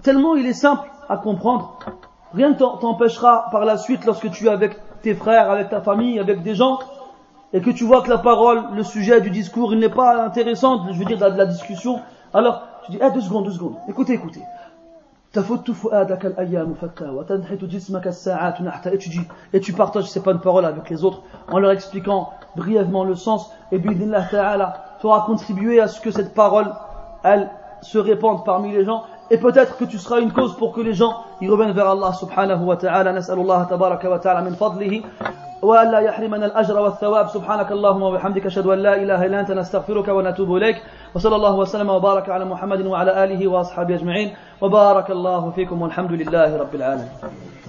tellement 0.03 0.35
il 0.35 0.47
est 0.47 0.53
simple 0.53 0.89
à 1.09 1.17
comprendre, 1.17 1.79
rien 2.33 2.51
ne 2.51 2.55
t'empêchera 2.55 3.49
par 3.51 3.65
la 3.65 3.77
suite 3.77 4.05
lorsque 4.05 4.31
tu 4.31 4.47
es 4.47 4.51
avec 4.51 4.77
tes 5.03 5.15
frères, 5.15 5.51
avec 5.51 5.69
ta 5.69 5.81
famille, 5.81 6.19
avec 6.19 6.43
des 6.43 6.55
gens, 6.55 6.79
et 7.53 7.61
que 7.61 7.71
tu 7.71 7.85
vois 7.85 8.03
que 8.03 8.09
la 8.09 8.19
parole, 8.19 8.63
le 8.75 8.83
sujet 8.83 9.21
du 9.21 9.31
discours, 9.31 9.75
il 9.75 9.81
n'est 9.81 9.89
pas 9.89 10.25
intéressant, 10.25 10.87
je 10.91 10.99
veux 10.99 11.05
dire, 11.05 11.19
de 11.19 11.37
la 11.37 11.47
discussion, 11.47 12.01
alors 12.33 12.63
tu 12.85 12.93
dis, 12.93 12.99
eh, 13.03 13.11
deux 13.11 13.21
secondes, 13.21 13.45
deux 13.45 13.53
secondes, 13.53 13.75
écoutez, 13.89 14.15
écoutez. 14.15 14.43
Et 15.35 15.41
tu 18.99 19.09
dis, 19.09 19.21
et 19.53 19.61
tu 19.61 19.73
partages 19.73 20.05
ces 20.05 20.21
bonnes 20.21 20.41
paroles 20.41 20.67
avec 20.67 20.91
les 20.91 21.05
autres 21.05 21.23
en 21.51 21.59
leur 21.59 21.71
expliquant 21.71 22.31
brièvement 22.57 23.05
le 23.05 23.15
sens 23.15 23.51
et 23.71 23.79
bidnillah 23.79 24.25
ta'ala 24.31 24.75
tu 25.01 25.07
auras 25.07 25.21
contribué 25.21 25.81
à 25.81 25.89
ce 25.89 26.01
que 26.01 26.11
cette 26.11 26.35
parole 26.35 26.73
elle 27.23 27.51
se 27.81 27.99
répande 27.99 28.45
parmi 28.45 28.73
les 28.73 28.85
gens 28.85 29.05
et 29.31 29.39
peut-être 29.39 29.77
que 29.79 29.85
tu 29.85 29.99
seras 29.99 30.21
une 30.21 30.33
cause 30.33 30.57
pour 30.57 30.73
que 30.73 30.81
les 30.81 30.93
gens 30.93 31.15
y 31.41 31.49
reviennent 31.49 31.73
vers 31.73 31.89
Allah 31.89 32.13
subhanahu 32.13 32.65
wa 32.65 32.77
ta'ala. 32.77 33.13
نسأل 33.13 33.39
الله 33.39 33.65
تبارك 33.65 34.05
وتعالى 34.05 34.43
من 34.43 34.55
فضله 34.55 35.03
وألا 35.63 35.99
يحرمنا 35.99 36.47
الأجر 36.47 36.81
والثواب 36.81 37.29
سبحانك 37.29 37.73
اللهم 37.73 38.03
وبحمدك 38.03 38.47
أشهد 38.47 38.67
أن 38.67 38.79
لا 38.79 38.97
إله 38.97 39.27
إلا 39.27 39.41
أنت 39.41 39.51
نستغفرك 39.51 40.09
ونتوب 40.09 40.57
إليك 40.57 40.83
وصلى 41.15 41.37
الله 41.37 41.55
وسلم 41.57 41.89
وبارك 41.89 42.29
على 42.29 42.45
محمد 42.45 42.87
وعلى 42.87 43.25
آله 43.25 43.49
وأصحابه 43.49 43.95
أجمعين 43.95 44.35
وبارك 44.61 45.11
الله 45.11 45.51
فيكم 45.51 45.83
والحمد 45.83 46.13
لله 46.13 46.57
رب 46.57 46.75
العالمين 46.75 47.62